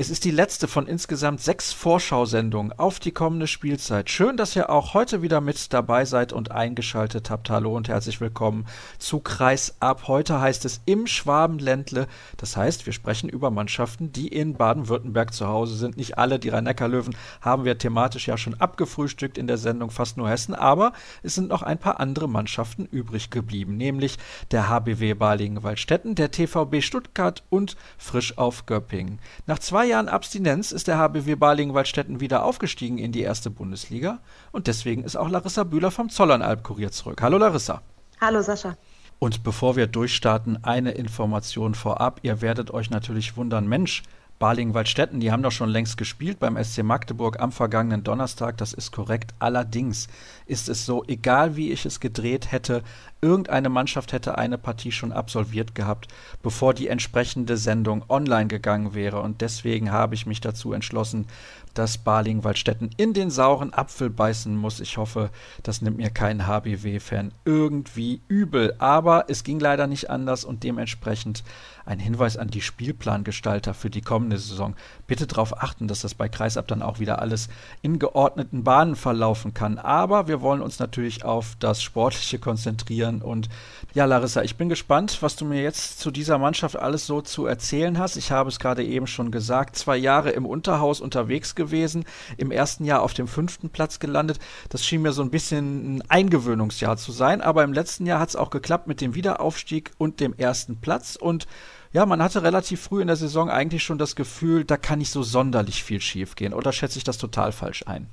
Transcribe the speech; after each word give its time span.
Es 0.00 0.10
ist 0.10 0.24
die 0.24 0.30
letzte 0.30 0.68
von 0.68 0.86
insgesamt 0.86 1.40
sechs 1.40 1.72
Vorschau-Sendungen 1.72 2.72
auf 2.72 3.00
die 3.00 3.10
kommende 3.10 3.48
Spielzeit. 3.48 4.08
Schön, 4.08 4.36
dass 4.36 4.54
ihr 4.54 4.70
auch 4.70 4.94
heute 4.94 5.22
wieder 5.22 5.40
mit 5.40 5.72
dabei 5.72 6.04
seid 6.04 6.32
und 6.32 6.52
eingeschaltet 6.52 7.30
habt. 7.30 7.50
Hallo 7.50 7.74
und 7.74 7.88
herzlich 7.88 8.20
willkommen 8.20 8.66
zu 9.00 9.18
Kreis 9.18 9.74
ab. 9.80 10.06
Heute 10.06 10.40
heißt 10.40 10.64
es 10.66 10.82
im 10.86 11.08
Schwabenländle. 11.08 12.06
Das 12.36 12.56
heißt, 12.56 12.86
wir 12.86 12.92
sprechen 12.92 13.28
über 13.28 13.50
Mannschaften, 13.50 14.12
die 14.12 14.28
in 14.28 14.54
Baden-Württemberg 14.54 15.34
zu 15.34 15.48
Hause 15.48 15.74
sind. 15.74 15.96
Nicht 15.96 16.16
alle, 16.16 16.38
die 16.38 16.50
Rhein-Neckar-Löwen 16.50 17.16
haben 17.40 17.64
wir 17.64 17.76
thematisch 17.76 18.28
ja 18.28 18.38
schon 18.38 18.54
abgefrühstückt 18.54 19.36
in 19.36 19.48
der 19.48 19.58
Sendung, 19.58 19.90
fast 19.90 20.16
nur 20.16 20.28
Hessen. 20.28 20.54
Aber 20.54 20.92
es 21.24 21.34
sind 21.34 21.48
noch 21.48 21.62
ein 21.62 21.78
paar 21.78 21.98
andere 21.98 22.28
Mannschaften 22.28 22.84
übrig 22.84 23.30
geblieben, 23.30 23.76
nämlich 23.76 24.16
der 24.52 24.68
HBW 24.68 25.14
Balingen-Waldstätten, 25.14 26.14
der 26.14 26.30
TVB 26.30 26.82
Stuttgart 26.82 27.42
und 27.50 27.76
Frisch 27.96 28.38
auf 28.38 28.64
Göppingen. 28.64 29.18
Nach 29.48 29.58
zwei 29.58 29.87
Jahren 29.88 30.08
Abstinenz 30.08 30.70
ist 30.70 30.86
der 30.86 30.98
HBW 30.98 31.34
Balingen-Waldstätten 31.34 32.20
wieder 32.20 32.44
aufgestiegen 32.44 32.98
in 32.98 33.12
die 33.12 33.22
erste 33.22 33.50
Bundesliga 33.50 34.20
und 34.52 34.66
deswegen 34.66 35.02
ist 35.02 35.16
auch 35.16 35.28
Larissa 35.28 35.64
Bühler 35.64 35.90
vom 35.90 36.08
Zollernalb-Kurier 36.08 36.92
zurück. 36.92 37.20
Hallo 37.22 37.38
Larissa. 37.38 37.82
Hallo 38.20 38.42
Sascha. 38.42 38.76
Und 39.18 39.42
bevor 39.42 39.74
wir 39.74 39.86
durchstarten, 39.88 40.62
eine 40.62 40.92
Information 40.92 41.74
vorab. 41.74 42.20
Ihr 42.22 42.40
werdet 42.40 42.70
euch 42.70 42.90
natürlich 42.90 43.36
wundern, 43.36 43.66
Mensch, 43.66 44.02
Balingen-Waldstätten, 44.38 45.18
die 45.18 45.32
haben 45.32 45.42
doch 45.42 45.50
schon 45.50 45.68
längst 45.68 45.96
gespielt 45.96 46.38
beim 46.38 46.62
SC 46.62 46.84
Magdeburg 46.84 47.40
am 47.40 47.50
vergangenen 47.50 48.04
Donnerstag. 48.04 48.56
Das 48.58 48.72
ist 48.72 48.92
korrekt. 48.92 49.34
Allerdings 49.40 50.06
ist 50.48 50.68
es 50.68 50.86
so, 50.86 51.04
egal 51.06 51.56
wie 51.56 51.70
ich 51.70 51.84
es 51.84 52.00
gedreht 52.00 52.50
hätte, 52.50 52.82
irgendeine 53.20 53.68
Mannschaft 53.68 54.12
hätte 54.12 54.38
eine 54.38 54.58
Partie 54.58 54.92
schon 54.92 55.12
absolviert 55.12 55.74
gehabt, 55.74 56.08
bevor 56.42 56.74
die 56.74 56.88
entsprechende 56.88 57.56
Sendung 57.56 58.04
online 58.08 58.46
gegangen 58.46 58.94
wäre. 58.94 59.20
Und 59.20 59.40
deswegen 59.40 59.92
habe 59.92 60.14
ich 60.14 60.26
mich 60.26 60.40
dazu 60.40 60.72
entschlossen, 60.72 61.26
dass 61.74 61.98
Balingen-Waldstätten 61.98 62.90
in 62.96 63.12
den 63.12 63.30
sauren 63.30 63.72
Apfel 63.72 64.10
beißen 64.10 64.56
muss. 64.56 64.80
Ich 64.80 64.96
hoffe, 64.96 65.30
das 65.62 65.82
nimmt 65.82 65.96
mir 65.96 66.10
kein 66.10 66.46
HBW-Fan 66.46 67.32
irgendwie 67.44 68.20
übel. 68.28 68.74
Aber 68.78 69.26
es 69.28 69.44
ging 69.44 69.60
leider 69.60 69.86
nicht 69.86 70.10
anders 70.10 70.44
und 70.44 70.64
dementsprechend 70.64 71.44
ein 71.84 71.98
Hinweis 72.00 72.36
an 72.36 72.48
die 72.48 72.60
Spielplangestalter 72.60 73.74
für 73.74 73.90
die 73.90 74.02
kommende 74.02 74.38
Saison. 74.38 74.74
Bitte 75.06 75.26
darauf 75.26 75.62
achten, 75.62 75.88
dass 75.88 76.02
das 76.02 76.14
bei 76.14 76.28
Kreisab 76.28 76.68
dann 76.68 76.82
auch 76.82 76.98
wieder 76.98 77.20
alles 77.20 77.48
in 77.80 77.98
geordneten 77.98 78.62
Bahnen 78.64 78.94
verlaufen 78.94 79.54
kann. 79.54 79.78
Aber 79.78 80.28
wir 80.28 80.37
wollen 80.40 80.62
uns 80.62 80.78
natürlich 80.78 81.24
auf 81.24 81.56
das 81.58 81.82
Sportliche 81.82 82.38
konzentrieren. 82.38 83.22
Und 83.22 83.48
ja, 83.94 84.04
Larissa, 84.04 84.42
ich 84.42 84.56
bin 84.56 84.68
gespannt, 84.68 85.18
was 85.20 85.36
du 85.36 85.44
mir 85.44 85.62
jetzt 85.62 86.00
zu 86.00 86.10
dieser 86.10 86.38
Mannschaft 86.38 86.76
alles 86.76 87.06
so 87.06 87.20
zu 87.20 87.46
erzählen 87.46 87.98
hast. 87.98 88.16
Ich 88.16 88.30
habe 88.30 88.48
es 88.48 88.58
gerade 88.58 88.84
eben 88.84 89.06
schon 89.06 89.30
gesagt, 89.30 89.76
zwei 89.76 89.96
Jahre 89.96 90.30
im 90.30 90.46
Unterhaus 90.46 91.00
unterwegs 91.00 91.54
gewesen, 91.54 92.04
im 92.36 92.50
ersten 92.50 92.84
Jahr 92.84 93.02
auf 93.02 93.14
dem 93.14 93.28
fünften 93.28 93.70
Platz 93.70 93.98
gelandet. 93.98 94.38
Das 94.68 94.84
schien 94.84 95.02
mir 95.02 95.12
so 95.12 95.22
ein 95.22 95.30
bisschen 95.30 95.96
ein 95.96 96.02
Eingewöhnungsjahr 96.08 96.96
zu 96.96 97.12
sein, 97.12 97.40
aber 97.40 97.64
im 97.64 97.72
letzten 97.72 98.06
Jahr 98.06 98.20
hat 98.20 98.30
es 98.30 98.36
auch 98.36 98.50
geklappt 98.50 98.86
mit 98.86 99.00
dem 99.00 99.14
Wiederaufstieg 99.14 99.92
und 99.98 100.20
dem 100.20 100.34
ersten 100.34 100.80
Platz. 100.80 101.16
Und 101.16 101.46
ja, 101.92 102.04
man 102.04 102.22
hatte 102.22 102.42
relativ 102.42 102.82
früh 102.82 103.00
in 103.00 103.06
der 103.06 103.16
Saison 103.16 103.48
eigentlich 103.48 103.82
schon 103.82 103.98
das 103.98 104.14
Gefühl, 104.14 104.64
da 104.64 104.76
kann 104.76 104.98
nicht 104.98 105.10
so 105.10 105.22
sonderlich 105.22 105.82
viel 105.82 106.00
schiefgehen. 106.00 106.52
Oder 106.52 106.72
schätze 106.72 106.98
ich 106.98 107.04
das 107.04 107.18
total 107.18 107.52
falsch 107.52 107.84
ein? 107.86 108.08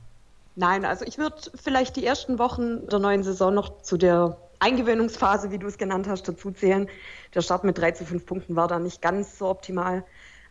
Nein, 0.56 0.86
also 0.86 1.06
ich 1.06 1.17
würde 1.17 1.36
vielleicht 1.56 1.98
die 1.98 2.06
ersten 2.06 2.39
Wochen 2.39 2.88
der 2.88 3.00
neuen 3.00 3.23
Saison 3.23 3.53
noch 3.53 3.81
zu 3.81 3.98
der 3.98 4.38
Eingewöhnungsphase, 4.59 5.52
wie 5.52 5.59
du 5.59 5.67
es 5.67 5.78
genannt 5.78 6.08
hast, 6.08 6.28
dazu 6.28 6.52
zählen. 6.52 6.88
Der 7.34 7.42
Start 7.42 7.66
mit 7.66 7.78
drei 7.78 7.92
zu 7.92 8.06
fünf 8.06 8.25
Punkten 8.25 8.56
war 8.56 8.67
da 8.67 8.80
nicht 8.80 9.02
ganz 9.02 9.38
so 9.38 9.48
optimal. 9.50 10.06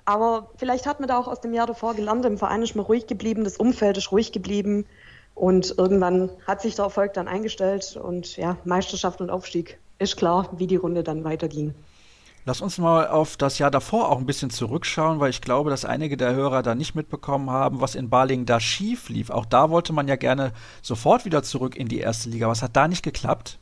Aber 0.04 0.50
vielleicht 0.56 0.86
hat 0.86 1.00
man 1.00 1.08
da 1.08 1.18
auch 1.18 1.26
aus 1.26 1.40
dem 1.40 1.54
Jahr 1.54 1.66
davor 1.66 1.94
gelernt, 1.94 2.26
im 2.26 2.36
Verein 2.36 2.62
ist 2.62 2.76
man 2.76 2.84
ruhig 2.84 3.06
geblieben, 3.06 3.44
das 3.44 3.56
Umfeld 3.56 3.96
ist 3.96 4.12
ruhig 4.12 4.32
geblieben. 4.32 4.86
Und 5.34 5.74
irgendwann 5.78 6.30
hat 6.46 6.60
sich 6.60 6.76
der 6.76 6.84
Erfolg 6.84 7.14
dann 7.14 7.26
eingestellt 7.26 7.96
und 7.96 8.36
ja, 8.36 8.56
Meisterschaft 8.64 9.20
und 9.20 9.30
Aufstieg 9.30 9.78
ist 9.98 10.16
klar, 10.16 10.50
wie 10.52 10.66
die 10.66 10.76
Runde 10.76 11.02
dann 11.02 11.24
weiterging. 11.24 11.74
Lass 12.46 12.60
uns 12.60 12.76
mal 12.76 13.08
auf 13.08 13.38
das 13.38 13.58
Jahr 13.58 13.70
davor 13.70 14.10
auch 14.10 14.18
ein 14.18 14.26
bisschen 14.26 14.50
zurückschauen, 14.50 15.18
weil 15.18 15.30
ich 15.30 15.40
glaube, 15.40 15.70
dass 15.70 15.86
einige 15.86 16.18
der 16.18 16.34
Hörer 16.34 16.62
da 16.62 16.74
nicht 16.74 16.94
mitbekommen 16.94 17.48
haben, 17.48 17.80
was 17.80 17.94
in 17.94 18.10
Balingen 18.10 18.44
da 18.44 18.60
schief 18.60 19.08
lief. 19.08 19.30
Auch 19.30 19.46
da 19.46 19.70
wollte 19.70 19.94
man 19.94 20.08
ja 20.08 20.16
gerne 20.16 20.52
sofort 20.82 21.24
wieder 21.24 21.42
zurück 21.42 21.74
in 21.74 21.88
die 21.88 22.00
erste 22.00 22.28
Liga. 22.28 22.46
Was 22.46 22.62
hat 22.62 22.76
da 22.76 22.86
nicht 22.86 23.02
geklappt? 23.02 23.58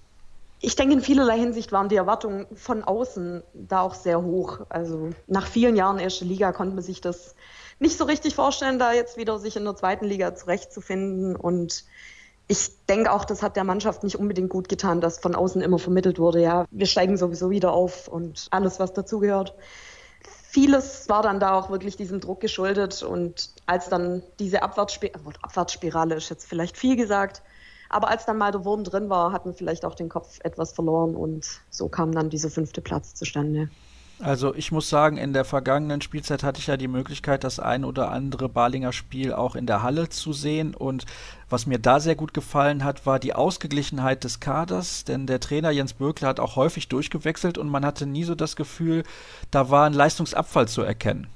Ich 0.60 0.74
denke, 0.74 0.94
in 0.94 1.00
vielerlei 1.00 1.38
Hinsicht 1.38 1.70
waren 1.70 1.88
die 1.88 1.96
Erwartungen 1.96 2.46
von 2.54 2.82
außen 2.82 3.44
da 3.54 3.82
auch 3.82 3.94
sehr 3.94 4.20
hoch. 4.20 4.60
Also 4.68 5.10
nach 5.28 5.46
vielen 5.46 5.76
Jahren 5.76 6.00
erste 6.00 6.24
Liga 6.24 6.50
konnte 6.52 6.74
man 6.74 6.82
sich 6.82 7.00
das 7.00 7.36
nicht 7.78 7.96
so 7.96 8.04
richtig 8.04 8.34
vorstellen, 8.34 8.80
da 8.80 8.92
jetzt 8.92 9.16
wieder 9.16 9.38
sich 9.38 9.56
in 9.56 9.64
der 9.64 9.76
zweiten 9.76 10.06
Liga 10.06 10.34
zurechtzufinden. 10.34 11.36
Und 11.36 11.84
ich 12.48 12.70
denke 12.86 13.12
auch, 13.12 13.24
das 13.24 13.42
hat 13.42 13.56
der 13.56 13.64
Mannschaft 13.64 14.02
nicht 14.02 14.16
unbedingt 14.16 14.50
gut 14.50 14.68
getan, 14.68 15.00
dass 15.00 15.18
von 15.18 15.34
außen 15.34 15.62
immer 15.62 15.78
vermittelt 15.78 16.18
wurde, 16.18 16.42
ja, 16.42 16.66
wir 16.70 16.86
steigen 16.86 17.16
sowieso 17.16 17.50
wieder 17.50 17.72
auf 17.72 18.08
und 18.08 18.48
alles, 18.50 18.78
was 18.78 18.92
dazugehört. 18.92 19.54
Vieles 20.48 21.08
war 21.08 21.22
dann 21.22 21.40
da 21.40 21.58
auch 21.58 21.70
wirklich 21.70 21.96
diesem 21.96 22.20
Druck 22.20 22.40
geschuldet 22.40 23.02
und 23.02 23.50
als 23.66 23.88
dann 23.88 24.22
diese 24.38 24.62
Abwärtsspirale, 24.62 25.34
Abwärtsspirale 25.40 26.14
ist 26.16 26.28
jetzt 26.28 26.46
vielleicht 26.46 26.76
viel 26.76 26.96
gesagt, 26.96 27.42
aber 27.88 28.08
als 28.08 28.26
dann 28.26 28.38
mal 28.38 28.52
der 28.52 28.64
Wurm 28.64 28.84
drin 28.84 29.08
war, 29.08 29.32
hat 29.32 29.46
man 29.46 29.54
vielleicht 29.54 29.84
auch 29.84 29.94
den 29.94 30.08
Kopf 30.10 30.38
etwas 30.42 30.72
verloren 30.72 31.14
und 31.14 31.46
so 31.70 31.88
kam 31.88 32.12
dann 32.12 32.28
dieser 32.28 32.50
fünfte 32.50 32.82
Platz 32.82 33.14
zustande. 33.14 33.70
Also 34.22 34.54
ich 34.54 34.70
muss 34.70 34.88
sagen, 34.88 35.16
in 35.16 35.32
der 35.32 35.44
vergangenen 35.44 36.00
Spielzeit 36.00 36.44
hatte 36.44 36.60
ich 36.60 36.68
ja 36.68 36.76
die 36.76 36.86
Möglichkeit, 36.86 37.42
das 37.42 37.58
ein 37.58 37.84
oder 37.84 38.12
andere 38.12 38.48
Balinger 38.48 38.92
Spiel 38.92 39.32
auch 39.32 39.56
in 39.56 39.66
der 39.66 39.82
Halle 39.82 40.10
zu 40.10 40.32
sehen. 40.32 40.76
Und 40.76 41.06
was 41.50 41.66
mir 41.66 41.80
da 41.80 41.98
sehr 41.98 42.14
gut 42.14 42.32
gefallen 42.32 42.84
hat, 42.84 43.04
war 43.04 43.18
die 43.18 43.34
Ausgeglichenheit 43.34 44.22
des 44.22 44.38
Kaders. 44.38 45.02
Denn 45.02 45.26
der 45.26 45.40
Trainer 45.40 45.72
Jens 45.72 45.94
Bökler 45.94 46.28
hat 46.28 46.38
auch 46.38 46.54
häufig 46.54 46.86
durchgewechselt 46.86 47.58
und 47.58 47.68
man 47.68 47.84
hatte 47.84 48.06
nie 48.06 48.22
so 48.22 48.36
das 48.36 48.54
Gefühl, 48.54 49.02
da 49.50 49.70
war 49.70 49.86
ein 49.86 49.92
Leistungsabfall 49.92 50.68
zu 50.68 50.82
erkennen. 50.82 51.26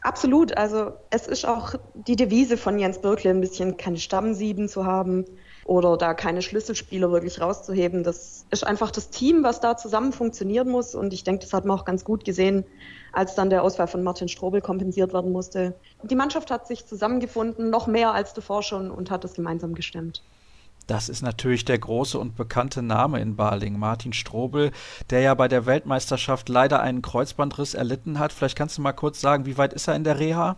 Absolut. 0.00 0.56
Also 0.56 0.92
es 1.10 1.26
ist 1.26 1.46
auch 1.46 1.74
die 2.06 2.16
Devise 2.16 2.56
von 2.56 2.78
Jens 2.78 3.02
Birkle, 3.02 3.28
ein 3.28 3.42
bisschen 3.42 3.76
keine 3.76 3.98
Stammsieben 3.98 4.66
zu 4.66 4.86
haben 4.86 5.26
oder 5.64 5.96
da 5.96 6.14
keine 6.14 6.42
Schlüsselspieler 6.42 7.10
wirklich 7.12 7.40
rauszuheben. 7.40 8.02
Das 8.02 8.46
ist 8.50 8.66
einfach 8.66 8.90
das 8.90 9.10
Team, 9.10 9.44
was 9.44 9.60
da 9.60 9.76
zusammen 9.76 10.12
funktionieren 10.12 10.68
muss. 10.68 10.94
Und 10.94 11.12
ich 11.12 11.24
denke, 11.24 11.42
das 11.42 11.52
hat 11.52 11.64
man 11.64 11.78
auch 11.78 11.84
ganz 11.84 12.04
gut 12.04 12.24
gesehen, 12.24 12.64
als 13.12 13.34
dann 13.34 13.50
der 13.50 13.62
Ausfall 13.62 13.86
von 13.86 14.02
Martin 14.02 14.28
Strobel 14.28 14.60
kompensiert 14.60 15.12
werden 15.12 15.32
musste. 15.32 15.74
Die 16.02 16.16
Mannschaft 16.16 16.50
hat 16.50 16.66
sich 16.66 16.86
zusammengefunden, 16.86 17.70
noch 17.70 17.86
mehr 17.86 18.12
als 18.12 18.34
davor 18.34 18.62
schon, 18.62 18.90
und 18.90 19.10
hat 19.10 19.24
das 19.24 19.34
gemeinsam 19.34 19.74
gestemmt. 19.74 20.22
Das 20.88 21.08
ist 21.08 21.22
natürlich 21.22 21.64
der 21.64 21.78
große 21.78 22.18
und 22.18 22.34
bekannte 22.34 22.82
Name 22.82 23.20
in 23.20 23.36
Baling, 23.36 23.78
Martin 23.78 24.12
Strobel, 24.12 24.72
der 25.10 25.20
ja 25.20 25.34
bei 25.34 25.46
der 25.46 25.64
Weltmeisterschaft 25.64 26.48
leider 26.48 26.80
einen 26.80 27.02
Kreuzbandriss 27.02 27.74
erlitten 27.74 28.18
hat. 28.18 28.32
Vielleicht 28.32 28.58
kannst 28.58 28.78
du 28.78 28.82
mal 28.82 28.92
kurz 28.92 29.20
sagen, 29.20 29.46
wie 29.46 29.58
weit 29.58 29.72
ist 29.72 29.86
er 29.86 29.94
in 29.94 30.02
der 30.02 30.18
Reha? 30.18 30.56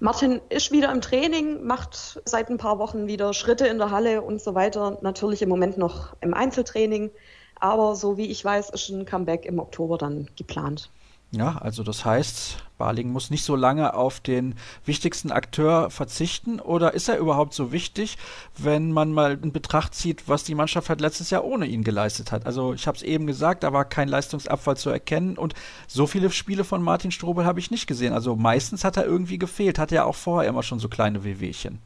Martin 0.00 0.40
ist 0.48 0.72
wieder 0.72 0.92
im 0.92 1.00
Training, 1.00 1.64
macht 1.64 2.20
seit 2.24 2.50
ein 2.50 2.58
paar 2.58 2.78
Wochen 2.78 3.06
wieder 3.06 3.34
Schritte 3.34 3.66
in 3.66 3.78
der 3.78 3.90
Halle 3.90 4.22
und 4.22 4.40
so 4.40 4.54
weiter. 4.54 4.98
Natürlich 5.02 5.42
im 5.42 5.48
Moment 5.48 5.78
noch 5.78 6.16
im 6.20 6.34
Einzeltraining, 6.34 7.10
aber 7.56 7.96
so 7.96 8.16
wie 8.16 8.30
ich 8.30 8.44
weiß, 8.44 8.70
ist 8.70 8.88
ein 8.88 9.04
Comeback 9.04 9.44
im 9.44 9.58
Oktober 9.58 9.98
dann 9.98 10.28
geplant. 10.36 10.90
Ja, 11.30 11.58
also 11.58 11.82
das 11.82 12.06
heißt, 12.06 12.56
Baling 12.78 13.10
muss 13.10 13.28
nicht 13.28 13.44
so 13.44 13.54
lange 13.54 13.92
auf 13.92 14.18
den 14.18 14.54
wichtigsten 14.86 15.30
Akteur 15.30 15.90
verzichten 15.90 16.58
oder 16.58 16.94
ist 16.94 17.08
er 17.08 17.18
überhaupt 17.18 17.52
so 17.52 17.70
wichtig, 17.70 18.16
wenn 18.56 18.92
man 18.92 19.12
mal 19.12 19.38
in 19.42 19.52
Betracht 19.52 19.94
zieht, 19.94 20.26
was 20.26 20.44
die 20.44 20.54
Mannschaft 20.54 20.88
halt 20.88 21.02
letztes 21.02 21.28
Jahr 21.28 21.44
ohne 21.44 21.66
ihn 21.66 21.84
geleistet 21.84 22.32
hat? 22.32 22.46
Also 22.46 22.72
ich 22.72 22.86
habe 22.86 22.96
es 22.96 23.02
eben 23.02 23.26
gesagt, 23.26 23.62
da 23.62 23.74
war 23.74 23.84
kein 23.84 24.08
Leistungsabfall 24.08 24.78
zu 24.78 24.88
erkennen 24.88 25.36
und 25.36 25.52
so 25.86 26.06
viele 26.06 26.30
Spiele 26.30 26.64
von 26.64 26.82
Martin 26.82 27.10
Strobel 27.10 27.44
habe 27.44 27.60
ich 27.60 27.70
nicht 27.70 27.86
gesehen. 27.86 28.14
Also 28.14 28.34
meistens 28.34 28.82
hat 28.82 28.96
er 28.96 29.04
irgendwie 29.04 29.38
gefehlt, 29.38 29.78
hatte 29.78 29.96
ja 29.96 30.04
auch 30.04 30.16
vorher 30.16 30.48
immer 30.48 30.62
schon 30.62 30.78
so 30.78 30.88
kleine 30.88 31.24
Wehwehchen. 31.24 31.78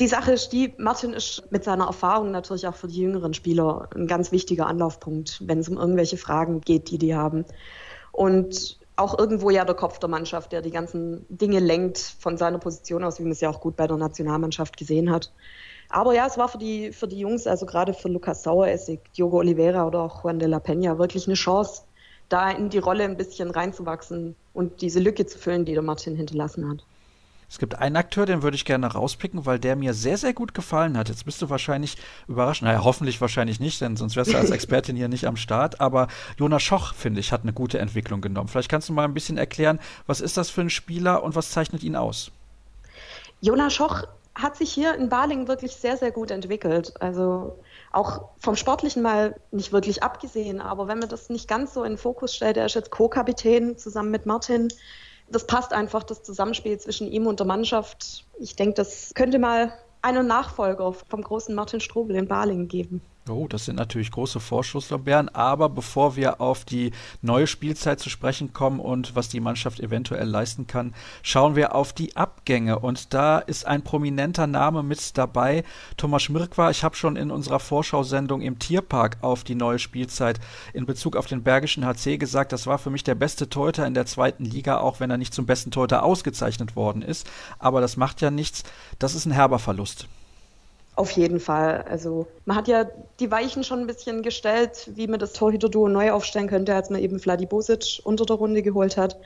Die 0.00 0.08
Sache 0.08 0.32
ist 0.32 0.50
die, 0.50 0.74
Martin 0.76 1.14
ist 1.14 1.44
mit 1.50 1.64
seiner 1.64 1.86
Erfahrung 1.86 2.30
natürlich 2.30 2.66
auch 2.66 2.74
für 2.74 2.88
die 2.88 3.00
jüngeren 3.00 3.32
Spieler 3.32 3.88
ein 3.94 4.06
ganz 4.06 4.30
wichtiger 4.32 4.66
Anlaufpunkt, 4.66 5.40
wenn 5.46 5.60
es 5.60 5.70
um 5.70 5.78
irgendwelche 5.78 6.18
Fragen 6.18 6.60
geht, 6.60 6.90
die 6.90 6.98
die 6.98 7.14
haben 7.14 7.46
und 8.16 8.78
auch 8.96 9.18
irgendwo 9.18 9.50
ja 9.50 9.64
der 9.64 9.74
Kopf 9.74 9.98
der 9.98 10.08
Mannschaft, 10.08 10.52
der 10.52 10.62
die 10.62 10.70
ganzen 10.70 11.26
Dinge 11.28 11.60
lenkt 11.60 11.98
von 11.98 12.38
seiner 12.38 12.58
Position 12.58 13.04
aus, 13.04 13.18
wie 13.18 13.24
man 13.24 13.32
es 13.32 13.40
ja 13.40 13.50
auch 13.50 13.60
gut 13.60 13.76
bei 13.76 13.86
der 13.86 13.98
Nationalmannschaft 13.98 14.78
gesehen 14.78 15.10
hat. 15.10 15.32
Aber 15.90 16.14
ja, 16.14 16.26
es 16.26 16.38
war 16.38 16.48
für 16.48 16.58
die, 16.58 16.92
für 16.92 17.06
die 17.06 17.18
Jungs, 17.18 17.46
also 17.46 17.66
gerade 17.66 17.92
für 17.92 18.08
Lukas 18.08 18.42
Saueressig, 18.42 19.00
Diogo 19.16 19.38
Oliveira 19.38 19.86
oder 19.86 20.00
auch 20.00 20.24
Juan 20.24 20.38
de 20.38 20.48
la 20.48 20.58
Peña, 20.58 20.98
wirklich 20.98 21.26
eine 21.26 21.34
Chance, 21.34 21.82
da 22.30 22.50
in 22.50 22.70
die 22.70 22.78
Rolle 22.78 23.04
ein 23.04 23.18
bisschen 23.18 23.50
reinzuwachsen 23.50 24.34
und 24.54 24.80
diese 24.80 24.98
Lücke 24.98 25.26
zu 25.26 25.38
füllen, 25.38 25.66
die 25.66 25.74
der 25.74 25.82
Martin 25.82 26.16
hinterlassen 26.16 26.68
hat. 26.68 26.84
Es 27.48 27.58
gibt 27.58 27.76
einen 27.76 27.96
Akteur, 27.96 28.26
den 28.26 28.42
würde 28.42 28.56
ich 28.56 28.64
gerne 28.64 28.88
rauspicken, 28.88 29.46
weil 29.46 29.58
der 29.58 29.76
mir 29.76 29.94
sehr, 29.94 30.18
sehr 30.18 30.34
gut 30.34 30.52
gefallen 30.52 30.98
hat. 30.98 31.08
Jetzt 31.08 31.24
bist 31.24 31.40
du 31.42 31.48
wahrscheinlich 31.48 31.96
überrascht. 32.26 32.62
Naja, 32.62 32.82
hoffentlich 32.82 33.20
wahrscheinlich 33.20 33.60
nicht, 33.60 33.80
denn 33.80 33.96
sonst 33.96 34.16
wärst 34.16 34.32
du 34.32 34.36
als 34.36 34.50
Expertin 34.56 34.96
hier 34.96 35.08
nicht 35.08 35.26
am 35.26 35.36
Start. 35.36 35.80
Aber 35.80 36.08
Jonas 36.38 36.62
Schoch, 36.62 36.94
finde 36.94 37.20
ich, 37.20 37.30
hat 37.30 37.42
eine 37.42 37.52
gute 37.52 37.78
Entwicklung 37.78 38.20
genommen. 38.20 38.48
Vielleicht 38.48 38.68
kannst 38.68 38.88
du 38.88 38.92
mal 38.92 39.04
ein 39.04 39.14
bisschen 39.14 39.38
erklären, 39.38 39.78
was 40.06 40.20
ist 40.20 40.36
das 40.36 40.50
für 40.50 40.62
ein 40.62 40.70
Spieler 40.70 41.22
und 41.22 41.36
was 41.36 41.50
zeichnet 41.50 41.84
ihn 41.84 41.94
aus? 41.94 42.32
Jonas 43.40 43.74
Schoch 43.74 44.02
hat 44.34 44.56
sich 44.56 44.72
hier 44.72 44.94
in 44.94 45.08
Baling 45.08 45.48
wirklich 45.48 45.76
sehr, 45.76 45.96
sehr 45.96 46.10
gut 46.10 46.30
entwickelt. 46.30 46.94
Also 47.00 47.58
auch 47.92 48.28
vom 48.38 48.56
Sportlichen 48.56 49.02
mal 49.02 49.36
nicht 49.50 49.72
wirklich 49.72 50.02
abgesehen, 50.02 50.60
aber 50.60 50.88
wenn 50.88 50.98
man 50.98 51.08
das 51.08 51.30
nicht 51.30 51.48
ganz 51.48 51.72
so 51.72 51.84
in 51.84 51.92
den 51.92 51.98
Fokus 51.98 52.34
stellt, 52.34 52.56
er 52.56 52.66
ist 52.66 52.74
jetzt 52.74 52.90
Co-Kapitän 52.90 53.78
zusammen 53.78 54.10
mit 54.10 54.26
Martin 54.26 54.68
das 55.28 55.46
passt 55.46 55.72
einfach, 55.72 56.02
das 56.02 56.22
Zusammenspiel 56.22 56.78
zwischen 56.78 57.10
ihm 57.10 57.26
und 57.26 57.40
der 57.40 57.46
Mannschaft. 57.46 58.24
Ich 58.38 58.56
denke, 58.56 58.74
das 58.74 59.12
könnte 59.14 59.38
mal 59.38 59.72
einen 60.02 60.26
Nachfolger 60.26 60.92
vom 60.92 61.22
großen 61.22 61.54
Martin 61.54 61.80
Strobel 61.80 62.16
in 62.16 62.28
Balingen 62.28 62.68
geben. 62.68 63.00
Oh, 63.28 63.48
das 63.48 63.64
sind 63.64 63.74
natürlich 63.74 64.12
große 64.12 64.38
Vorschusslorbeeren. 64.38 65.28
Aber 65.30 65.68
bevor 65.68 66.14
wir 66.14 66.40
auf 66.40 66.64
die 66.64 66.92
neue 67.22 67.48
Spielzeit 67.48 67.98
zu 67.98 68.08
sprechen 68.08 68.52
kommen 68.52 68.78
und 68.78 69.16
was 69.16 69.28
die 69.28 69.40
Mannschaft 69.40 69.80
eventuell 69.80 70.28
leisten 70.28 70.68
kann, 70.68 70.94
schauen 71.22 71.56
wir 71.56 71.74
auf 71.74 71.92
die 71.92 72.14
Abgänge. 72.14 72.78
Und 72.78 73.14
da 73.14 73.38
ist 73.38 73.66
ein 73.66 73.82
prominenter 73.82 74.46
Name 74.46 74.84
mit 74.84 75.18
dabei. 75.18 75.64
Thomas 75.96 76.22
Schmirkwa. 76.22 76.70
Ich 76.70 76.84
habe 76.84 76.94
schon 76.94 77.16
in 77.16 77.32
unserer 77.32 77.58
Vorschau-Sendung 77.58 78.42
im 78.42 78.60
Tierpark 78.60 79.16
auf 79.22 79.42
die 79.42 79.56
neue 79.56 79.80
Spielzeit 79.80 80.38
in 80.72 80.86
Bezug 80.86 81.16
auf 81.16 81.26
den 81.26 81.42
Bergischen 81.42 81.84
HC 81.84 82.18
gesagt, 82.18 82.52
das 82.52 82.68
war 82.68 82.78
für 82.78 82.90
mich 82.90 83.02
der 83.02 83.16
beste 83.16 83.50
Torhüter 83.50 83.86
in 83.88 83.94
der 83.94 84.06
zweiten 84.06 84.44
Liga, 84.44 84.78
auch 84.78 85.00
wenn 85.00 85.10
er 85.10 85.18
nicht 85.18 85.34
zum 85.34 85.46
besten 85.46 85.72
Torhüter 85.72 86.04
ausgezeichnet 86.04 86.76
worden 86.76 87.02
ist. 87.02 87.28
Aber 87.58 87.80
das 87.80 87.96
macht 87.96 88.20
ja 88.20 88.30
nichts. 88.30 88.62
Das 89.00 89.16
ist 89.16 89.26
ein 89.26 89.32
herber 89.32 89.58
Verlust. 89.58 90.06
Auf 90.96 91.10
jeden 91.10 91.40
Fall. 91.40 91.82
Also 91.82 92.26
man 92.46 92.56
hat 92.56 92.68
ja 92.68 92.86
die 93.20 93.30
Weichen 93.30 93.64
schon 93.64 93.80
ein 93.80 93.86
bisschen 93.86 94.22
gestellt, 94.22 94.90
wie 94.94 95.06
man 95.06 95.20
das 95.20 95.34
Torhüter-Duo 95.34 95.88
neu 95.88 96.10
aufstellen 96.10 96.48
könnte, 96.48 96.74
als 96.74 96.88
man 96.88 97.00
eben 97.02 97.20
Vladi 97.20 97.44
Bosic 97.44 98.00
unter 98.02 98.24
der 98.24 98.36
Runde 98.36 98.62
geholt 98.62 98.96
hat. 98.96 99.18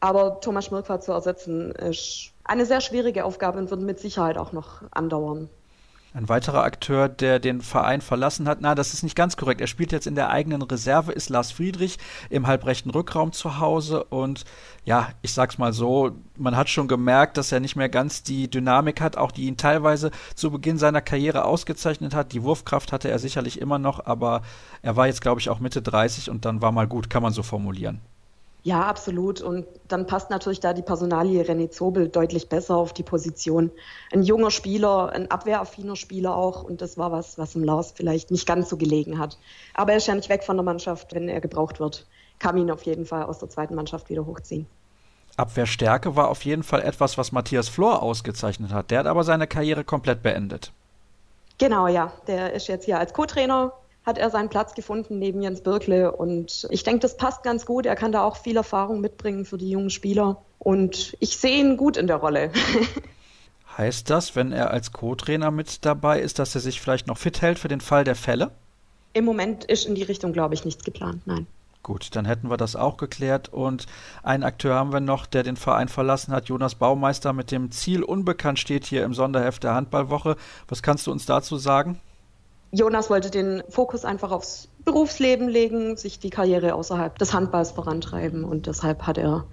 Aber 0.00 0.40
Thomas 0.40 0.66
Schmirkwa 0.66 1.00
zu 1.00 1.12
ersetzen, 1.12 1.70
ist 1.70 2.32
eine 2.42 2.66
sehr 2.66 2.80
schwierige 2.80 3.24
Aufgabe 3.24 3.58
und 3.58 3.70
wird 3.70 3.80
mit 3.80 4.00
Sicherheit 4.00 4.36
auch 4.36 4.52
noch 4.52 4.82
andauern. 4.90 5.48
Ein 6.16 6.28
weiterer 6.28 6.62
Akteur, 6.62 7.08
der 7.08 7.40
den 7.40 7.60
Verein 7.60 8.00
verlassen 8.00 8.46
hat, 8.46 8.58
na, 8.60 8.76
das 8.76 8.94
ist 8.94 9.02
nicht 9.02 9.16
ganz 9.16 9.36
korrekt. 9.36 9.60
Er 9.60 9.66
spielt 9.66 9.90
jetzt 9.90 10.06
in 10.06 10.14
der 10.14 10.30
eigenen 10.30 10.62
Reserve, 10.62 11.10
ist 11.10 11.28
Lars 11.28 11.50
Friedrich 11.50 11.98
im 12.30 12.46
halbrechten 12.46 12.90
Rückraum 12.90 13.32
zu 13.32 13.58
Hause. 13.58 14.04
Und 14.04 14.44
ja, 14.84 15.08
ich 15.22 15.32
sag's 15.34 15.58
mal 15.58 15.72
so, 15.72 16.12
man 16.36 16.56
hat 16.56 16.68
schon 16.68 16.86
gemerkt, 16.86 17.36
dass 17.36 17.50
er 17.50 17.58
nicht 17.58 17.74
mehr 17.74 17.88
ganz 17.88 18.22
die 18.22 18.48
Dynamik 18.48 19.00
hat, 19.00 19.16
auch 19.16 19.32
die 19.32 19.46
ihn 19.46 19.56
teilweise 19.56 20.12
zu 20.36 20.52
Beginn 20.52 20.78
seiner 20.78 21.02
Karriere 21.02 21.44
ausgezeichnet 21.44 22.14
hat. 22.14 22.32
Die 22.32 22.44
Wurfkraft 22.44 22.92
hatte 22.92 23.10
er 23.10 23.18
sicherlich 23.18 23.60
immer 23.60 23.80
noch, 23.80 24.06
aber 24.06 24.42
er 24.82 24.94
war 24.94 25.08
jetzt, 25.08 25.20
glaube 25.20 25.40
ich, 25.40 25.50
auch 25.50 25.58
Mitte 25.58 25.82
30 25.82 26.30
und 26.30 26.44
dann 26.44 26.62
war 26.62 26.70
mal 26.70 26.86
gut, 26.86 27.10
kann 27.10 27.24
man 27.24 27.32
so 27.32 27.42
formulieren. 27.42 28.00
Ja, 28.64 28.80
absolut. 28.86 29.42
Und 29.42 29.66
dann 29.88 30.06
passt 30.06 30.30
natürlich 30.30 30.58
da 30.58 30.72
die 30.72 30.80
Personalie 30.80 31.42
René 31.42 31.68
Zobel 31.68 32.08
deutlich 32.08 32.48
besser 32.48 32.76
auf 32.76 32.94
die 32.94 33.02
Position. 33.02 33.70
Ein 34.10 34.22
junger 34.22 34.50
Spieler, 34.50 35.12
ein 35.12 35.30
abwehraffiner 35.30 35.96
Spieler 35.96 36.34
auch. 36.34 36.64
Und 36.64 36.80
das 36.80 36.96
war 36.96 37.12
was, 37.12 37.36
was 37.36 37.54
im 37.54 37.62
Lars 37.62 37.92
vielleicht 37.94 38.30
nicht 38.30 38.46
ganz 38.46 38.70
so 38.70 38.78
gelegen 38.78 39.18
hat. 39.18 39.36
Aber 39.74 39.92
er 39.92 39.98
ist 39.98 40.06
ja 40.06 40.14
nicht 40.14 40.30
weg 40.30 40.44
von 40.44 40.56
der 40.56 40.64
Mannschaft, 40.64 41.14
wenn 41.14 41.28
er 41.28 41.42
gebraucht 41.42 41.78
wird. 41.78 42.06
Kann 42.38 42.56
ihn 42.56 42.70
auf 42.70 42.84
jeden 42.84 43.04
Fall 43.04 43.24
aus 43.24 43.38
der 43.38 43.50
zweiten 43.50 43.74
Mannschaft 43.74 44.08
wieder 44.08 44.24
hochziehen. 44.24 44.66
Abwehrstärke 45.36 46.16
war 46.16 46.28
auf 46.28 46.42
jeden 46.46 46.62
Fall 46.62 46.80
etwas, 46.80 47.18
was 47.18 47.32
Matthias 47.32 47.68
Flor 47.68 48.02
ausgezeichnet 48.02 48.72
hat. 48.72 48.90
Der 48.90 49.00
hat 49.00 49.06
aber 49.06 49.24
seine 49.24 49.46
Karriere 49.46 49.84
komplett 49.84 50.22
beendet. 50.22 50.72
Genau, 51.58 51.86
ja. 51.86 52.12
Der 52.28 52.54
ist 52.54 52.68
jetzt 52.68 52.86
hier 52.86 52.98
als 52.98 53.12
Co-Trainer 53.12 53.74
hat 54.04 54.18
er 54.18 54.30
seinen 54.30 54.48
Platz 54.48 54.74
gefunden 54.74 55.18
neben 55.18 55.42
Jens 55.42 55.62
Birkle. 55.62 56.12
Und 56.12 56.66
ich 56.70 56.82
denke, 56.82 57.00
das 57.00 57.16
passt 57.16 57.42
ganz 57.42 57.66
gut. 57.66 57.86
Er 57.86 57.96
kann 57.96 58.12
da 58.12 58.22
auch 58.22 58.36
viel 58.36 58.56
Erfahrung 58.56 59.00
mitbringen 59.00 59.44
für 59.44 59.58
die 59.58 59.70
jungen 59.70 59.90
Spieler. 59.90 60.42
Und 60.58 61.16
ich 61.20 61.36
sehe 61.36 61.60
ihn 61.60 61.76
gut 61.76 61.96
in 61.96 62.06
der 62.06 62.16
Rolle. 62.16 62.50
heißt 63.78 64.08
das, 64.10 64.36
wenn 64.36 64.52
er 64.52 64.70
als 64.70 64.92
Co-Trainer 64.92 65.50
mit 65.50 65.84
dabei 65.84 66.20
ist, 66.20 66.38
dass 66.38 66.54
er 66.54 66.60
sich 66.60 66.80
vielleicht 66.80 67.06
noch 67.06 67.18
fit 67.18 67.42
hält 67.42 67.58
für 67.58 67.68
den 67.68 67.80
Fall 67.80 68.04
der 68.04 68.14
Fälle? 68.14 68.50
Im 69.14 69.24
Moment 69.24 69.64
ist 69.64 69.86
in 69.86 69.94
die 69.94 70.02
Richtung, 70.02 70.32
glaube 70.32 70.54
ich, 70.54 70.64
nichts 70.64 70.84
geplant, 70.84 71.22
nein. 71.26 71.46
Gut, 71.82 72.16
dann 72.16 72.24
hätten 72.24 72.48
wir 72.48 72.56
das 72.56 72.76
auch 72.76 72.96
geklärt. 72.96 73.50
Und 73.50 73.86
einen 74.22 74.42
Akteur 74.42 74.74
haben 74.74 74.92
wir 74.92 75.00
noch, 75.00 75.26
der 75.26 75.42
den 75.42 75.56
Verein 75.56 75.88
verlassen 75.88 76.32
hat. 76.32 76.48
Jonas 76.48 76.74
Baumeister 76.76 77.32
mit 77.32 77.50
dem 77.50 77.70
Ziel 77.70 78.02
unbekannt 78.02 78.58
steht 78.58 78.86
hier 78.86 79.04
im 79.04 79.12
Sonderheft 79.12 79.64
der 79.64 79.74
Handballwoche. 79.74 80.36
Was 80.66 80.82
kannst 80.82 81.06
du 81.06 81.12
uns 81.12 81.26
dazu 81.26 81.58
sagen? 81.58 82.00
Jonas 82.74 83.08
wollte 83.08 83.30
den 83.30 83.62
Fokus 83.68 84.04
einfach 84.04 84.32
aufs 84.32 84.68
Berufsleben 84.84 85.48
legen, 85.48 85.96
sich 85.96 86.18
die 86.18 86.30
Karriere 86.30 86.74
außerhalb 86.74 87.16
des 87.18 87.32
Handballs 87.32 87.70
vorantreiben 87.70 88.42
und 88.42 88.66
deshalb 88.66 89.06
hat 89.06 89.16
er 89.16 89.46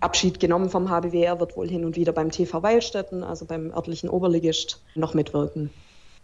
Abschied 0.00 0.40
genommen 0.40 0.68
vom 0.68 0.90
HBW. 0.90 1.22
Er 1.22 1.38
wird 1.38 1.56
wohl 1.56 1.68
hin 1.68 1.84
und 1.84 1.94
wieder 1.94 2.12
beim 2.12 2.32
TV 2.32 2.64
Weilstätten, 2.64 3.22
also 3.22 3.44
beim 3.44 3.70
örtlichen 3.70 4.10
Oberligist, 4.10 4.82
noch 4.96 5.14
mitwirken. 5.14 5.70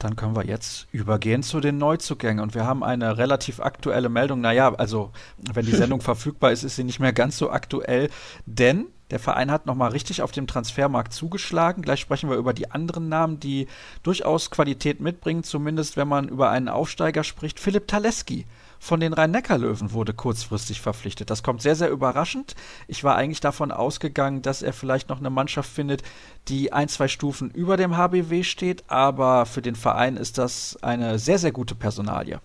Dann 0.00 0.16
können 0.16 0.34
wir 0.34 0.44
jetzt 0.44 0.88
übergehen 0.90 1.44
zu 1.44 1.60
den 1.60 1.78
Neuzugängen. 1.78 2.42
Und 2.42 2.56
wir 2.56 2.66
haben 2.66 2.82
eine 2.82 3.18
relativ 3.18 3.60
aktuelle 3.60 4.08
Meldung. 4.08 4.40
Naja, 4.40 4.74
also 4.74 5.10
wenn 5.54 5.64
die 5.64 5.72
Sendung 5.76 6.00
verfügbar 6.02 6.50
ist, 6.50 6.64
ist 6.64 6.74
sie 6.74 6.82
nicht 6.82 6.98
mehr 6.98 7.12
ganz 7.12 7.38
so 7.38 7.50
aktuell. 7.50 8.10
Denn 8.46 8.88
der 9.12 9.20
Verein 9.20 9.50
hat 9.50 9.66
nochmal 9.66 9.90
richtig 9.90 10.22
auf 10.22 10.32
dem 10.32 10.46
Transfermarkt 10.46 11.12
zugeschlagen. 11.12 11.82
Gleich 11.82 12.00
sprechen 12.00 12.30
wir 12.30 12.36
über 12.36 12.52
die 12.52 12.70
anderen 12.70 13.08
Namen, 13.08 13.38
die 13.38 13.68
durchaus 14.02 14.50
Qualität 14.50 15.00
mitbringen, 15.00 15.44
zumindest 15.44 15.96
wenn 15.96 16.08
man 16.08 16.28
über 16.28 16.50
einen 16.50 16.68
Aufsteiger 16.68 17.22
spricht. 17.22 17.60
Philipp 17.60 17.86
Taleski 17.86 18.46
von 18.78 18.98
den 18.98 19.12
Rhein-Neckar-Löwen 19.12 19.92
wurde 19.92 20.12
kurzfristig 20.12 20.80
verpflichtet. 20.80 21.30
Das 21.30 21.42
kommt 21.42 21.62
sehr, 21.62 21.76
sehr 21.76 21.90
überraschend. 21.90 22.56
Ich 22.88 23.04
war 23.04 23.14
eigentlich 23.14 23.40
davon 23.40 23.70
ausgegangen, 23.70 24.42
dass 24.42 24.62
er 24.62 24.72
vielleicht 24.72 25.08
noch 25.08 25.20
eine 25.20 25.30
Mannschaft 25.30 25.70
findet, 25.70 26.02
die 26.48 26.72
ein, 26.72 26.88
zwei 26.88 27.06
Stufen 27.06 27.50
über 27.50 27.76
dem 27.76 27.96
HBW 27.96 28.42
steht, 28.42 28.82
aber 28.88 29.46
für 29.46 29.62
den 29.62 29.76
Verein 29.76 30.16
ist 30.16 30.38
das 30.38 30.78
eine 30.82 31.18
sehr, 31.18 31.38
sehr 31.38 31.52
gute 31.52 31.74
Personalie. 31.74 32.40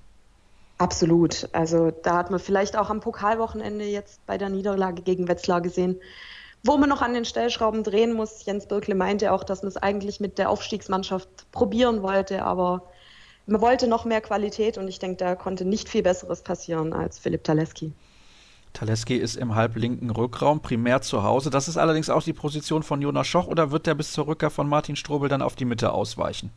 Absolut. 0.78 1.50
Also 1.54 1.92
da 1.92 2.18
hat 2.18 2.30
man 2.30 2.40
vielleicht 2.40 2.78
auch 2.78 2.90
am 2.90 3.00
Pokalwochenende 3.00 3.86
jetzt 3.86 4.24
bei 4.28 4.38
der 4.38 4.50
Niederlage 4.50 5.02
gegen 5.02 5.28
Wetzlar 5.28 5.62
gesehen, 5.62 6.00
wo 6.68 6.78
man 6.78 6.90
noch 6.90 7.02
an 7.02 7.14
den 7.14 7.25
Stellschrauben 7.25 7.84
drehen 7.84 8.14
muss. 8.14 8.46
Jens 8.46 8.68
Birkle 8.68 8.96
meinte 8.96 9.31
auch, 9.31 9.44
dass 9.44 9.62
man 9.62 9.69
es 9.69 9.78
eigentlich 9.78 10.19
mit 10.19 10.38
der 10.38 10.50
Aufstiegsmannschaft 10.50 11.30
probieren 11.52 12.02
wollte, 12.04 12.44
aber 12.44 12.84
man 13.46 13.62
wollte 13.62 13.88
noch 13.88 14.04
mehr 14.04 14.22
Qualität 14.22 14.78
und 14.78 14.88
ich 14.88 15.00
denke, 15.00 15.18
da 15.18 15.36
konnte 15.36 15.64
nicht 15.64 15.88
viel 15.88 16.04
Besseres 16.04 16.42
passieren 16.42 16.92
als 16.92 17.18
Philipp 17.18 17.46
Taleski. 17.46 17.94
Taleski 18.74 19.16
ist 19.16 19.38
im 19.38 19.56
halblinken 19.56 20.10
Rückraum 20.10 20.62
primär 20.62 21.02
zu 21.02 21.24
Hause. 21.24 21.50
Das 21.50 21.68
ist 21.68 21.78
allerdings 21.78 22.10
auch 22.10 22.22
die 22.22 22.34
Position 22.34 22.84
von 22.84 23.02
Jonas 23.02 23.25
Schoch 23.25 23.48
oder 23.48 23.72
wird 23.72 23.88
der 23.88 23.96
bis 23.96 24.12
zur 24.12 24.28
Rückkehr 24.28 24.50
von 24.50 24.68
Martin 24.68 24.95
Strobel 24.95 25.30
dann 25.30 25.42
auf 25.42 25.56
die 25.56 25.66
Mitte 25.66 25.94
ausweichen? 25.94 26.52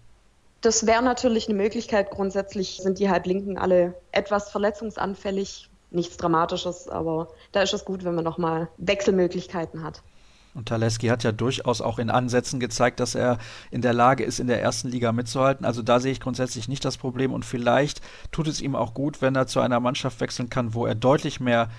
Das 0.61 0.87
wäre 0.87 1.03
natürlich 1.03 1.49
eine 1.49 1.57
Möglichkeit. 1.57 2.11
Grundsätzlich 2.11 2.81
sind 2.83 2.99
die 2.99 3.09
Halblinken 3.09 3.57
alle 3.57 3.95
etwas 4.13 4.51
verletzungsanfällig 4.51 5.70
nichts 5.91 6.17
Dramatisches, 6.17 6.89
aber 6.89 7.29
da 7.53 7.63
ist 7.63 7.75
es 7.75 7.85
gut, 7.85 8.05
wenn 8.05 8.15
man 8.15 8.25
nochmal 8.25 8.69
Wechselmöglichkeiten 8.79 9.83
hat. 9.83 10.03
Und 10.53 10.69
Taleski 10.69 11.07
hat 11.07 11.23
ja 11.23 11.31
durchaus 11.31 11.81
auch 11.81 11.99
in 11.99 12.11
Ansätzen 12.11 12.59
gezeigt, 12.59 12.99
dass 12.99 13.15
er 13.15 13.39
in 13.71 13.83
der 13.83 13.93
Lage 13.93 14.25
ist, 14.25 14.41
in 14.41 14.49
der 14.49 14.61
ersten 14.61 14.89
Liga 14.89 15.13
mitzuhalten. 15.13 15.65
Also 15.65 15.83
da 15.83 16.01
sehe 16.01 16.11
ich 16.11 16.21
grundsätzlich 16.21 16.69
nicht 16.69 16.85
das 16.85 16.99
Problem. 16.99 17.33
Und 17.33 17.45
vielleicht 17.45 18.01
tut 18.33 18.49
es 18.49 18.61
ihm 18.61 18.75
auch 18.75 18.93
gut, 18.93 19.23
wenn 19.23 19.37
er 19.37 19.47
zu 19.47 19.61
einer 19.61 19.79
Mannschaft 19.79 20.21
wechseln 20.21 20.51
kann, 20.51 20.75
wo 20.75 20.87
er 20.87 20.97
deutlich 20.97 21.39
mehr 21.39 21.71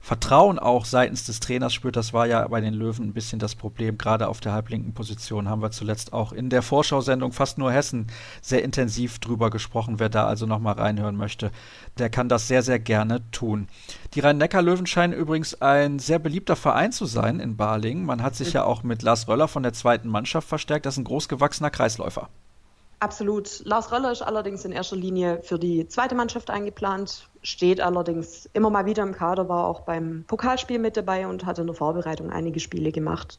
Vertrauen 0.00 0.58
auch 0.58 0.84
seitens 0.84 1.24
des 1.24 1.40
Trainers 1.40 1.74
spürt. 1.74 1.96
Das 1.96 2.12
war 2.12 2.26
ja 2.26 2.46
bei 2.48 2.60
den 2.60 2.72
Löwen 2.72 3.08
ein 3.08 3.12
bisschen 3.12 3.38
das 3.38 3.54
Problem. 3.54 3.98
Gerade 3.98 4.28
auf 4.28 4.40
der 4.40 4.52
halblinken 4.52 4.94
Position 4.94 5.48
haben 5.48 5.60
wir 5.60 5.70
zuletzt 5.70 6.12
auch 6.12 6.32
in 6.32 6.50
der 6.50 6.62
Vorschau-Sendung 6.62 7.32
fast 7.32 7.58
nur 7.58 7.72
Hessen 7.72 8.06
sehr 8.40 8.62
intensiv 8.62 9.18
drüber 9.18 9.50
gesprochen. 9.50 9.98
Wer 9.98 10.08
da 10.08 10.26
also 10.26 10.46
nochmal 10.46 10.74
reinhören 10.74 11.16
möchte, 11.16 11.50
der 11.98 12.10
kann 12.10 12.28
das 12.28 12.48
sehr, 12.48 12.62
sehr 12.62 12.78
gerne 12.78 13.28
tun. 13.32 13.68
Die 14.14 14.20
Rhein-Neckar-Löwen 14.20 14.86
scheinen 14.86 15.12
übrigens 15.12 15.60
ein 15.60 15.98
sehr 15.98 16.18
beliebter 16.18 16.56
Verein 16.56 16.92
zu 16.92 17.04
sein 17.04 17.40
in 17.40 17.56
Balingen. 17.56 18.06
Man 18.06 18.22
hat 18.22 18.34
sich 18.34 18.52
ja 18.52 18.64
auch 18.64 18.82
mit 18.82 19.02
Lars 19.02 19.28
Röller 19.28 19.48
von 19.48 19.62
der 19.62 19.72
zweiten 19.72 20.08
Mannschaft 20.08 20.48
verstärkt. 20.48 20.86
Das 20.86 20.94
ist 20.94 20.98
ein 20.98 21.04
großgewachsener 21.04 21.70
Kreisläufer. 21.70 22.28
Absolut. 23.00 23.64
Lars 23.64 23.92
Röller 23.92 24.10
ist 24.10 24.22
allerdings 24.22 24.64
in 24.64 24.72
erster 24.72 24.96
Linie 24.96 25.40
für 25.42 25.58
die 25.58 25.86
zweite 25.86 26.16
Mannschaft 26.16 26.50
eingeplant, 26.50 27.27
steht 27.42 27.80
allerdings 27.80 28.46
immer 28.52 28.70
mal 28.70 28.86
wieder 28.86 29.02
im 29.02 29.12
Kader, 29.12 29.48
war 29.48 29.66
auch 29.66 29.80
beim 29.80 30.24
Pokalspiel 30.26 30.78
mit 30.78 30.96
dabei 30.96 31.26
und 31.26 31.46
hat 31.46 31.58
in 31.58 31.66
der 31.66 31.74
Vorbereitung 31.74 32.30
einige 32.30 32.60
Spiele 32.60 32.92
gemacht. 32.92 33.38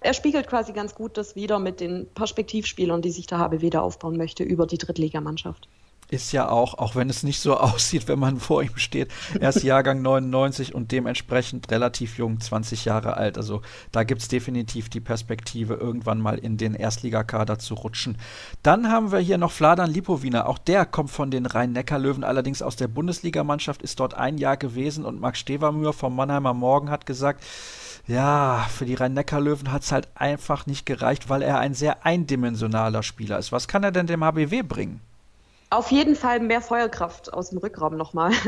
Er 0.00 0.14
spiegelt 0.14 0.46
quasi 0.46 0.72
ganz 0.72 0.94
gut 0.94 1.16
das 1.16 1.34
wieder 1.34 1.58
mit 1.58 1.80
den 1.80 2.08
Perspektivspielern, 2.14 3.02
die 3.02 3.10
sich 3.10 3.26
der 3.26 3.38
HBW 3.38 3.70
da 3.70 3.80
aufbauen 3.80 4.16
möchte, 4.16 4.44
über 4.44 4.66
die 4.66 4.78
Drittligamannschaft. 4.78 5.68
Ist 6.10 6.32
ja 6.32 6.48
auch, 6.48 6.74
auch 6.74 6.96
wenn 6.96 7.10
es 7.10 7.22
nicht 7.22 7.40
so 7.40 7.56
aussieht, 7.58 8.08
wenn 8.08 8.18
man 8.18 8.40
vor 8.40 8.62
ihm 8.62 8.76
steht, 8.76 9.10
erst 9.40 9.62
Jahrgang 9.62 10.02
99 10.02 10.74
und 10.74 10.92
dementsprechend 10.92 11.70
relativ 11.70 12.18
jung, 12.18 12.40
20 12.40 12.84
Jahre 12.84 13.16
alt. 13.16 13.36
Also 13.36 13.62
da 13.92 14.04
gibt 14.04 14.22
es 14.22 14.28
definitiv 14.28 14.88
die 14.88 15.00
Perspektive, 15.00 15.74
irgendwann 15.74 16.20
mal 16.20 16.38
in 16.38 16.56
den 16.56 16.74
Erstligakader 16.74 17.58
zu 17.58 17.74
rutschen. 17.74 18.16
Dann 18.62 18.90
haben 18.90 19.12
wir 19.12 19.18
hier 19.18 19.38
noch 19.38 19.52
Fladan 19.52 19.90
Lipowina. 19.90 20.46
Auch 20.46 20.58
der 20.58 20.86
kommt 20.86 21.10
von 21.10 21.30
den 21.30 21.46
Rhein-Neckar-Löwen, 21.46 22.24
allerdings 22.24 22.62
aus 22.62 22.76
der 22.76 22.88
Bundesligamannschaft, 22.88 23.82
ist 23.82 24.00
dort 24.00 24.14
ein 24.14 24.38
Jahr 24.38 24.56
gewesen 24.56 25.04
und 25.04 25.20
Max 25.20 25.38
Stevermühr 25.38 25.92
vom 25.92 26.16
Mannheimer 26.16 26.54
Morgen 26.54 26.90
hat 26.90 27.06
gesagt, 27.06 27.44
ja, 28.06 28.66
für 28.74 28.86
die 28.86 28.94
Rhein-Neckar-Löwen 28.94 29.70
hat 29.70 29.82
es 29.82 29.92
halt 29.92 30.08
einfach 30.14 30.64
nicht 30.64 30.86
gereicht, 30.86 31.28
weil 31.28 31.42
er 31.42 31.58
ein 31.58 31.74
sehr 31.74 32.06
eindimensionaler 32.06 33.02
Spieler 33.02 33.38
ist. 33.38 33.52
Was 33.52 33.68
kann 33.68 33.84
er 33.84 33.92
denn 33.92 34.06
dem 34.06 34.24
HBW 34.24 34.62
bringen? 34.62 35.00
Auf 35.70 35.90
jeden 35.90 36.16
Fall 36.16 36.40
mehr 36.40 36.62
Feuerkraft 36.62 37.32
aus 37.32 37.50
dem 37.50 37.58
Rückraum 37.58 37.96
nochmal. 37.96 38.32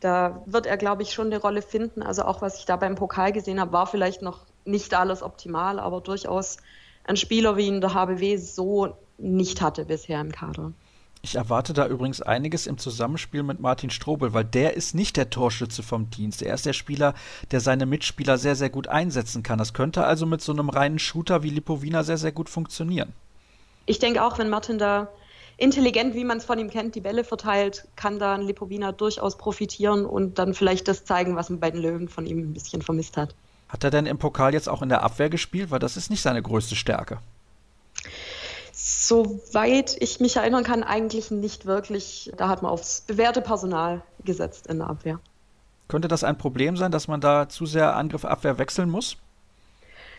Da 0.00 0.42
wird 0.46 0.66
er, 0.66 0.76
glaube 0.76 1.02
ich, 1.02 1.12
schon 1.12 1.26
eine 1.26 1.40
Rolle 1.40 1.60
finden. 1.60 2.04
Also 2.04 2.22
auch 2.22 2.40
was 2.40 2.60
ich 2.60 2.66
da 2.66 2.76
beim 2.76 2.94
Pokal 2.94 3.32
gesehen 3.32 3.58
habe, 3.58 3.72
war 3.72 3.88
vielleicht 3.88 4.22
noch 4.22 4.46
nicht 4.64 4.94
alles 4.94 5.24
optimal, 5.24 5.80
aber 5.80 6.00
durchaus 6.00 6.58
ein 7.02 7.16
Spieler, 7.16 7.56
wie 7.56 7.66
ihn 7.66 7.80
der 7.80 7.94
HBW 7.94 8.36
so 8.36 8.96
nicht 9.16 9.60
hatte 9.60 9.86
bisher 9.86 10.20
im 10.20 10.30
Kader. 10.30 10.72
Ich 11.20 11.34
erwarte 11.34 11.72
da 11.72 11.86
übrigens 11.88 12.22
einiges 12.22 12.68
im 12.68 12.78
Zusammenspiel 12.78 13.42
mit 13.42 13.58
Martin 13.58 13.90
Strobel, 13.90 14.34
weil 14.34 14.44
der 14.44 14.74
ist 14.76 14.94
nicht 14.94 15.16
der 15.16 15.30
Torschütze 15.30 15.82
vom 15.82 16.10
Dienst. 16.10 16.42
Er 16.42 16.54
ist 16.54 16.64
der 16.64 16.72
Spieler, 16.74 17.14
der 17.50 17.60
seine 17.60 17.86
Mitspieler 17.86 18.38
sehr, 18.38 18.54
sehr 18.54 18.70
gut 18.70 18.86
einsetzen 18.86 19.42
kann. 19.42 19.58
Das 19.58 19.74
könnte 19.74 20.04
also 20.04 20.26
mit 20.26 20.42
so 20.42 20.52
einem 20.52 20.68
reinen 20.68 21.00
Shooter 21.00 21.42
wie 21.42 21.50
Lipovina 21.50 22.04
sehr, 22.04 22.18
sehr 22.18 22.30
gut 22.30 22.48
funktionieren. 22.48 23.12
Ich 23.86 23.98
denke 23.98 24.22
auch, 24.22 24.38
wenn 24.38 24.48
Martin 24.48 24.78
da 24.78 25.08
intelligent, 25.58 26.14
wie 26.14 26.24
man 26.24 26.38
es 26.38 26.44
von 26.44 26.58
ihm 26.58 26.70
kennt, 26.70 26.94
die 26.94 27.00
Bälle 27.00 27.24
verteilt, 27.24 27.86
kann 27.96 28.18
da 28.18 28.34
ein 28.34 28.42
Lipovina 28.42 28.92
durchaus 28.92 29.36
profitieren 29.36 30.06
und 30.06 30.38
dann 30.38 30.54
vielleicht 30.54 30.88
das 30.88 31.04
zeigen, 31.04 31.36
was 31.36 31.50
man 31.50 31.60
bei 31.60 31.70
den 31.70 31.82
Löwen 31.82 32.08
von 32.08 32.24
ihm 32.24 32.38
ein 32.38 32.54
bisschen 32.54 32.80
vermisst 32.80 33.18
hat. 33.18 33.34
Hat 33.68 33.84
er 33.84 33.90
denn 33.90 34.06
im 34.06 34.18
Pokal 34.18 34.54
jetzt 34.54 34.68
auch 34.68 34.80
in 34.80 34.88
der 34.88 35.02
Abwehr 35.02 35.28
gespielt? 35.28 35.70
Weil 35.70 35.80
das 35.80 35.98
ist 35.98 36.08
nicht 36.08 36.22
seine 36.22 36.40
größte 36.40 36.74
Stärke. 36.74 37.18
Soweit 38.72 39.96
ich 40.00 40.20
mich 40.20 40.36
erinnern 40.36 40.64
kann, 40.64 40.82
eigentlich 40.82 41.30
nicht 41.30 41.66
wirklich. 41.66 42.32
Da 42.36 42.48
hat 42.48 42.62
man 42.62 42.70
aufs 42.70 43.02
bewährte 43.02 43.42
Personal 43.42 44.02
gesetzt 44.24 44.68
in 44.68 44.78
der 44.78 44.88
Abwehr. 44.88 45.20
Könnte 45.88 46.08
das 46.08 46.24
ein 46.24 46.38
Problem 46.38 46.76
sein, 46.76 46.92
dass 46.92 47.08
man 47.08 47.20
da 47.20 47.48
zu 47.48 47.66
sehr 47.66 47.96
Angriff-Abwehr 47.96 48.58
wechseln 48.58 48.88
muss? 48.88 49.16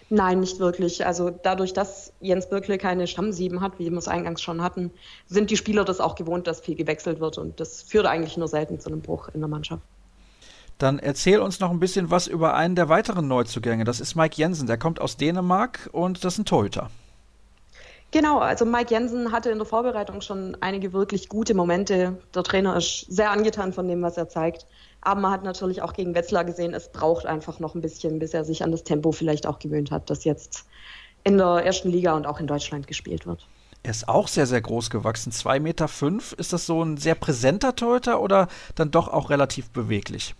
Nein, 0.09 0.39
nicht 0.39 0.59
wirklich. 0.59 1.05
Also 1.05 1.29
dadurch, 1.29 1.73
dass 1.73 2.13
Jens 2.19 2.49
Birkle 2.49 2.79
keine 2.79 3.05
Stammsieben 3.05 3.61
hat, 3.61 3.77
wie 3.77 3.91
wir 3.91 3.97
es 3.97 4.07
eingangs 4.07 4.41
schon 4.41 4.63
hatten, 4.63 4.91
sind 5.27 5.51
die 5.51 5.57
Spieler 5.57 5.85
das 5.85 5.99
auch 5.99 6.15
gewohnt, 6.15 6.47
dass 6.47 6.61
viel 6.61 6.75
gewechselt 6.75 7.19
wird 7.19 7.37
und 7.37 7.59
das 7.59 7.83
führt 7.83 8.07
eigentlich 8.07 8.35
nur 8.35 8.47
selten 8.47 8.79
zu 8.79 8.89
einem 8.89 9.01
Bruch 9.01 9.29
in 9.29 9.39
der 9.39 9.49
Mannschaft. 9.49 9.83
Dann 10.79 10.97
erzähl 10.97 11.39
uns 11.39 11.59
noch 11.59 11.69
ein 11.69 11.79
bisschen 11.79 12.09
was 12.09 12.25
über 12.25 12.55
einen 12.55 12.75
der 12.75 12.89
weiteren 12.89 13.27
Neuzugänge. 13.27 13.83
Das 13.83 13.99
ist 13.99 14.15
Mike 14.15 14.35
Jensen. 14.37 14.65
Der 14.65 14.77
kommt 14.77 15.01
aus 15.01 15.17
Dänemark 15.17 15.89
und 15.91 16.23
das 16.23 16.33
ist 16.33 16.39
ein 16.39 16.45
Torhüter. 16.45 16.89
Genau, 18.11 18.39
also 18.39 18.65
Mike 18.65 18.91
Jensen 18.91 19.31
hatte 19.31 19.51
in 19.51 19.59
der 19.59 19.67
Vorbereitung 19.67 20.21
schon 20.21 20.57
einige 20.61 20.93
wirklich 20.93 21.29
gute 21.29 21.53
Momente. 21.53 22.17
Der 22.33 22.43
Trainer 22.43 22.75
ist 22.75 23.05
sehr 23.07 23.29
angetan 23.29 23.73
von 23.73 23.87
dem, 23.87 24.01
was 24.01 24.17
er 24.17 24.29
zeigt. 24.29 24.65
Aber 25.01 25.22
man 25.22 25.32
hat 25.32 25.44
natürlich 25.44 25.82
auch 25.82 25.94
gegen 25.94 26.13
Wetzlar 26.13 26.44
gesehen, 26.44 26.74
es 26.74 26.91
braucht 26.91 27.25
einfach 27.25 27.60
noch 27.60 27.75
ein 27.75 27.82
bisschen, 27.82 28.20
bis 28.20 28.34
er 28.34 28.44
sich 28.44 28.63
an 28.63 28.72
das 28.72 28.84
Tempo 28.84 29.12
vielleicht 29.12 29.48
auch 29.48 29.60
gewöhnt 29.60 29.91
hat, 29.91 30.10
das 30.10 30.24
jetzt 30.24 30.65
in 31.24 31.38
der 31.38 31.65
ersten 31.65 31.89
Liga 31.89 32.15
und 32.15 32.25
auch 32.25 32.39
in 32.39 32.48
Deutschland 32.48 32.88
gespielt 32.88 33.25
wird. 33.25 33.48
Er 33.84 33.91
ist 33.91 34.10
auch 34.10 34.27
sehr, 34.27 34.46
sehr 34.46 34.62
groß 34.62 34.89
gewachsen. 34.89 35.32
2,5 35.32 35.60
Meter. 35.62 35.88
Fünf. 35.88 36.34
Ist 36.34 36.51
das 36.51 36.65
so 36.65 36.84
ein 36.84 36.98
sehr 36.98 37.15
präsenter 37.15 37.75
Torhüter 37.75 38.22
oder 38.22 38.50
dann 38.75 38.91
doch 38.91 39.08
auch 39.08 39.29
relativ 39.29 39.70
beweglich? 39.70 40.36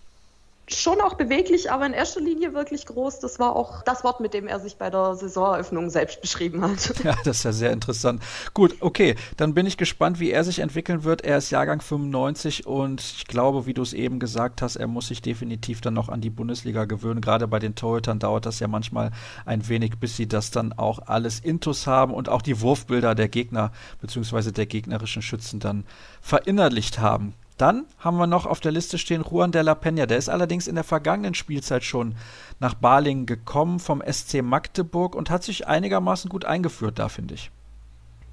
Schon 0.74 1.00
auch 1.00 1.14
beweglich, 1.14 1.70
aber 1.70 1.86
in 1.86 1.92
erster 1.92 2.20
Linie 2.20 2.54
wirklich 2.54 2.86
groß. 2.86 3.20
Das 3.20 3.38
war 3.38 3.56
auch 3.56 3.82
das 3.82 4.04
Wort, 4.04 4.20
mit 4.20 4.34
dem 4.34 4.46
er 4.46 4.60
sich 4.60 4.76
bei 4.76 4.90
der 4.90 5.14
Saisoneröffnung 5.14 5.90
selbst 5.90 6.20
beschrieben 6.20 6.62
hat. 6.62 6.70
Ja, 7.04 7.16
das 7.24 7.38
ist 7.38 7.44
ja 7.44 7.52
sehr 7.52 7.72
interessant. 7.72 8.22
Gut, 8.52 8.76
okay, 8.80 9.16
dann 9.36 9.54
bin 9.54 9.64
ich 9.64 9.78
gespannt, 9.78 10.20
wie 10.20 10.30
er 10.30 10.44
sich 10.44 10.58
entwickeln 10.58 11.02
wird. 11.02 11.22
Er 11.22 11.38
ist 11.38 11.50
Jahrgang 11.50 11.80
95 11.80 12.66
und 12.66 13.00
ich 13.00 13.26
glaube, 13.26 13.64
wie 13.64 13.74
du 13.74 13.80
es 13.80 13.94
eben 13.94 14.18
gesagt 14.18 14.60
hast, 14.60 14.76
er 14.76 14.86
muss 14.86 15.08
sich 15.08 15.22
definitiv 15.22 15.80
dann 15.80 15.94
noch 15.94 16.08
an 16.08 16.20
die 16.20 16.30
Bundesliga 16.30 16.84
gewöhnen. 16.84 17.20
Gerade 17.20 17.48
bei 17.48 17.58
den 17.58 17.74
Torhütern 17.74 18.18
dauert 18.18 18.44
das 18.44 18.60
ja 18.60 18.68
manchmal 18.68 19.12
ein 19.46 19.66
wenig, 19.68 19.98
bis 19.98 20.16
sie 20.16 20.28
das 20.28 20.50
dann 20.50 20.72
auch 20.74 21.06
alles 21.06 21.40
intus 21.40 21.86
haben 21.86 22.12
und 22.12 22.28
auch 22.28 22.42
die 22.42 22.60
Wurfbilder 22.60 23.14
der 23.14 23.28
Gegner 23.28 23.72
bzw. 24.00 24.52
der 24.52 24.66
gegnerischen 24.66 25.22
Schützen 25.22 25.58
dann 25.58 25.84
verinnerlicht 26.20 26.98
haben. 26.98 27.34
Dann 27.60 27.86
haben 27.98 28.16
wir 28.16 28.26
noch 28.26 28.46
auf 28.46 28.60
der 28.60 28.72
Liste 28.72 28.96
stehen 28.96 29.22
Juan 29.22 29.52
de 29.52 29.60
la 29.60 29.72
Peña. 29.72 30.06
Der 30.06 30.16
ist 30.16 30.30
allerdings 30.30 30.66
in 30.66 30.76
der 30.76 30.84
vergangenen 30.84 31.34
Spielzeit 31.34 31.84
schon 31.84 32.14
nach 32.58 32.72
Balingen 32.72 33.26
gekommen 33.26 33.80
vom 33.80 34.02
SC 34.10 34.40
Magdeburg 34.42 35.14
und 35.14 35.28
hat 35.28 35.42
sich 35.42 35.68
einigermaßen 35.68 36.30
gut 36.30 36.46
eingeführt 36.46 36.98
da, 36.98 37.10
finde 37.10 37.34
ich. 37.34 37.50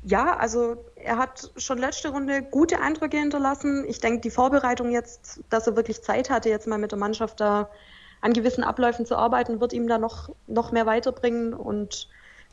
Ja, 0.04 0.38
also 0.38 0.78
er 0.96 1.18
hat 1.18 1.52
schon 1.58 1.78
letzte 1.78 2.10
Runde 2.10 2.42
gute 2.42 2.80
Eindrücke 2.80 3.18
hinterlassen. 3.18 3.84
Ich 3.90 4.00
denke, 4.00 4.22
die 4.22 4.30
Vorbereitung 4.30 4.92
jetzt, 4.92 5.42
dass 5.50 5.68
er 5.68 5.76
wirklich 5.76 6.02
Zeit 6.02 6.30
hatte, 6.30 6.48
jetzt 6.48 6.66
mal 6.66 6.78
mit 6.78 6.92
der 6.92 7.00
Mannschaft 7.00 7.42
da 7.42 7.70
an 8.22 8.32
gewissen 8.32 8.64
Abläufen 8.64 9.06
zu 9.06 9.18
arbeiten, 9.18 9.60
wird 9.60 9.74
ihm 9.74 9.90
da 9.90 9.98
noch, 9.98 10.30
noch 10.48 10.72
mehr 10.72 10.86
weiterbringen. 10.86 11.54
Und 11.54 12.08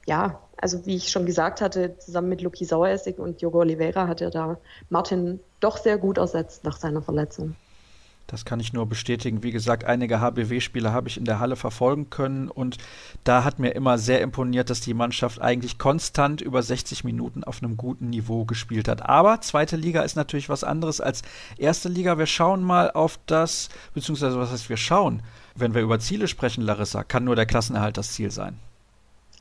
ja, 0.07 0.41
also 0.57 0.87
wie 0.87 0.97
ich 0.97 1.11
schon 1.11 1.27
gesagt 1.27 1.61
hatte, 1.61 1.99
zusammen 1.99 2.29
mit 2.29 2.43
Luki 2.43 2.65
Saueressig 2.65 3.19
und 3.19 3.43
Jogo 3.43 3.61
Oliveira 3.61 4.09
hat 4.09 4.21
er 4.21 4.31
da 4.31 4.57
Martin 4.89 5.41
doch 5.61 5.77
sehr 5.77 5.99
gut 5.99 6.19
ersetzt 6.19 6.65
nach 6.65 6.77
seiner 6.77 7.03
Verletzung. 7.03 7.57
Das 8.27 8.47
kann 8.47 8.59
ich 8.59 8.73
nur 8.73 8.87
bestätigen. 8.87 9.43
Wie 9.43 9.51
gesagt, 9.51 9.85
einige 9.85 10.21
HBW-Spiele 10.21 10.93
habe 10.93 11.09
ich 11.09 11.19
in 11.19 11.27
der 11.27 11.41
Halle 11.41 11.57
verfolgen 11.57 12.09
können 12.09 12.49
und 12.49 12.79
da 13.23 13.45
hat 13.45 13.59
mir 13.59 13.73
immer 13.73 13.99
sehr 13.99 14.23
imponiert, 14.23 14.71
dass 14.71 14.81
die 14.81 14.95
Mannschaft 14.95 15.43
eigentlich 15.43 15.79
konstant 15.79 16.41
über 16.41 16.63
60 16.63 17.05
Minuten 17.05 17.45
auf 17.45 17.63
einem 17.63 17.77
guten 17.77 18.09
Niveau 18.09 18.47
gespielt 18.47 18.89
hat. 18.89 19.03
Aber 19.03 19.43
zweite 19.43 19.77
Liga 19.77 20.03
ist 20.03 20.17
natürlich 20.17 20.49
was 20.49 20.65
anderes 20.65 21.03
als 21.03 21.21
erste 21.59 21.91
Liga. 21.91 22.17
Wir 22.17 22.27
schauen 22.27 22.63
mal 22.63 22.91
auf 22.91 23.19
das, 23.27 23.69
beziehungsweise 23.93 24.39
was 24.39 24.51
heißt 24.51 24.71
wir 24.71 24.79
schauen? 24.79 25.23
Wenn 25.55 25.75
wir 25.75 25.83
über 25.83 26.01
Ziele 26.01 26.27
sprechen, 26.27 26.63
Larissa, 26.63 27.05
kann 27.05 27.25
nur 27.25 27.37
der 27.37 27.47
Klassenerhalt 27.47 27.99
das 27.99 28.13
Ziel 28.13 28.31
sein. 28.31 28.59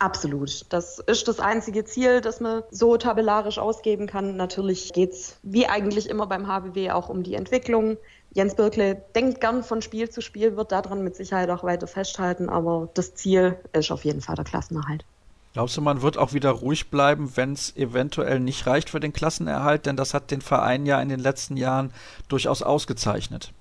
Absolut. 0.04 0.66
Das 0.68 1.00
ist 1.00 1.30
das 1.30 1.40
einzige 1.40 1.86
Ziel, 1.86 2.20
das 2.20 2.42
man 2.42 2.64
so 2.70 2.98
tabellarisch 2.98 3.58
ausgeben 3.58 4.06
kann. 4.06 4.36
Natürlich 4.36 4.92
geht 4.92 5.14
es 5.14 5.38
wie 5.44 5.66
eigentlich 5.68 6.10
immer 6.10 6.28
beim 6.28 6.46
HBW 6.46 6.92
auch 6.92 7.08
um 7.08 7.24
die 7.24 7.36
Entwicklung. 7.36 7.96
Jens 8.34 8.56
Birkle 8.56 9.02
denkt 9.16 9.40
gern 9.40 9.64
von 9.64 9.82
Spiel 9.82 10.10
zu 10.10 10.20
Spiel, 10.20 10.58
wird 10.58 10.74
daran 10.74 11.06
mit 11.06 11.16
Sicherheit 11.16 11.50
auch 11.50 11.64
weiter 11.64 11.88
festhalten, 11.88 12.50
aber 12.50 12.90
das 12.96 13.16
Ziel 13.16 13.58
ist 13.72 13.92
auf 13.92 14.04
jeden 14.04 14.20
Fall 14.20 14.36
der 14.36 14.44
Klassenerhalt. 14.44 15.06
Glaubst 15.54 15.78
du, 15.78 15.82
man 15.82 16.02
wird 16.02 16.18
auch 16.18 16.34
wieder 16.34 16.50
ruhig 16.50 16.90
bleiben, 16.90 17.32
wenn 17.38 17.54
es 17.54 17.74
eventuell 17.78 18.42
nicht 18.42 18.68
reicht 18.68 18.90
für 18.90 19.00
den 19.00 19.14
Klassenerhalt? 19.14 19.86
Denn 19.86 19.96
das 19.96 20.14
hat 20.14 20.32
den 20.32 20.42
Verein 20.42 20.86
ja 20.86 21.02
in 21.02 21.08
den 21.08 21.22
letzten 21.22 21.56
Jahren 21.56 21.94
durchaus 22.28 22.62
ausgezeichnet. 22.62 23.54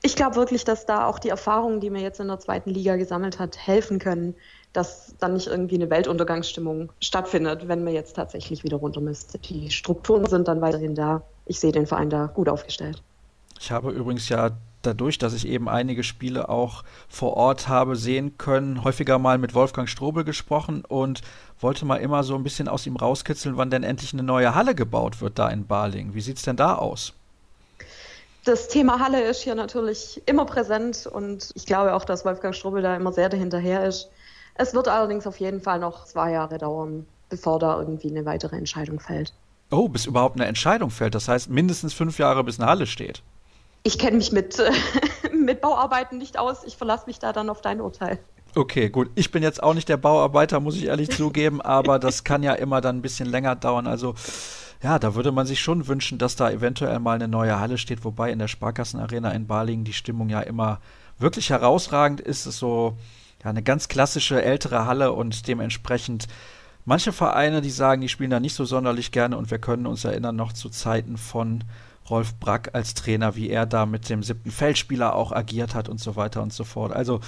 Ich 0.00 0.16
glaube 0.16 0.36
wirklich, 0.36 0.64
dass 0.64 0.86
da 0.86 1.06
auch 1.06 1.18
die 1.18 1.28
Erfahrungen, 1.28 1.80
die 1.80 1.90
man 1.90 2.00
jetzt 2.00 2.20
in 2.20 2.28
der 2.28 2.38
zweiten 2.38 2.70
Liga 2.70 2.96
gesammelt 2.96 3.38
hat, 3.38 3.58
helfen 3.58 3.98
können 3.98 4.34
dass 4.74 5.14
dann 5.20 5.34
nicht 5.34 5.46
irgendwie 5.46 5.76
eine 5.76 5.88
Weltuntergangsstimmung 5.88 6.90
stattfindet, 7.00 7.66
wenn 7.68 7.84
man 7.84 7.94
jetzt 7.94 8.16
tatsächlich 8.16 8.64
wieder 8.64 8.76
runter 8.76 9.00
müsste. 9.00 9.38
Die 9.38 9.70
Strukturen 9.70 10.26
sind 10.26 10.48
dann 10.48 10.60
weiterhin 10.60 10.94
da. 10.94 11.22
Ich 11.46 11.60
sehe 11.60 11.72
den 11.72 11.86
Verein 11.86 12.10
da 12.10 12.26
gut 12.26 12.48
aufgestellt. 12.48 13.02
Ich 13.60 13.70
habe 13.70 13.92
übrigens 13.92 14.28
ja 14.28 14.50
dadurch, 14.82 15.16
dass 15.18 15.32
ich 15.32 15.46
eben 15.46 15.68
einige 15.68 16.02
Spiele 16.02 16.48
auch 16.48 16.82
vor 17.08 17.36
Ort 17.36 17.68
habe 17.68 17.96
sehen 17.96 18.36
können, 18.36 18.84
häufiger 18.84 19.18
mal 19.18 19.38
mit 19.38 19.54
Wolfgang 19.54 19.88
Strobel 19.88 20.24
gesprochen 20.24 20.84
und 20.86 21.22
wollte 21.60 21.86
mal 21.86 21.96
immer 21.96 22.24
so 22.24 22.34
ein 22.34 22.42
bisschen 22.42 22.68
aus 22.68 22.86
ihm 22.86 22.96
rauskitzeln, 22.96 23.56
wann 23.56 23.70
denn 23.70 23.84
endlich 23.84 24.12
eine 24.12 24.24
neue 24.24 24.54
Halle 24.54 24.74
gebaut 24.74 25.20
wird 25.20 25.38
da 25.38 25.48
in 25.48 25.66
Baling. 25.66 26.14
Wie 26.14 26.20
sieht 26.20 26.36
es 26.38 26.42
denn 26.42 26.56
da 26.56 26.74
aus? 26.74 27.14
Das 28.44 28.68
Thema 28.68 28.98
Halle 28.98 29.22
ist 29.22 29.40
hier 29.40 29.54
natürlich 29.54 30.20
immer 30.26 30.44
präsent 30.44 31.06
und 31.06 31.50
ich 31.54 31.64
glaube 31.64 31.94
auch, 31.94 32.04
dass 32.04 32.26
Wolfgang 32.26 32.54
Strobel 32.54 32.82
da 32.82 32.94
immer 32.94 33.12
sehr 33.12 33.30
dahinterher 33.30 33.86
ist. 33.86 34.10
Es 34.54 34.74
wird 34.74 34.88
allerdings 34.88 35.26
auf 35.26 35.38
jeden 35.40 35.60
Fall 35.60 35.78
noch 35.78 36.04
zwei 36.04 36.32
Jahre 36.32 36.58
dauern, 36.58 37.06
bevor 37.28 37.58
da 37.58 37.78
irgendwie 37.78 38.10
eine 38.10 38.24
weitere 38.24 38.56
Entscheidung 38.56 39.00
fällt. 39.00 39.32
Oh, 39.70 39.88
bis 39.88 40.06
überhaupt 40.06 40.36
eine 40.36 40.46
Entscheidung 40.46 40.90
fällt. 40.90 41.14
Das 41.14 41.28
heißt 41.28 41.50
mindestens 41.50 41.94
fünf 41.94 42.18
Jahre, 42.18 42.44
bis 42.44 42.60
eine 42.60 42.68
Halle 42.68 42.86
steht. 42.86 43.22
Ich 43.82 43.98
kenne 43.98 44.16
mich 44.16 44.32
mit, 44.32 44.62
mit 45.34 45.60
Bauarbeiten 45.60 46.18
nicht 46.18 46.38
aus. 46.38 46.64
Ich 46.64 46.76
verlasse 46.76 47.06
mich 47.06 47.18
da 47.18 47.32
dann 47.32 47.50
auf 47.50 47.60
dein 47.60 47.80
Urteil. 47.80 48.18
Okay, 48.54 48.88
gut. 48.88 49.10
Ich 49.16 49.32
bin 49.32 49.42
jetzt 49.42 49.62
auch 49.62 49.74
nicht 49.74 49.88
der 49.88 49.96
Bauarbeiter, 49.96 50.60
muss 50.60 50.76
ich 50.76 50.84
ehrlich 50.84 51.10
zugeben, 51.16 51.60
aber 51.60 51.98
das 51.98 52.22
kann 52.22 52.42
ja 52.42 52.54
immer 52.54 52.80
dann 52.80 52.98
ein 52.98 53.02
bisschen 53.02 53.28
länger 53.28 53.56
dauern. 53.56 53.88
Also 53.88 54.14
ja, 54.82 54.98
da 54.98 55.14
würde 55.14 55.32
man 55.32 55.46
sich 55.46 55.60
schon 55.60 55.88
wünschen, 55.88 56.18
dass 56.18 56.36
da 56.36 56.50
eventuell 56.50 57.00
mal 57.00 57.14
eine 57.14 57.26
neue 57.26 57.58
Halle 57.58 57.78
steht, 57.78 58.04
wobei 58.04 58.30
in 58.30 58.38
der 58.38 58.48
Sparkassenarena 58.48 59.32
in 59.32 59.46
Balingen 59.46 59.84
die 59.84 59.92
Stimmung 59.92 60.28
ja 60.28 60.40
immer 60.40 60.80
wirklich 61.18 61.50
herausragend 61.50 62.20
ist. 62.20 62.46
Es 62.46 62.58
so 62.58 62.96
ja, 63.44 63.50
eine 63.50 63.62
ganz 63.62 63.88
klassische 63.88 64.42
ältere 64.42 64.86
Halle 64.86 65.12
und 65.12 65.46
dementsprechend 65.46 66.26
manche 66.84 67.12
Vereine, 67.12 67.60
die 67.60 67.70
sagen, 67.70 68.00
die 68.00 68.08
spielen 68.08 68.30
da 68.30 68.40
nicht 68.40 68.54
so 68.54 68.64
sonderlich 68.64 69.12
gerne 69.12 69.36
und 69.36 69.50
wir 69.50 69.58
können 69.58 69.86
uns 69.86 70.04
erinnern 70.04 70.36
noch 70.36 70.52
zu 70.52 70.70
Zeiten 70.70 71.16
von 71.16 71.64
Rolf 72.08 72.34
Brack 72.34 72.70
als 72.74 72.94
Trainer, 72.94 73.34
wie 73.36 73.48
er 73.48 73.66
da 73.66 73.86
mit 73.86 74.08
dem 74.08 74.22
siebten 74.22 74.50
Feldspieler 74.50 75.14
auch 75.14 75.32
agiert 75.32 75.74
hat 75.74 75.88
und 75.88 76.00
so 76.00 76.16
weiter 76.16 76.42
und 76.42 76.52
so 76.52 76.64
fort. 76.64 76.92
Also 76.92 77.20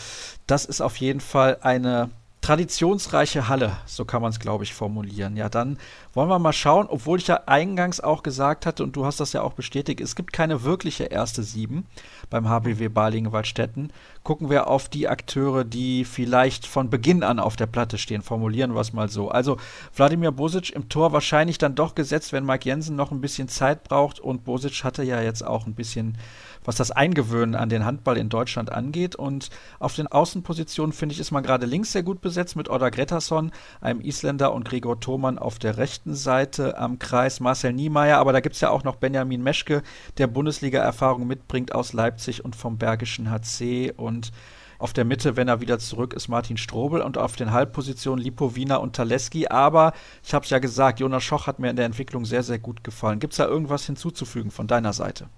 das 0.47 0.65
ist 0.65 0.81
auf 0.81 0.97
jeden 0.97 1.21
Fall 1.21 1.59
eine 1.63 2.11
traditionsreiche 2.47 3.49
Halle, 3.49 3.77
so 3.87 4.05
kann 4.05 4.23
man 4.23 4.31
es, 4.31 4.39
glaube 4.39 4.63
ich, 4.63 4.73
formulieren. 4.73 5.37
Ja, 5.37 5.49
dann 5.49 5.79
wollen 6.15 6.29
wir 6.29 6.39
mal 6.39 6.53
schauen, 6.53 6.87
obwohl 6.89 7.19
ich 7.19 7.27
ja 7.27 7.43
eingangs 7.47 7.99
auch 7.99 8.23
gesagt 8.23 8.67
hatte, 8.67 8.85
und 8.85 8.95
du 8.95 9.05
hast 9.05 9.19
das 9.19 9.33
ja 9.33 9.43
auch 9.43 9.55
bestätigt, 9.55 10.01
es 10.01 10.15
gibt 10.15 10.33
keine 10.33 10.63
wirkliche 10.63 11.07
erste 11.07 11.43
Sieben 11.43 11.87
beim 12.31 12.49
HBW 12.49 12.87
Balingen-Waldstätten. 12.89 13.93
Gucken 14.23 14.49
wir 14.49 14.69
auf 14.69 14.89
die 14.89 15.09
Akteure, 15.09 15.65
die 15.65 16.05
vielleicht 16.05 16.69
von 16.69 16.89
Beginn 16.89 17.25
an 17.25 17.41
auf 17.41 17.57
der 17.57 17.67
Platte 17.67 17.99
stehen, 17.99 18.23
formulieren 18.23 18.75
wir 18.75 18.81
es 18.81 18.93
mal 18.93 19.09
so. 19.09 19.29
Also 19.29 19.57
Wladimir 19.97 20.31
Bosic 20.31 20.71
im 20.71 20.89
Tor 20.89 21.13
wahrscheinlich 21.13 21.59
dann 21.59 21.75
doch 21.75 21.97
gesetzt, 21.97 22.33
wenn 22.33 22.47
Mike 22.47 22.69
Jensen 22.69 22.95
noch 22.95 23.11
ein 23.11 23.21
bisschen 23.21 23.49
Zeit 23.49 23.83
braucht 23.83 24.21
und 24.21 24.45
Bosic 24.45 24.85
hatte 24.85 25.03
ja 25.03 25.21
jetzt 25.21 25.45
auch 25.45 25.67
ein 25.67 25.75
bisschen 25.75 26.17
was 26.67 26.77
das 26.77 26.91
Eingewöhnen 26.91 27.55
an 27.55 27.71
den 27.71 27.87
Handball 27.87 28.19
in 28.19 28.29
Deutschland 28.29 28.71
angeht. 28.71 29.17
Und 29.17 29.49
auf 29.79 29.95
den 29.95 30.09
Außenpositionen, 30.09 30.93
finde 30.93 31.15
ich, 31.15 31.21
ist 31.21 31.31
man 31.31 31.43
gerade 31.43 31.65
links 31.65 31.93
sehr 31.93 32.03
gut 32.03 32.21
besetzt 32.21 32.57
mit 32.57 32.69
Oda 32.69 32.91
Gretason, 32.91 33.53
einem 33.81 34.01
Isländer 34.01 34.53
und 34.53 34.65
Gregor 34.65 35.01
Thomann 35.01 35.39
auf 35.39 35.59
der 35.59 35.79
rechten 35.79 36.15
Seite 36.15 36.77
am 36.77 36.99
Kreis, 36.99 37.41
Marcel 37.41 37.73
Niemeyer. 37.73 38.19
Aber 38.19 38.33
da 38.35 38.41
gibt 38.41 38.57
es 38.57 38.61
ja 38.61 38.69
auch 38.69 38.85
noch 38.85 38.97
Benjamin 38.97 39.43
Meschke, 39.43 39.83
der 40.19 40.27
Bundesliga-Erfahrung 40.27 41.27
mitbringt 41.27 41.75
aus 41.75 41.93
Leipzig 41.93 42.45
und 42.45 42.57
vom 42.57 42.77
Bergischen 42.77 43.31
HC 43.31 43.93
und 43.97 44.33
auf 44.79 44.93
der 44.93 45.05
Mitte, 45.05 45.37
wenn 45.37 45.49
er 45.49 45.61
wieder 45.61 45.79
zurück 45.79 46.13
ist, 46.13 46.29
Martin 46.29 46.59
Strobel 46.59 47.01
und 47.01 47.17
auf 47.17 47.37
den 47.37 47.53
Halbpositionen 47.53 48.23
Lipovina 48.23 48.77
und 48.77 48.95
Taleski. 48.95 49.49
Aber 49.49 49.93
ich 50.23 50.35
habe 50.35 50.45
es 50.45 50.51
ja 50.51 50.59
gesagt, 50.59 51.01
Jonas 51.01 51.25
Schoch 51.25 51.47
hat 51.47 51.59
mir 51.59 51.71
in 51.71 51.77
der 51.77 51.87
Entwicklung 51.87 52.25
sehr, 52.25 52.43
sehr 52.43 52.59
gut 52.59 52.85
gefallen. 52.85 53.19
Gibt 53.19 53.33
es 53.33 53.39
da 53.39 53.47
irgendwas 53.47 53.87
hinzuzufügen 53.87 54.51
von 54.51 54.67
deiner 54.67 54.93
Seite? 54.93 55.29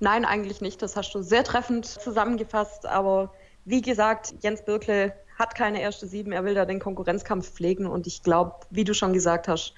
Nein, 0.00 0.24
eigentlich 0.24 0.60
nicht. 0.60 0.80
Das 0.82 0.96
hast 0.96 1.12
du 1.14 1.22
sehr 1.22 1.44
treffend 1.44 1.86
zusammengefasst. 1.86 2.86
Aber 2.86 3.32
wie 3.64 3.82
gesagt, 3.82 4.34
Jens 4.40 4.64
Birkle 4.64 5.12
hat 5.38 5.54
keine 5.54 5.80
erste 5.80 6.06
Sieben. 6.06 6.32
Er 6.32 6.44
will 6.44 6.54
da 6.54 6.64
den 6.64 6.80
Konkurrenzkampf 6.80 7.50
pflegen. 7.50 7.86
Und 7.86 8.06
ich 8.06 8.22
glaube, 8.22 8.54
wie 8.70 8.84
du 8.84 8.94
schon 8.94 9.12
gesagt 9.12 9.48
hast, 9.48 9.74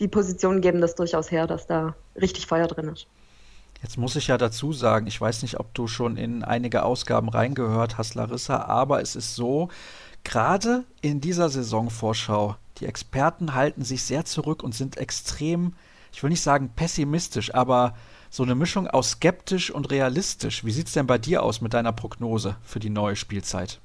die 0.00 0.08
Positionen 0.08 0.60
geben 0.60 0.80
das 0.80 0.94
durchaus 0.94 1.30
her, 1.30 1.46
dass 1.46 1.66
da 1.66 1.94
richtig 2.20 2.46
Feuer 2.46 2.66
drin 2.66 2.88
ist. 2.88 3.06
Jetzt 3.82 3.98
muss 3.98 4.16
ich 4.16 4.28
ja 4.28 4.38
dazu 4.38 4.72
sagen, 4.72 5.06
ich 5.06 5.20
weiß 5.20 5.42
nicht, 5.42 5.60
ob 5.60 5.74
du 5.74 5.86
schon 5.86 6.16
in 6.16 6.42
einige 6.42 6.84
Ausgaben 6.84 7.28
reingehört 7.28 7.98
hast, 7.98 8.14
Larissa, 8.14 8.64
aber 8.64 9.02
es 9.02 9.14
ist 9.14 9.34
so, 9.34 9.68
gerade 10.24 10.84
in 11.02 11.20
dieser 11.20 11.50
Saisonvorschau, 11.50 12.56
die 12.78 12.86
Experten 12.86 13.54
halten 13.54 13.84
sich 13.84 14.02
sehr 14.02 14.24
zurück 14.24 14.62
und 14.62 14.74
sind 14.74 14.96
extrem, 14.96 15.74
ich 16.12 16.22
will 16.22 16.30
nicht 16.30 16.40
sagen 16.40 16.70
pessimistisch, 16.74 17.54
aber 17.54 17.94
so 18.34 18.42
eine 18.42 18.56
Mischung 18.56 18.88
aus 18.88 19.10
skeptisch 19.10 19.70
und 19.70 19.92
realistisch. 19.92 20.64
Wie 20.64 20.72
sieht 20.72 20.88
es 20.88 20.94
denn 20.94 21.06
bei 21.06 21.18
dir 21.18 21.44
aus 21.44 21.60
mit 21.60 21.72
deiner 21.72 21.92
Prognose 21.92 22.56
für 22.64 22.80
die 22.80 22.90
neue 22.90 23.14
Spielzeit? 23.14 23.78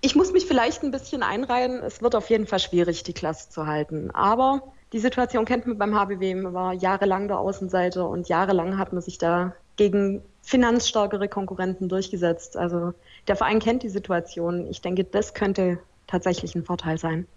Ich 0.00 0.16
muss 0.16 0.32
mich 0.32 0.46
vielleicht 0.46 0.82
ein 0.82 0.90
bisschen 0.90 1.22
einreihen. 1.22 1.80
Es 1.80 2.02
wird 2.02 2.16
auf 2.16 2.30
jeden 2.30 2.48
Fall 2.48 2.58
schwierig, 2.58 3.04
die 3.04 3.12
Klasse 3.12 3.48
zu 3.48 3.66
halten. 3.66 4.10
Aber 4.10 4.62
die 4.92 4.98
Situation 4.98 5.44
kennt 5.44 5.68
man 5.68 5.78
beim 5.78 5.94
HBW. 5.94 6.34
Man 6.34 6.52
war 6.52 6.72
jahrelang 6.72 7.28
der 7.28 7.38
Außenseiter 7.38 8.08
und 8.08 8.28
jahrelang 8.28 8.76
hat 8.76 8.92
man 8.92 9.02
sich 9.02 9.18
da 9.18 9.54
gegen 9.76 10.20
finanzstärkere 10.42 11.28
Konkurrenten 11.28 11.88
durchgesetzt. 11.88 12.56
Also 12.56 12.92
der 13.28 13.36
Verein 13.36 13.60
kennt 13.60 13.84
die 13.84 13.88
Situation. 13.88 14.66
Ich 14.68 14.80
denke, 14.80 15.04
das 15.04 15.32
könnte 15.32 15.78
tatsächlich 16.08 16.56
ein 16.56 16.64
Vorteil 16.64 16.98
sein. 16.98 17.28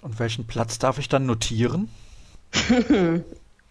Und 0.00 0.18
welchen 0.18 0.46
Platz 0.46 0.78
darf 0.78 0.98
ich 0.98 1.10
dann 1.10 1.26
notieren? 1.26 1.90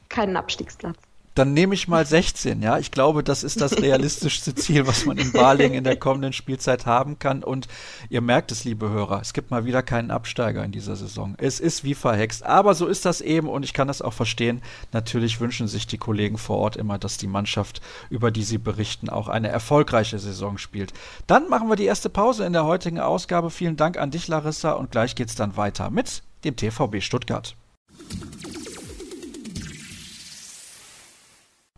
Keinen 0.10 0.38
Abstiegsplatz 0.38 0.98
dann 1.36 1.54
nehme 1.54 1.74
ich 1.74 1.88
mal 1.88 2.06
16, 2.06 2.62
ja. 2.62 2.78
Ich 2.78 2.92
glaube, 2.92 3.24
das 3.24 3.44
ist 3.44 3.60
das 3.60 3.82
realistischste 3.82 4.54
Ziel, 4.56 4.86
was 4.86 5.06
man 5.06 5.18
in 5.18 5.32
Balingen 5.32 5.80
in 5.80 5.84
der 5.84 5.96
kommenden 5.96 6.34
Spielzeit 6.34 6.86
haben 6.86 7.18
kann. 7.18 7.44
Und 7.44 7.68
ihr 8.10 8.22
merkt 8.22 8.52
es, 8.52 8.63
liebe 8.63 8.90
Hörer, 8.90 9.22
es 9.22 9.34
gibt 9.34 9.50
mal 9.50 9.66
wieder 9.66 9.82
keinen 9.82 10.12
Absteiger 10.12 10.63
in 10.63 10.72
dieser 10.72 10.96
Saison. 10.96 11.36
Es 11.38 11.60
ist 11.60 11.84
wie 11.84 11.96
verhext. 11.96 12.44
Aber 12.44 12.75
so 12.75 12.88
ist 12.88 13.06
das 13.06 13.22
eben 13.22 13.50
und 13.50 13.63
ich 13.63 13.74
kann 13.74 13.88
das 13.88 14.02
auch 14.02 14.13
verstehen. 14.13 14.62
Natürlich 14.92 15.40
wünschen 15.40 15.68
sich 15.68 15.88
die 15.88 15.98
Kollegen 15.98 16.38
vor 16.38 16.58
Ort 16.58 16.78
immer, 16.78 16.98
dass 16.98 17.18
die 17.18 17.28
Mannschaft, 17.28 17.82
über 18.10 18.30
die 18.30 18.44
sie 18.44 18.60
berichten, 18.60 19.10
auch 19.10 19.28
eine 19.28 19.50
erfolgreiche 19.50 20.20
Saison 20.20 20.58
spielt. 20.58 20.94
Dann 21.25 21.50
machen 21.50 21.68
wir 21.68 21.75
die 21.75 21.86
erste 21.86 22.10
Pause 22.10 22.46
in 22.46 22.54
der 22.54 22.66
heutigen 22.66 23.00
Ausgabe. 23.00 23.50
Vielen 23.50 23.78
Dank 23.78 23.98
an 23.98 24.12
dich, 24.12 24.28
Larissa, 24.28 24.74
und 24.74 24.92
gleich 24.92 25.16
geht's 25.16 25.36
dann 25.36 25.58
weiter 25.58 25.90
mit 25.90 26.22
dem 26.44 26.56
TVB 26.56 27.02
Stuttgart. 27.02 27.56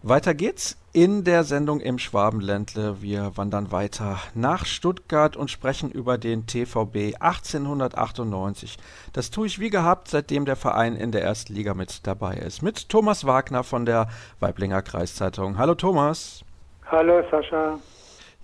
Weiter 0.08 0.36
geht's 0.36 0.78
in 0.94 1.24
der 1.24 1.44
Sendung 1.44 1.80
im 1.80 1.98
Schwabenländle. 1.98 3.02
Wir 3.02 3.32
wandern 3.38 3.72
weiter 3.72 4.20
nach 4.36 4.68
Stuttgart 4.68 5.36
und 5.36 5.50
sprechen 5.50 5.90
über 5.90 6.20
den 6.20 6.46
TVB 6.46 7.16
1898. 7.20 8.78
Das 9.14 9.32
tue 9.32 9.48
ich 9.48 9.60
wie 9.60 9.72
gehabt, 9.72 10.10
seitdem 10.10 10.46
der 10.46 10.58
Verein 10.58 10.96
in 10.96 11.12
der 11.12 11.24
ersten 11.24 11.56
Liga 11.56 11.74
mit 11.74 12.06
dabei 12.06 12.36
ist. 12.36 12.62
Mit 12.62 12.88
Thomas 12.88 13.26
Wagner 13.26 13.64
von 13.64 13.88
der 13.88 14.08
Weiblinger 14.40 14.84
Kreiszeitung. 14.84 15.58
Hallo 15.58 15.74
Thomas. 15.74 16.46
Hallo 16.86 17.24
Sascha. 17.32 17.80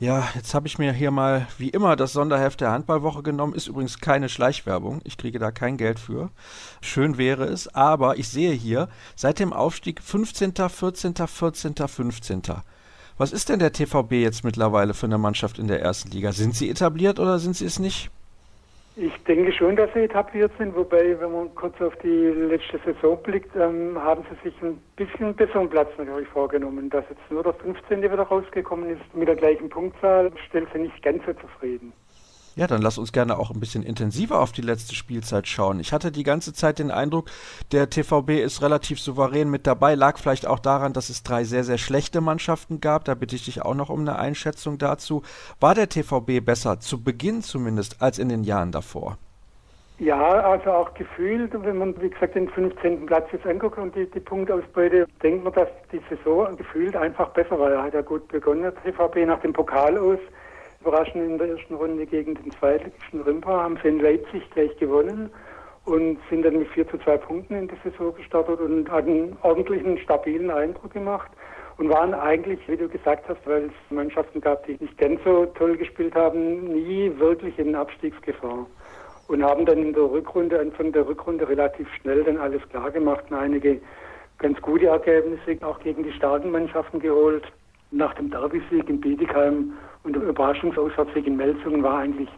Ja, 0.01 0.27
jetzt 0.33 0.55
habe 0.55 0.65
ich 0.65 0.79
mir 0.79 0.93
hier 0.93 1.11
mal 1.11 1.45
wie 1.59 1.69
immer 1.69 1.95
das 1.95 2.13
Sonderheft 2.13 2.59
der 2.61 2.71
Handballwoche 2.71 3.21
genommen. 3.21 3.53
Ist 3.53 3.67
übrigens 3.67 3.99
keine 3.99 4.29
Schleichwerbung. 4.29 4.99
Ich 5.03 5.15
kriege 5.15 5.37
da 5.37 5.51
kein 5.51 5.77
Geld 5.77 5.99
für. 5.99 6.31
Schön 6.81 7.19
wäre 7.19 7.45
es. 7.45 7.67
Aber 7.75 8.17
ich 8.17 8.27
sehe 8.27 8.51
hier 8.51 8.89
seit 9.15 9.37
dem 9.37 9.53
Aufstieg 9.53 10.01
15., 10.01 10.55
14., 10.55 11.13
14., 11.13 11.75
15. 11.87 12.41
Was 13.19 13.31
ist 13.31 13.49
denn 13.49 13.59
der 13.59 13.73
TVB 13.73 14.13
jetzt 14.13 14.43
mittlerweile 14.43 14.95
für 14.95 15.05
eine 15.05 15.19
Mannschaft 15.19 15.59
in 15.59 15.67
der 15.67 15.83
ersten 15.83 16.09
Liga? 16.09 16.31
Sind 16.31 16.55
sie 16.55 16.71
etabliert 16.71 17.19
oder 17.19 17.37
sind 17.37 17.55
sie 17.55 17.65
es 17.65 17.77
nicht? 17.77 18.09
Ich 18.97 19.23
denke 19.23 19.53
schon, 19.53 19.77
dass 19.77 19.89
sie 19.93 20.01
etabliert 20.01 20.51
sind, 20.57 20.75
wobei, 20.75 21.17
wenn 21.21 21.31
man 21.31 21.55
kurz 21.55 21.79
auf 21.81 21.95
die 22.03 22.07
letzte 22.07 22.77
Saison 22.79 23.17
blickt, 23.23 23.55
ähm, 23.55 23.97
haben 23.97 24.23
sie 24.29 24.49
sich 24.49 24.61
ein 24.61 24.81
bisschen 24.97 25.33
besseren 25.33 25.69
Platz 25.69 25.89
natürlich 25.97 26.27
vorgenommen. 26.27 26.89
Dass 26.89 27.05
jetzt 27.09 27.31
nur 27.31 27.41
der 27.41 27.53
15. 27.53 28.01
wieder 28.01 28.23
rausgekommen 28.23 28.89
ist 28.89 29.15
mit 29.15 29.29
der 29.29 29.37
gleichen 29.37 29.69
Punktzahl, 29.69 30.29
stellt 30.47 30.67
sie 30.73 30.79
nicht 30.79 31.01
ganz 31.01 31.25
so 31.25 31.31
zufrieden. 31.33 31.93
Ja, 32.55 32.67
dann 32.67 32.81
lass 32.81 32.97
uns 32.97 33.13
gerne 33.13 33.37
auch 33.39 33.49
ein 33.51 33.61
bisschen 33.61 33.83
intensiver 33.83 34.41
auf 34.41 34.51
die 34.51 34.61
letzte 34.61 34.93
Spielzeit 34.93 35.47
schauen. 35.47 35.79
Ich 35.79 35.93
hatte 35.93 36.11
die 36.11 36.23
ganze 36.23 36.53
Zeit 36.53 36.79
den 36.79 36.91
Eindruck, 36.91 37.29
der 37.71 37.89
TVB 37.89 38.41
ist 38.43 38.61
relativ 38.61 38.99
souverän 38.99 39.49
mit 39.49 39.65
dabei. 39.65 39.95
Lag 39.95 40.17
vielleicht 40.17 40.45
auch 40.45 40.59
daran, 40.59 40.91
dass 40.91 41.09
es 41.09 41.23
drei 41.23 41.45
sehr, 41.45 41.63
sehr 41.63 41.77
schlechte 41.77 42.19
Mannschaften 42.19 42.81
gab. 42.81 43.05
Da 43.05 43.15
bitte 43.15 43.37
ich 43.37 43.45
dich 43.45 43.61
auch 43.61 43.75
noch 43.75 43.89
um 43.89 44.01
eine 44.01 44.19
Einschätzung 44.19 44.77
dazu. 44.77 45.23
War 45.61 45.75
der 45.75 45.87
TVB 45.87 46.43
besser, 46.43 46.81
zu 46.81 47.01
Beginn 47.01 47.41
zumindest, 47.41 48.01
als 48.01 48.19
in 48.19 48.27
den 48.27 48.43
Jahren 48.43 48.73
davor? 48.73 49.17
Ja, 49.99 50.19
also 50.19 50.71
auch 50.71 50.93
gefühlt, 50.95 51.53
wenn 51.53 51.77
man, 51.77 52.01
wie 52.01 52.09
gesagt, 52.09 52.35
den 52.35 52.49
15. 52.49 53.05
Platz 53.05 53.27
jetzt 53.31 53.45
anguckt 53.45 53.77
und 53.77 53.95
die, 53.95 54.09
die 54.09 54.19
Punktausbeute, 54.19 55.05
denkt 55.21 55.43
man, 55.43 55.53
dass 55.53 55.69
die 55.91 56.01
Saison 56.09 56.57
gefühlt 56.57 56.97
einfach 56.97 57.29
besser 57.29 57.57
war. 57.59 57.71
Er 57.71 57.83
hat 57.83 57.93
ja 57.93 58.01
gut 58.01 58.27
begonnen, 58.27 58.63
der 58.63 58.75
TVB, 58.75 59.27
nach 59.27 59.39
dem 59.41 59.53
Pokal 59.53 59.97
aus 59.97 60.19
überraschend 60.81 61.23
in 61.23 61.37
der 61.37 61.49
ersten 61.49 61.75
Runde 61.75 62.05
gegen 62.05 62.35
den 62.35 62.51
Zweitligisten 62.51 63.21
Rimpa, 63.21 63.63
haben 63.63 63.77
sie 63.81 63.89
in 63.89 63.99
Leipzig 63.99 64.49
gleich 64.51 64.75
gewonnen 64.77 65.29
und 65.85 66.17
sind 66.29 66.43
dann 66.43 66.59
mit 66.59 66.67
4 66.69 66.87
zu 66.89 66.97
2 66.97 67.17
Punkten 67.17 67.55
in 67.55 67.67
die 67.67 67.75
Saison 67.83 68.13
gestartet 68.15 68.59
und 68.59 68.89
hatten 68.91 69.09
einen 69.09 69.37
ordentlichen, 69.41 69.97
stabilen 69.99 70.51
Eindruck 70.51 70.93
gemacht 70.93 71.31
und 71.77 71.89
waren 71.89 72.13
eigentlich, 72.13 72.59
wie 72.67 72.77
du 72.77 72.87
gesagt 72.87 73.27
hast, 73.27 73.45
weil 73.45 73.65
es 73.65 73.91
Mannschaften 73.91 74.41
gab, 74.41 74.65
die 74.65 74.77
nicht 74.79 74.97
ganz 74.97 75.19
so 75.23 75.45
toll 75.57 75.77
gespielt 75.77 76.13
haben, 76.15 76.65
nie 76.65 77.11
wirklich 77.17 77.57
in 77.57 77.75
Abstiegsgefahr. 77.75 78.67
Und 79.27 79.43
haben 79.43 79.65
dann 79.65 79.79
in 79.79 79.93
der 79.93 80.03
Rückrunde, 80.03 80.59
Anfang 80.59 80.91
der 80.91 81.07
Rückrunde 81.07 81.47
relativ 81.47 81.87
schnell 81.95 82.23
dann 82.23 82.37
alles 82.37 82.61
klar 82.69 82.91
gemacht 82.91 83.23
und 83.29 83.37
einige 83.37 83.79
ganz 84.39 84.61
gute 84.61 84.87
Ergebnisse 84.87 85.65
auch 85.65 85.79
gegen 85.79 86.03
die 86.03 86.11
starken 86.11 86.51
Mannschaften 86.51 86.99
geholt. 86.99 87.43
Nach 87.91 88.13
dem 88.15 88.29
Derby-Sieg 88.29 88.89
in 88.89 88.99
Bietigheim 88.99 89.73
und 90.03 90.15
der 90.15 90.23
Überraschungsauswärtssieg 90.23 91.27
in 91.27 91.37
Melsungen 91.37 91.83
war 91.83 91.99
eigentlich 91.99 92.29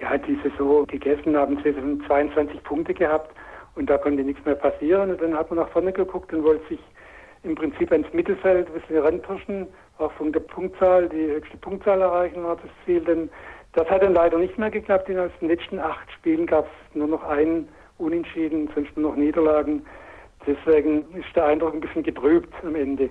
ja, 0.00 0.16
die 0.18 0.38
Saison 0.42 0.86
gegessen, 0.86 1.36
haben 1.36 1.58
sie 1.62 1.74
22 2.06 2.62
Punkte 2.64 2.94
gehabt 2.94 3.34
und 3.74 3.88
da 3.88 3.98
konnte 3.98 4.22
nichts 4.22 4.44
mehr 4.44 4.54
passieren. 4.54 5.10
Und 5.10 5.22
dann 5.22 5.36
hat 5.36 5.50
man 5.50 5.60
nach 5.60 5.68
vorne 5.70 5.92
geguckt 5.92 6.32
und 6.32 6.44
wollte 6.44 6.66
sich 6.68 6.80
im 7.44 7.54
Prinzip 7.54 7.90
ans 7.92 8.12
Mittelfeld 8.12 8.68
ein 8.68 8.80
bisschen 8.80 8.98
ranpirschen, 8.98 9.66
auch 9.98 10.12
von 10.12 10.32
der 10.32 10.40
Punktzahl, 10.40 11.08
die 11.08 11.26
höchste 11.26 11.56
Punktzahl 11.58 12.00
erreichen 12.00 12.42
war 12.44 12.56
das 12.56 12.70
Ziel. 12.84 13.00
Denn 13.00 13.30
das 13.74 13.88
hat 13.88 14.02
dann 14.02 14.14
leider 14.14 14.38
nicht 14.38 14.58
mehr 14.58 14.70
geklappt. 14.70 15.08
In 15.08 15.16
den 15.16 15.48
letzten 15.48 15.78
acht 15.78 16.10
Spielen 16.12 16.46
gab 16.46 16.66
es 16.66 16.96
nur 16.96 17.08
noch 17.08 17.22
einen 17.24 17.68
Unentschieden, 17.98 18.68
sonst 18.74 18.96
nur 18.96 19.10
noch 19.10 19.16
Niederlagen. 19.16 19.84
Deswegen 20.46 21.04
ist 21.14 21.34
der 21.36 21.46
Eindruck 21.46 21.74
ein 21.74 21.80
bisschen 21.80 22.02
getrübt 22.02 22.52
am 22.64 22.74
Ende 22.74 23.10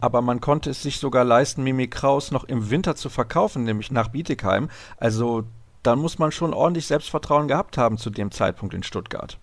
aber 0.00 0.22
man 0.22 0.40
konnte 0.40 0.70
es 0.70 0.82
sich 0.82 0.98
sogar 0.98 1.24
leisten, 1.24 1.62
Mimi 1.62 1.88
Kraus 1.88 2.30
noch 2.30 2.44
im 2.44 2.70
Winter 2.70 2.96
zu 2.96 3.08
verkaufen, 3.08 3.64
nämlich 3.64 3.90
nach 3.90 4.08
Bietigheim. 4.08 4.68
Also 4.98 5.44
dann 5.82 5.98
muss 5.98 6.18
man 6.18 6.32
schon 6.32 6.52
ordentlich 6.52 6.86
Selbstvertrauen 6.86 7.48
gehabt 7.48 7.78
haben 7.78 7.96
zu 7.96 8.10
dem 8.10 8.30
Zeitpunkt 8.30 8.74
in 8.74 8.82
Stuttgart. 8.82 9.38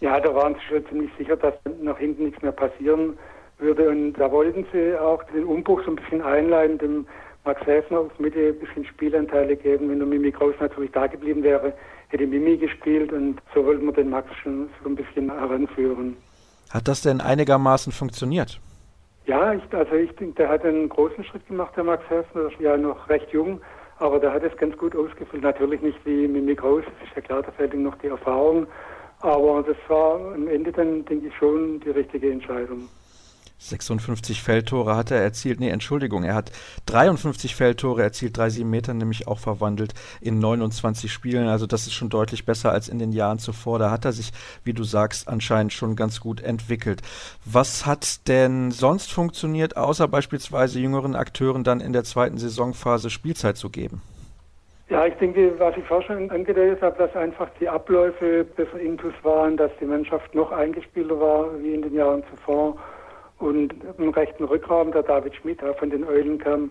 Ja, 0.00 0.20
da 0.20 0.34
waren 0.34 0.54
sie 0.54 0.60
schon 0.68 0.86
ziemlich 0.88 1.10
sicher, 1.18 1.36
dass 1.36 1.54
nach 1.80 1.98
hinten 1.98 2.24
nichts 2.24 2.42
mehr 2.42 2.52
passieren 2.52 3.16
würde. 3.58 3.88
Und 3.88 4.14
da 4.14 4.30
wollten 4.30 4.66
sie 4.72 4.98
auch 4.98 5.22
den 5.24 5.44
Umbruch 5.44 5.82
so 5.84 5.90
ein 5.90 5.96
bisschen 5.96 6.22
einleiten, 6.22 6.78
dem 6.78 7.06
Max 7.44 7.64
Häfner 7.66 8.00
auf 8.00 8.18
Mitte 8.18 8.48
ein 8.48 8.58
bisschen 8.58 8.84
Spielanteile 8.86 9.56
geben. 9.56 9.90
Wenn 9.90 9.98
der 9.98 10.08
Mimi 10.08 10.32
Kraus 10.32 10.54
natürlich 10.60 10.92
da 10.92 11.06
geblieben 11.06 11.42
wäre, 11.42 11.72
hätte 12.08 12.26
Mimi 12.26 12.56
gespielt 12.56 13.12
und 13.12 13.40
so 13.54 13.64
wollten 13.64 13.84
wir 13.86 13.92
den 13.92 14.10
Max 14.10 14.28
schon 14.42 14.68
so 14.82 14.88
ein 14.88 14.96
bisschen 14.96 15.30
heranführen. 15.30 16.16
Hat 16.70 16.88
das 16.88 17.02
denn 17.02 17.20
einigermaßen 17.20 17.92
funktioniert? 17.92 18.60
Ja, 19.26 19.54
ich, 19.54 19.62
also 19.72 19.94
ich 19.94 20.14
denke, 20.16 20.34
der 20.34 20.48
hat 20.50 20.64
einen 20.64 20.88
großen 20.88 21.24
Schritt 21.24 21.46
gemacht, 21.46 21.74
der 21.76 21.84
Max 21.84 22.04
der 22.10 22.20
ist 22.20 22.60
ja 22.60 22.76
noch 22.76 23.08
recht 23.08 23.30
jung, 23.30 23.60
aber 23.98 24.18
der 24.18 24.32
hat 24.32 24.42
es 24.42 24.54
ganz 24.58 24.76
gut 24.76 24.94
ausgefüllt. 24.94 25.42
Natürlich 25.42 25.80
nicht 25.80 25.98
wie 26.04 26.28
Mimi 26.28 26.54
Kraus, 26.54 26.84
das 26.84 27.08
ist 27.08 27.16
ja 27.16 27.22
klar, 27.22 27.42
da 27.42 27.50
fehlt 27.52 27.72
ihm 27.72 27.84
noch 27.84 27.96
die 27.98 28.08
Erfahrung. 28.08 28.66
Aber 29.20 29.62
das 29.62 29.76
war 29.88 30.34
am 30.34 30.46
Ende 30.48 30.70
dann, 30.70 31.04
denke 31.06 31.28
ich, 31.28 31.36
schon 31.36 31.80
die 31.80 31.90
richtige 31.90 32.30
Entscheidung. 32.30 32.88
56 33.58 34.42
Feldtore 34.42 34.96
hat 34.96 35.10
er 35.10 35.22
erzielt. 35.22 35.60
Nee, 35.60 35.70
Entschuldigung, 35.70 36.24
er 36.24 36.34
hat 36.34 36.50
53 36.86 37.54
Feldtore 37.54 38.02
erzielt, 38.02 38.36
37 38.36 38.64
Meter 38.64 38.94
nämlich 38.94 39.26
auch 39.26 39.38
verwandelt 39.38 39.94
in 40.20 40.38
29 40.38 41.12
Spielen. 41.12 41.48
Also 41.48 41.66
das 41.66 41.86
ist 41.86 41.94
schon 41.94 42.10
deutlich 42.10 42.44
besser 42.44 42.72
als 42.72 42.88
in 42.88 42.98
den 42.98 43.12
Jahren 43.12 43.38
zuvor. 43.38 43.78
Da 43.78 43.90
hat 43.90 44.04
er 44.04 44.12
sich, 44.12 44.32
wie 44.64 44.72
du 44.72 44.84
sagst, 44.84 45.28
anscheinend 45.28 45.72
schon 45.72 45.96
ganz 45.96 46.20
gut 46.20 46.42
entwickelt. 46.42 47.02
Was 47.44 47.86
hat 47.86 48.28
denn 48.28 48.70
sonst 48.70 49.12
funktioniert, 49.12 49.76
außer 49.76 50.08
beispielsweise 50.08 50.80
jüngeren 50.80 51.14
Akteuren 51.14 51.64
dann 51.64 51.80
in 51.80 51.92
der 51.92 52.04
zweiten 52.04 52.38
Saisonphase 52.38 53.08
Spielzeit 53.08 53.56
zu 53.56 53.70
geben? 53.70 54.02
Ja, 54.90 55.06
ich 55.06 55.14
denke, 55.14 55.58
was 55.58 55.74
ich 55.76 55.84
vorher 55.84 56.06
schon 56.06 56.30
angedeutet 56.30 56.82
habe, 56.82 56.98
dass 56.98 57.16
einfach 57.16 57.48
die 57.58 57.68
Abläufe 57.68 58.44
besser 58.44 58.78
intus 58.78 59.14
waren, 59.22 59.56
dass 59.56 59.70
die 59.80 59.86
Mannschaft 59.86 60.34
noch 60.34 60.52
eingespielter 60.52 61.18
war 61.18 61.46
wie 61.62 61.72
in 61.72 61.82
den 61.82 61.94
Jahren 61.94 62.22
zuvor. 62.30 62.76
Und 63.38 63.74
im 63.98 64.10
rechten 64.10 64.44
Rückraum, 64.44 64.92
der 64.92 65.02
David 65.02 65.34
Schmidt, 65.34 65.60
der 65.60 65.74
von 65.74 65.90
den 65.90 66.04
Eulen 66.04 66.38
kam, 66.38 66.70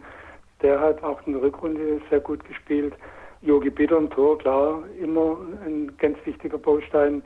der 0.61 0.79
hat 0.79 1.03
auch 1.03 1.19
in 1.27 1.33
der 1.33 1.41
Rückrunde 1.41 2.01
sehr 2.09 2.19
gut 2.19 2.43
gespielt. 2.45 2.93
Jogi 3.41 3.69
Bitter 3.69 3.97
im 3.97 4.09
Tor, 4.09 4.37
klar, 4.37 4.83
immer 4.99 5.37
ein 5.65 5.91
ganz 5.97 6.17
wichtiger 6.25 6.57
Baustein. 6.57 7.21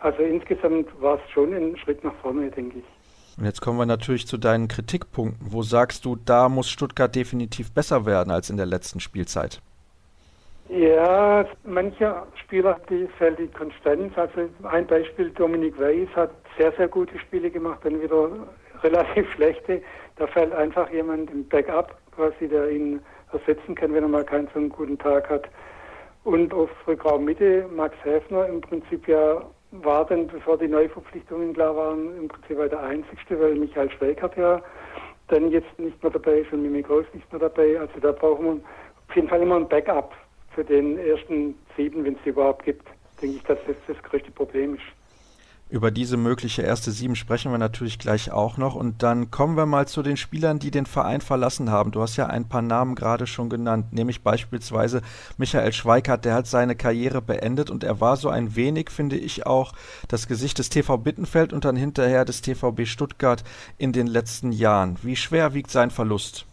Also 0.00 0.22
insgesamt 0.22 0.88
war 1.00 1.14
es 1.14 1.30
schon 1.30 1.54
ein 1.54 1.76
Schritt 1.76 2.02
nach 2.02 2.14
vorne, 2.16 2.50
denke 2.50 2.78
ich. 2.78 3.38
Und 3.38 3.44
jetzt 3.44 3.60
kommen 3.60 3.78
wir 3.78 3.86
natürlich 3.86 4.26
zu 4.26 4.36
deinen 4.36 4.68
Kritikpunkten. 4.68 5.52
Wo 5.52 5.62
sagst 5.62 6.04
du, 6.04 6.16
da 6.16 6.48
muss 6.48 6.68
Stuttgart 6.68 7.14
definitiv 7.14 7.72
besser 7.72 8.04
werden 8.04 8.30
als 8.30 8.50
in 8.50 8.56
der 8.56 8.66
letzten 8.66 9.00
Spielzeit? 9.00 9.62
Ja, 10.68 11.44
manche 11.64 12.22
Spieler, 12.42 12.80
die 12.90 13.06
fällt 13.18 13.38
die 13.38 13.46
Konstanz. 13.48 14.12
Also 14.16 14.48
ein 14.64 14.86
Beispiel, 14.86 15.30
Dominik 15.30 15.78
Weiß 15.78 16.08
hat 16.14 16.30
sehr, 16.58 16.72
sehr 16.72 16.88
gute 16.88 17.18
Spiele 17.18 17.50
gemacht, 17.50 17.80
dann 17.84 18.00
wieder 18.02 18.28
relativ 18.82 19.30
schlechte. 19.34 19.82
Da 20.16 20.26
fällt 20.26 20.52
einfach 20.52 20.90
jemand 20.90 21.30
im 21.30 21.48
Backup, 21.48 21.96
quasi, 22.14 22.48
der 22.48 22.70
ihn 22.70 23.00
ersetzen 23.32 23.74
kann, 23.74 23.94
wenn 23.94 24.04
er 24.04 24.08
mal 24.08 24.24
keinen 24.24 24.48
so 24.52 24.58
einen 24.58 24.68
guten 24.68 24.98
Tag 24.98 25.28
hat. 25.30 25.48
Und 26.24 26.52
auf 26.54 26.70
Rückraum 26.86 27.24
Mitte, 27.24 27.66
Max 27.74 27.96
Häfner 28.04 28.46
im 28.46 28.60
Prinzip 28.60 29.08
ja 29.08 29.42
war 29.72 30.04
dann, 30.04 30.26
bevor 30.26 30.58
die 30.58 30.68
Neuverpflichtungen 30.68 31.54
klar 31.54 31.74
waren, 31.74 32.16
im 32.16 32.28
Prinzip 32.28 32.58
der 32.70 32.80
Einzigste, 32.80 33.40
weil 33.40 33.54
Michael 33.54 33.90
Schweigert 33.90 34.36
ja 34.36 34.62
dann 35.28 35.50
jetzt 35.50 35.78
nicht 35.78 36.00
mehr 36.02 36.12
dabei 36.12 36.40
ist 36.40 36.52
und 36.52 36.62
Mimi 36.62 36.82
Groß 36.82 37.06
nicht 37.14 37.30
mehr 37.32 37.40
dabei. 37.40 37.80
Also 37.80 37.98
da 38.00 38.12
brauchen 38.12 38.44
wir 38.44 38.52
auf 38.52 39.16
jeden 39.16 39.28
Fall 39.28 39.40
immer 39.40 39.56
ein 39.56 39.68
Backup 39.68 40.12
für 40.54 40.62
den 40.62 40.98
ersten 40.98 41.54
sieben, 41.76 42.04
wenn 42.04 42.14
es 42.14 42.20
die 42.24 42.30
überhaupt 42.30 42.64
gibt, 42.64 42.86
denke 43.20 43.36
ich, 43.36 43.42
dass 43.44 43.58
das 43.66 43.76
das 43.86 44.02
größte 44.02 44.30
Problem 44.30 44.74
ist. 44.74 44.82
Über 45.72 45.90
diese 45.90 46.18
mögliche 46.18 46.60
erste 46.60 46.90
Sieben 46.90 47.16
sprechen 47.16 47.50
wir 47.50 47.56
natürlich 47.56 47.98
gleich 47.98 48.30
auch 48.30 48.58
noch. 48.58 48.74
Und 48.74 49.02
dann 49.02 49.30
kommen 49.30 49.56
wir 49.56 49.64
mal 49.64 49.88
zu 49.88 50.02
den 50.02 50.18
Spielern, 50.18 50.58
die 50.58 50.70
den 50.70 50.84
Verein 50.84 51.22
verlassen 51.22 51.70
haben. 51.70 51.92
Du 51.92 52.02
hast 52.02 52.18
ja 52.18 52.26
ein 52.26 52.46
paar 52.46 52.60
Namen 52.60 52.94
gerade 52.94 53.26
schon 53.26 53.48
genannt, 53.48 53.86
nämlich 53.90 54.22
beispielsweise 54.22 55.00
Michael 55.38 55.72
Schweikart, 55.72 56.26
der 56.26 56.34
hat 56.34 56.46
seine 56.46 56.76
Karriere 56.76 57.22
beendet 57.22 57.70
und 57.70 57.84
er 57.84 58.02
war 58.02 58.16
so 58.18 58.28
ein 58.28 58.54
wenig, 58.54 58.90
finde 58.90 59.16
ich 59.16 59.46
auch, 59.46 59.72
das 60.08 60.28
Gesicht 60.28 60.58
des 60.58 60.68
TV 60.68 60.98
Bittenfeld 60.98 61.54
und 61.54 61.64
dann 61.64 61.76
hinterher 61.76 62.26
des 62.26 62.42
TVB 62.42 62.84
Stuttgart 62.84 63.42
in 63.78 63.92
den 63.92 64.06
letzten 64.06 64.52
Jahren. 64.52 64.98
Wie 65.02 65.16
schwer 65.16 65.54
wiegt 65.54 65.70
sein 65.70 65.90
Verlust? 65.90 66.44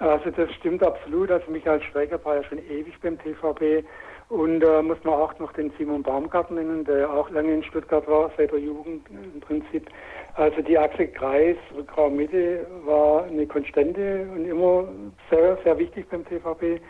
Also 0.00 0.30
das 0.32 0.50
stimmt 0.54 0.82
absolut. 0.82 1.30
Also 1.30 1.48
Michael 1.48 1.80
Schweiger 1.80 2.18
war 2.24 2.34
ja 2.34 2.42
schon 2.42 2.58
ewig 2.58 2.98
beim 3.00 3.16
TVB. 3.20 3.86
Und 4.32 4.60
da 4.60 4.78
äh, 4.78 4.82
muss 4.82 4.96
man 5.04 5.12
auch 5.12 5.38
noch 5.38 5.52
den 5.52 5.70
Simon 5.76 6.02
Baumgarten 6.02 6.54
nennen, 6.54 6.86
der 6.86 7.12
auch 7.12 7.28
lange 7.28 7.52
in 7.52 7.62
Stuttgart 7.64 8.08
war, 8.08 8.30
seit 8.34 8.50
der 8.50 8.60
Jugend 8.60 9.06
im 9.10 9.40
Prinzip. 9.40 9.90
Also 10.36 10.62
die 10.62 10.78
Achse 10.78 11.06
Kreis, 11.06 11.58
Rückraum 11.76 12.16
Mitte 12.16 12.66
war 12.86 13.24
eine 13.24 13.46
Konstante 13.46 14.26
und 14.34 14.46
immer 14.46 14.88
sehr, 15.28 15.58
sehr 15.62 15.78
wichtig 15.78 16.08
beim 16.08 16.24
TVB. 16.24 16.80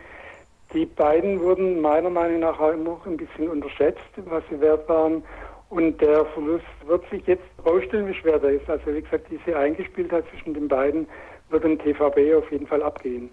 Die 0.72 0.86
beiden 0.86 1.40
wurden 1.40 1.80
meiner 1.80 2.10
Meinung 2.10 2.38
nach 2.38 2.60
auch 2.60 2.74
immer 2.74 3.00
ein 3.06 3.16
bisschen 3.16 3.48
unterschätzt, 3.48 4.06
was 4.18 4.44
sie 4.48 4.60
wert 4.60 4.88
waren. 4.88 5.24
Und 5.68 6.00
der 6.00 6.24
Verlust 6.26 6.64
wird 6.86 7.02
sich 7.10 7.26
jetzt 7.26 7.42
rausstellen, 7.66 8.06
wie 8.06 8.14
schwer 8.14 8.38
der 8.38 8.50
ist. 8.50 8.70
Also 8.70 8.94
wie 8.94 9.02
gesagt, 9.02 9.26
diese 9.32 9.58
Eingespieltheit 9.58 10.26
zwischen 10.30 10.54
den 10.54 10.68
beiden 10.68 11.08
wird 11.50 11.64
dem 11.64 11.76
TVB 11.76 12.36
auf 12.36 12.52
jeden 12.52 12.68
Fall 12.68 12.84
abgehen. 12.84 13.30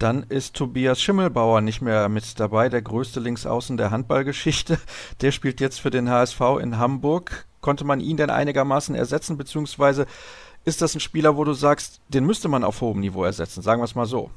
Dann 0.00 0.24
ist 0.30 0.56
Tobias 0.56 0.98
Schimmelbauer 1.02 1.60
nicht 1.60 1.82
mehr 1.82 2.08
mit 2.08 2.40
dabei, 2.40 2.70
der 2.70 2.80
größte 2.80 3.20
Linksaußen 3.20 3.76
der 3.76 3.90
Handballgeschichte. 3.90 4.78
Der 5.20 5.30
spielt 5.30 5.60
jetzt 5.60 5.78
für 5.78 5.90
den 5.90 6.08
HSV 6.08 6.40
in 6.58 6.78
Hamburg. 6.78 7.44
Konnte 7.60 7.84
man 7.84 8.00
ihn 8.00 8.16
denn 8.16 8.30
einigermaßen 8.30 8.94
ersetzen, 8.94 9.36
beziehungsweise 9.36 10.06
ist 10.64 10.80
das 10.80 10.94
ein 10.94 11.00
Spieler, 11.00 11.36
wo 11.36 11.44
du 11.44 11.52
sagst, 11.52 12.00
den 12.08 12.24
müsste 12.24 12.48
man 12.48 12.64
auf 12.64 12.80
hohem 12.80 13.00
Niveau 13.00 13.24
ersetzen? 13.24 13.60
Sagen 13.60 13.82
wir 13.82 13.84
es 13.84 13.94
mal 13.94 14.06
so. 14.06 14.30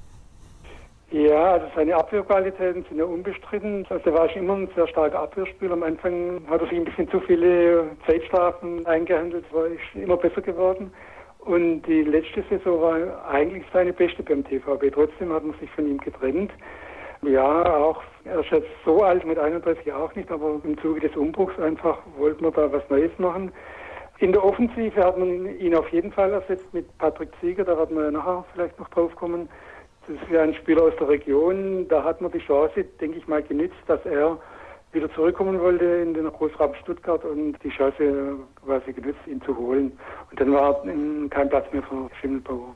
Ja, 1.11 1.53
also 1.53 1.67
seine 1.73 1.95
Abwehrqualitäten 1.95 2.83
sind 2.89 2.97
ja 2.97 3.05
unbestritten. 3.05 3.85
Also 3.89 4.09
er 4.09 4.13
war 4.15 4.29
schon 4.29 4.43
immer 4.43 4.55
ein 4.55 4.69
sehr 4.75 4.87
starker 4.89 5.19
Abwehrspieler. 5.21 5.73
Am 5.73 5.83
Anfang 5.83 6.41
hat 6.49 6.59
er 6.59 6.67
sich 6.67 6.77
ein 6.77 6.83
bisschen 6.83 7.09
zu 7.09 7.21
viele 7.21 7.85
Zeitstrafen 8.05 8.85
eingehandelt, 8.85 9.45
war 9.53 9.67
ich 9.67 10.03
immer 10.03 10.17
besser 10.17 10.41
geworden. 10.41 10.91
Und 11.45 11.81
die 11.83 12.03
letzte 12.03 12.43
Saison 12.49 12.81
war 12.81 13.25
eigentlich 13.29 13.65
seine 13.73 13.91
beste 13.91 14.23
beim 14.23 14.45
TVB. 14.45 14.93
Trotzdem 14.93 15.33
hat 15.33 15.43
man 15.43 15.57
sich 15.59 15.69
von 15.71 15.87
ihm 15.87 15.97
getrennt. 15.97 16.51
Ja, 17.21 17.75
auch, 17.75 18.01
er 18.25 18.39
ist 18.39 18.51
jetzt 18.51 18.69
so 18.85 19.01
alt 19.03 19.25
mit 19.25 19.37
31 19.37 19.91
auch 19.93 20.13
nicht, 20.15 20.29
aber 20.31 20.59
im 20.63 20.77
Zuge 20.79 21.01
des 21.01 21.15
Umbruchs 21.15 21.57
einfach 21.59 21.99
wollten 22.17 22.43
wir 22.43 22.51
da 22.51 22.71
was 22.71 22.89
Neues 22.89 23.11
machen. 23.17 23.51
In 24.19 24.31
der 24.31 24.43
Offensive 24.43 25.03
hat 25.03 25.17
man 25.17 25.57
ihn 25.57 25.75
auf 25.75 25.87
jeden 25.89 26.11
Fall 26.11 26.31
ersetzt 26.31 26.73
mit 26.73 26.85
Patrick 26.97 27.29
Zieger, 27.39 27.63
da 27.63 27.77
werden 27.77 27.95
wir 27.95 28.05
ja 28.05 28.11
nachher 28.11 28.45
vielleicht 28.53 28.77
noch 28.79 28.89
drauf 28.89 29.15
kommen. 29.15 29.49
Das 30.07 30.15
ist 30.17 30.31
ja 30.31 30.41
ein 30.41 30.53
Spieler 30.53 30.83
aus 30.83 30.93
der 30.99 31.09
Region, 31.09 31.87
da 31.87 32.03
hat 32.03 32.21
man 32.21 32.31
die 32.31 32.39
Chance, 32.39 32.83
denke 32.99 33.17
ich 33.17 33.27
mal, 33.27 33.41
genützt, 33.41 33.75
dass 33.87 34.05
er 34.05 34.37
wieder 34.93 35.11
zurückkommen 35.13 35.59
wollte 35.59 35.85
in 35.85 36.13
den 36.13 36.27
Großraum 36.27 36.73
Stuttgart 36.81 37.23
und 37.25 37.57
die 37.63 37.69
Chance 37.69 38.37
quasi 38.63 38.93
genutzt, 38.93 39.19
ihn 39.27 39.41
zu 39.41 39.57
holen. 39.57 39.91
Und 40.29 40.39
dann 40.39 40.53
war 40.53 40.83
kein 41.29 41.49
Platz 41.49 41.65
mehr 41.71 41.83
für 41.83 42.09
Schimmelbauer. 42.21 42.75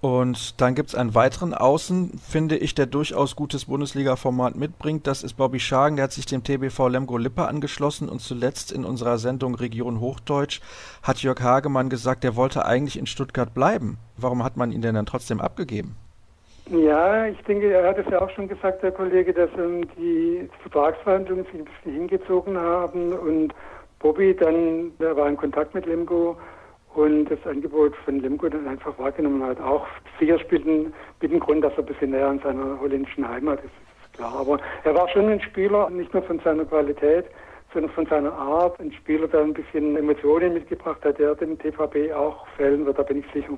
Und 0.00 0.60
dann 0.60 0.76
gibt 0.76 0.90
es 0.90 0.94
einen 0.94 1.16
weiteren 1.16 1.54
Außen, 1.54 2.20
finde 2.20 2.56
ich, 2.56 2.76
der 2.76 2.86
durchaus 2.86 3.34
gutes 3.34 3.64
Bundesliga-Format 3.64 4.54
mitbringt. 4.54 5.08
Das 5.08 5.24
ist 5.24 5.34
Bobby 5.34 5.58
Schagen, 5.58 5.96
der 5.96 6.04
hat 6.04 6.12
sich 6.12 6.24
dem 6.24 6.44
TBV 6.44 6.86
Lemgo 6.86 7.16
Lippe 7.16 7.48
angeschlossen 7.48 8.08
und 8.08 8.20
zuletzt 8.20 8.70
in 8.70 8.84
unserer 8.84 9.18
Sendung 9.18 9.56
Region 9.56 9.98
Hochdeutsch 9.98 10.60
hat 11.02 11.18
Jörg 11.18 11.40
Hagemann 11.40 11.90
gesagt, 11.90 12.22
der 12.22 12.36
wollte 12.36 12.64
eigentlich 12.64 12.96
in 12.96 13.06
Stuttgart 13.06 13.52
bleiben. 13.52 13.98
Warum 14.16 14.44
hat 14.44 14.56
man 14.56 14.70
ihn 14.70 14.82
denn 14.82 14.94
dann 14.94 15.06
trotzdem 15.06 15.40
abgegeben? 15.40 15.96
Ja, 16.70 17.26
ich 17.26 17.40
denke, 17.44 17.72
er 17.72 17.88
hat 17.88 17.98
es 17.98 18.06
ja 18.10 18.20
auch 18.20 18.28
schon 18.30 18.46
gesagt, 18.46 18.82
der 18.82 18.92
Kollege, 18.92 19.32
dass 19.32 19.48
ähm, 19.56 19.88
die 19.96 20.50
Vertragsverhandlungen 20.60 21.46
sich 21.46 21.54
ein 21.54 21.64
bisschen 21.64 21.92
hingezogen 21.92 22.58
haben 22.58 23.14
und 23.14 23.54
Bobby 24.00 24.36
dann, 24.36 24.92
der 24.98 25.16
war 25.16 25.28
in 25.30 25.38
Kontakt 25.38 25.74
mit 25.74 25.86
Lemgo 25.86 26.36
und 26.94 27.24
das 27.30 27.38
Angebot 27.46 27.96
von 28.04 28.20
Lemgo 28.20 28.50
dann 28.50 28.68
einfach 28.68 28.98
wahrgenommen 28.98 29.42
hat. 29.44 29.58
Auch 29.62 29.86
sicher 30.20 30.38
spielt 30.40 30.66
ein, 30.66 30.92
mit 31.22 31.32
dem 31.32 31.40
Grund, 31.40 31.64
dass 31.64 31.72
er 31.72 31.78
ein 31.78 31.86
bisschen 31.86 32.10
näher 32.10 32.28
an 32.28 32.40
seiner 32.40 32.78
holländischen 32.78 33.26
Heimat 33.26 33.60
ist, 33.60 33.72
ist 34.04 34.12
klar. 34.12 34.34
Aber 34.38 34.58
er 34.84 34.94
war 34.94 35.08
schon 35.08 35.30
ein 35.30 35.40
Spieler, 35.40 35.88
nicht 35.88 36.12
nur 36.12 36.22
von 36.22 36.38
seiner 36.40 36.66
Qualität, 36.66 37.24
sondern 37.72 37.92
von 37.92 38.04
seiner 38.04 38.32
Art, 38.32 38.78
ein 38.78 38.92
Spieler, 38.92 39.26
der 39.26 39.40
ein 39.40 39.54
bisschen 39.54 39.96
Emotionen 39.96 40.52
mitgebracht 40.52 41.02
hat, 41.02 41.18
der 41.18 41.34
den 41.34 41.58
TVB 41.58 42.12
auch 42.14 42.46
fällen 42.58 42.84
wird, 42.84 42.98
da 42.98 43.04
bin 43.04 43.20
ich 43.20 43.32
sicher. 43.32 43.56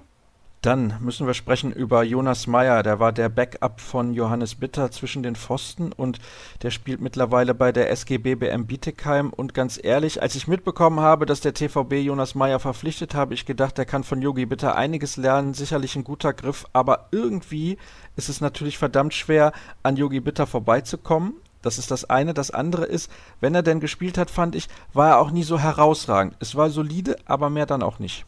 Dann 0.63 0.99
müssen 1.01 1.27
wir 1.27 1.33
sprechen 1.33 1.73
über 1.73 2.03
Jonas 2.03 2.47
Meyer. 2.47 2.83
Der 2.83 3.01
war 3.01 3.13
der 3.13 3.31
Backup 3.31 3.81
von 3.81 4.13
Johannes 4.13 4.57
Bitter 4.57 4.91
zwischen 4.91 5.23
den 5.23 5.35
Pfosten 5.35 5.91
und 5.91 6.19
der 6.63 6.71
spielt 6.71 7.01
mittlerweile 7.01 7.55
bei 7.55 7.73
der 7.73 7.91
SGB 7.91 8.35
BM 8.35 8.67
Bietigheim. 8.67 9.31
Und 9.31 9.55
ganz 9.55 9.81
ehrlich, 9.83 10.21
als 10.21 10.35
ich 10.35 10.49
mitbekommen 10.49 11.01
habe, 11.01 11.25
dass 11.25 11.41
der 11.41 11.55
TVB 11.55 11.95
Jonas 12.05 12.35
Meyer 12.35 12.61
verpflichtet, 12.61 13.15
habe 13.15 13.33
ich 13.33 13.47
gedacht, 13.47 13.79
der 13.79 13.87
kann 13.87 14.05
von 14.05 14.21
Yogi 14.21 14.45
Bitter 14.45 14.77
einiges 14.77 15.17
lernen. 15.17 15.55
Sicherlich 15.55 15.97
ein 15.97 16.05
guter 16.05 16.35
Griff, 16.35 16.67
aber 16.75 17.09
irgendwie 17.11 17.79
ist 18.17 18.29
es 18.29 18.43
natürlich 18.43 18.77
verdammt 18.77 19.15
schwer, 19.15 19.53
an 19.83 19.97
Yogi 19.97 20.21
Bitter 20.21 20.47
vorbeizukommen. 20.47 21.33
Das 21.63 21.79
ist 21.79 21.91
das 21.91 22.05
eine. 22.11 22.35
Das 22.35 22.51
andere 22.51 22.85
ist, 22.85 23.11
wenn 23.41 23.55
er 23.55 23.63
denn 23.63 23.81
gespielt 23.81 24.19
hat, 24.19 24.31
fand 24.31 24.55
ich, 24.55 24.69
war 24.93 25.09
er 25.09 25.21
auch 25.21 25.31
nie 25.31 25.43
so 25.43 25.59
herausragend. 25.59 26.37
Es 26.39 26.55
war 26.55 26.69
solide, 26.69 27.17
aber 27.25 27.49
mehr 27.49 27.65
dann 27.65 27.83
auch 27.83 27.99
nicht. 27.99 28.27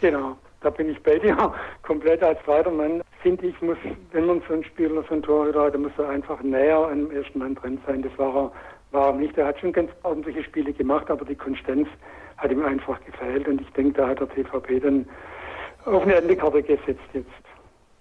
Genau, 0.00 0.36
da 0.66 0.70
bin 0.70 0.90
ich 0.90 1.00
bei 1.02 1.18
dir. 1.20 1.36
Komplett 1.82 2.22
als 2.22 2.42
zweiter 2.44 2.70
Mann, 2.70 3.02
finde 3.22 3.46
ich, 3.46 3.60
muss, 3.62 3.78
wenn 4.12 4.26
man 4.26 4.42
so 4.48 4.54
einen 4.54 4.64
Spieler, 4.64 5.02
so 5.08 5.14
einen 5.14 5.22
Torhüter 5.22 5.62
hat, 5.62 5.74
dann 5.74 5.82
muss 5.82 5.92
er 5.96 6.08
einfach 6.08 6.42
näher 6.42 6.88
dem 6.88 7.10
ersten 7.10 7.38
Mann 7.38 7.54
drin 7.54 7.78
sein. 7.86 8.02
Das 8.02 8.12
war 8.18 8.34
er, 8.34 8.52
war 8.90 9.08
er 9.08 9.12
nicht. 9.14 9.38
Er 9.38 9.46
hat 9.46 9.60
schon 9.60 9.72
ganz 9.72 9.90
ordentliche 10.02 10.42
Spiele 10.42 10.72
gemacht, 10.72 11.10
aber 11.10 11.24
die 11.24 11.36
Konstanz 11.36 11.88
hat 12.36 12.50
ihm 12.50 12.64
einfach 12.64 12.98
gefehlt. 13.04 13.46
Und 13.48 13.60
ich 13.60 13.70
denke, 13.70 13.92
da 13.92 14.08
hat 14.08 14.20
der 14.20 14.28
TVP 14.28 14.80
dann 14.80 15.06
auf 15.84 16.02
eine 16.02 16.16
Endekarte 16.16 16.62
gesetzt 16.62 17.08
jetzt. 17.12 17.30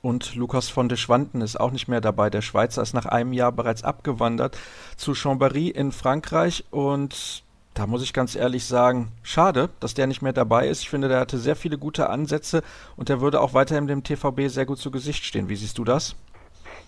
Und 0.02 0.36
Lukas 0.36 0.70
von 0.70 0.88
de 0.88 0.98
Schwanden 0.98 1.42
ist 1.42 1.60
auch 1.60 1.72
nicht 1.72 1.88
mehr 1.88 2.02
dabei. 2.02 2.30
Der 2.30 2.42
Schweizer 2.42 2.82
ist 2.82 2.94
nach 2.94 3.08
einem 3.08 3.34
Jahr 3.34 3.52
bereits 3.52 3.84
abgewandert 3.84 4.58
zu 4.98 5.14
Chambéry 5.14 5.72
in 5.72 5.92
Frankreich. 5.92 6.64
Und 6.70 7.44
da 7.76 7.88
muss 7.88 8.04
ich 8.04 8.14
ganz 8.14 8.36
ehrlich 8.36 8.66
sagen, 8.66 9.10
schade, 9.22 9.70
dass 9.82 9.94
der 9.94 10.08
nicht 10.08 10.22
mehr 10.22 10.34
dabei 10.34 10.68
ist. 10.68 10.82
Ich 10.82 10.90
finde, 10.90 11.10
der 11.10 11.20
hatte 11.20 11.38
sehr 11.38 11.58
viele 11.58 11.78
gute 11.78 12.10
Ansätze 12.10 12.64
und 12.96 13.10
der 13.10 13.20
würde 13.20 13.42
auch 13.42 13.54
weiterhin 13.54 13.88
dem 13.88 14.02
TVB 14.02 14.48
sehr 14.48 14.66
gut 14.66 14.78
zu 14.78 14.92
Gesicht 14.92 15.26
stehen. 15.26 15.50
Wie 15.50 15.56
siehst 15.56 15.78
du 15.78 15.84
das? 15.84 16.16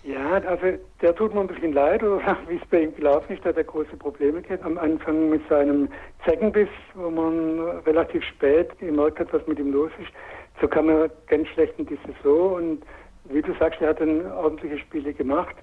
Ja, 0.03 0.35
also 0.47 0.77
der 1.01 1.13
tut 1.13 1.33
mir 1.33 1.41
ein 1.41 1.47
bisschen 1.47 1.73
leid, 1.73 2.01
oder 2.03 2.37
wie 2.47 2.55
es 2.55 2.65
bei 2.69 2.83
ihm 2.83 2.95
gelaufen 2.95 3.35
ist, 3.35 3.43
hat 3.43 3.57
er 3.57 3.65
große 3.65 3.97
Probleme 3.97 4.41
gehabt. 4.41 4.63
Am 4.63 4.77
Anfang 4.77 5.29
mit 5.29 5.41
seinem 5.49 5.89
Zeckenbiss, 6.23 6.69
wo 6.95 7.09
man 7.09 7.59
relativ 7.85 8.23
spät 8.23 8.77
gemerkt 8.79 9.19
hat, 9.19 9.33
was 9.33 9.45
mit 9.45 9.59
ihm 9.59 9.73
los 9.73 9.91
ist. 10.01 10.11
So 10.61 10.69
kam 10.69 10.87
er 10.89 11.09
ganz 11.27 11.49
schlecht 11.49 11.73
in 11.77 11.85
die 11.85 11.99
Saison 12.07 12.53
und 12.55 12.83
wie 13.25 13.41
du 13.41 13.53
sagst, 13.59 13.81
er 13.81 13.89
hat 13.89 13.99
dann 13.99 14.25
ordentliche 14.31 14.79
Spiele 14.79 15.13
gemacht. 15.13 15.55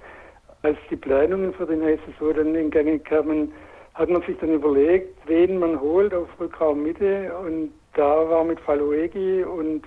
Als 0.63 0.77
die 0.91 0.97
Planungen 0.97 1.55
für 1.55 1.67
die 1.67 1.77
nächste 1.77 2.11
Saison 2.13 2.35
dann 2.35 2.55
in 2.55 2.71
Gang 2.71 3.03
kamen, 3.05 3.53
hat 3.95 4.09
man 4.09 4.23
sich 4.23 4.37
dann 4.39 4.53
überlegt, 4.53 5.17
wen 5.27 5.59
man 5.59 5.81
holt 5.81 6.13
auf 6.13 6.29
Rückraum 6.39 6.83
Mitte 6.83 7.33
und 7.39 7.73
da 7.95 8.29
war 8.29 8.45
mit 8.45 8.61
Faluegi 8.61 9.45
und 9.45 9.83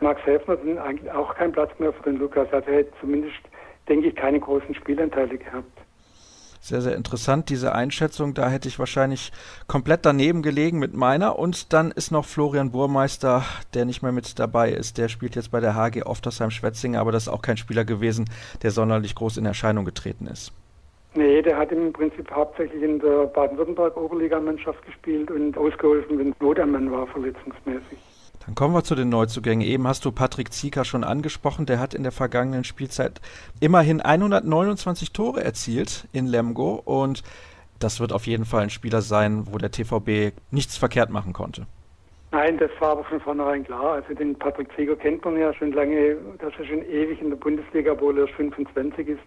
Max 0.00 0.24
Häfner 0.26 0.56
dann 0.56 0.78
eigentlich 0.78 1.10
auch 1.12 1.34
kein 1.34 1.52
Platz 1.52 1.70
mehr 1.78 1.92
für 1.92 2.02
den 2.02 2.18
Lukas. 2.18 2.48
Also 2.52 2.70
er 2.70 2.78
hätte 2.78 2.92
zumindest, 3.00 3.38
denke 3.88 4.08
ich, 4.08 4.16
keine 4.16 4.40
großen 4.40 4.74
Spielanteile 4.74 5.38
gehabt 5.38 5.82
sehr, 6.62 6.80
sehr 6.80 6.94
interessant, 6.94 7.48
diese 7.48 7.74
Einschätzung. 7.74 8.34
Da 8.34 8.48
hätte 8.48 8.68
ich 8.68 8.78
wahrscheinlich 8.78 9.32
komplett 9.66 10.06
daneben 10.06 10.42
gelegen 10.42 10.78
mit 10.78 10.94
meiner. 10.94 11.38
Und 11.38 11.72
dann 11.72 11.90
ist 11.90 12.12
noch 12.12 12.24
Florian 12.24 12.70
Burmeister, 12.70 13.44
der 13.74 13.84
nicht 13.84 14.02
mehr 14.02 14.12
mit 14.12 14.38
dabei 14.38 14.70
ist. 14.70 14.96
Der 14.96 15.08
spielt 15.08 15.34
jetzt 15.34 15.50
bei 15.50 15.58
der 15.58 15.74
HG 15.74 16.04
Oftersheim-Schwetzingen, 16.04 17.00
aber 17.00 17.10
das 17.10 17.24
ist 17.24 17.28
auch 17.28 17.42
kein 17.42 17.56
Spieler 17.56 17.84
gewesen, 17.84 18.30
der 18.62 18.70
sonderlich 18.70 19.16
groß 19.16 19.38
in 19.38 19.46
Erscheinung 19.46 19.84
getreten 19.84 20.28
ist. 20.28 20.52
Nee, 21.14 21.42
der 21.42 21.58
hat 21.58 21.70
im 21.72 21.92
Prinzip 21.92 22.30
hauptsächlich 22.30 22.82
in 22.82 22.98
der 22.98 23.26
Baden-Württemberg-Oberligamannschaft 23.26 24.84
gespielt 24.86 25.30
und 25.30 25.56
ausgeholfen, 25.58 26.18
wenn 26.18 26.30
es 26.30 26.40
Not 26.40 26.58
am 26.58 26.72
Mann 26.72 26.90
war, 26.90 27.06
verletzungsmäßig. 27.06 27.98
Dann 28.46 28.54
kommen 28.54 28.74
wir 28.74 28.82
zu 28.82 28.94
den 28.94 29.08
Neuzugängen. 29.10 29.66
Eben 29.66 29.86
hast 29.86 30.04
du 30.04 30.10
Patrick 30.10 30.52
Zieker 30.52 30.84
schon 30.84 31.04
angesprochen. 31.04 31.66
Der 31.66 31.78
hat 31.78 31.94
in 31.94 32.02
der 32.02 32.12
vergangenen 32.12 32.64
Spielzeit 32.64 33.20
immerhin 33.60 34.00
129 34.00 35.12
Tore 35.12 35.44
erzielt 35.44 36.08
in 36.12 36.26
Lemgo 36.26 36.82
und 36.84 37.22
das 37.78 38.00
wird 38.00 38.12
auf 38.12 38.26
jeden 38.26 38.44
Fall 38.44 38.62
ein 38.62 38.70
Spieler 38.70 39.02
sein, 39.02 39.44
wo 39.50 39.58
der 39.58 39.70
TVB 39.70 40.34
nichts 40.50 40.76
verkehrt 40.76 41.10
machen 41.10 41.32
konnte. 41.32 41.66
Nein, 42.32 42.56
das 42.56 42.70
war 42.80 42.92
aber 42.92 43.04
von 43.04 43.20
vornherein 43.20 43.64
klar. 43.64 43.94
Also 43.94 44.14
den 44.14 44.34
Patrick 44.36 44.68
Zieger 44.74 44.96
kennt 44.96 45.24
man 45.24 45.36
ja 45.36 45.52
schon 45.52 45.72
lange, 45.72 46.16
dass 46.38 46.52
er 46.58 46.64
schon 46.64 46.82
ewig 46.82 47.20
in 47.20 47.28
der 47.28 47.36
Bundesliga, 47.36 47.92
obwohl 47.92 48.18
er 48.18 48.26
25 48.28 49.08
ist. 49.08 49.20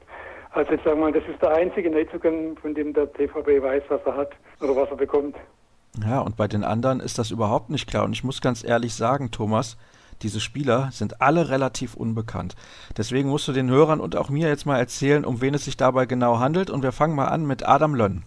Also 0.56 0.72
ich 0.72 0.82
sage 0.84 0.96
mal, 0.96 1.12
das 1.12 1.24
ist 1.28 1.42
der 1.42 1.54
einzige 1.54 1.92
Neuzugang, 1.92 2.58
von 2.62 2.74
dem 2.74 2.94
der 2.94 3.12
TVB 3.12 3.62
weiß, 3.62 3.84
was 3.90 4.00
er 4.06 4.16
hat 4.16 4.32
oder 4.62 4.74
was 4.74 4.90
er 4.90 4.96
bekommt. 4.96 5.36
Ja, 6.02 6.22
und 6.22 6.38
bei 6.38 6.48
den 6.48 6.64
anderen 6.64 7.02
ist 7.02 7.20
das 7.20 7.30
überhaupt 7.30 7.70
nicht 7.70 7.90
klar. 7.90 8.06
Und 8.06 8.14
ich 8.14 8.24
muss 8.24 8.40
ganz 8.40 8.64
ehrlich 8.64 8.94
sagen, 8.94 9.32
Thomas, 9.32 9.78
diese 10.22 10.40
Spieler 10.40 10.90
sind 10.92 11.22
alle 11.22 11.50
relativ 11.50 11.96
unbekannt. 11.96 12.56
Deswegen 12.98 13.28
musst 13.28 13.50
du 13.50 13.52
den 13.52 13.70
Hörern 13.70 14.00
und 14.00 14.16
auch 14.16 14.30
mir 14.30 14.48
jetzt 14.48 14.66
mal 14.66 14.80
erzählen, 14.80 15.26
um 15.26 15.42
wen 15.42 15.54
es 15.54 15.66
sich 15.66 15.76
dabei 15.76 16.06
genau 16.06 16.40
handelt. 16.40 16.70
Und 16.70 16.84
wir 16.84 16.94
fangen 16.94 17.16
mal 17.16 17.28
an 17.28 17.46
mit 17.46 17.68
Adam 17.68 17.94
Lönn. 17.94 18.24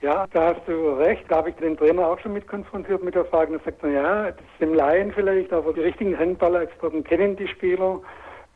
Ja, 0.00 0.26
da 0.32 0.54
hast 0.54 0.66
du 0.66 0.92
recht. 0.92 1.24
Da 1.28 1.36
habe 1.36 1.50
ich 1.50 1.56
den 1.56 1.76
Trainer 1.76 2.06
auch 2.06 2.18
schon 2.20 2.32
mit 2.32 2.48
konfrontiert 2.48 3.04
mit 3.04 3.14
der 3.14 3.26
Frage. 3.26 3.58
Da 3.58 3.64
sagt 3.64 3.82
man, 3.82 3.92
ja, 3.92 4.30
das 4.30 4.40
ist 4.40 4.60
im 4.60 4.72
Laien 4.72 5.12
vielleicht, 5.12 5.52
aber 5.52 5.74
die 5.74 5.80
richtigen 5.80 6.18
Handballer-Experten 6.18 7.04
kennen 7.04 7.36
die 7.36 7.48
Spieler. 7.48 8.00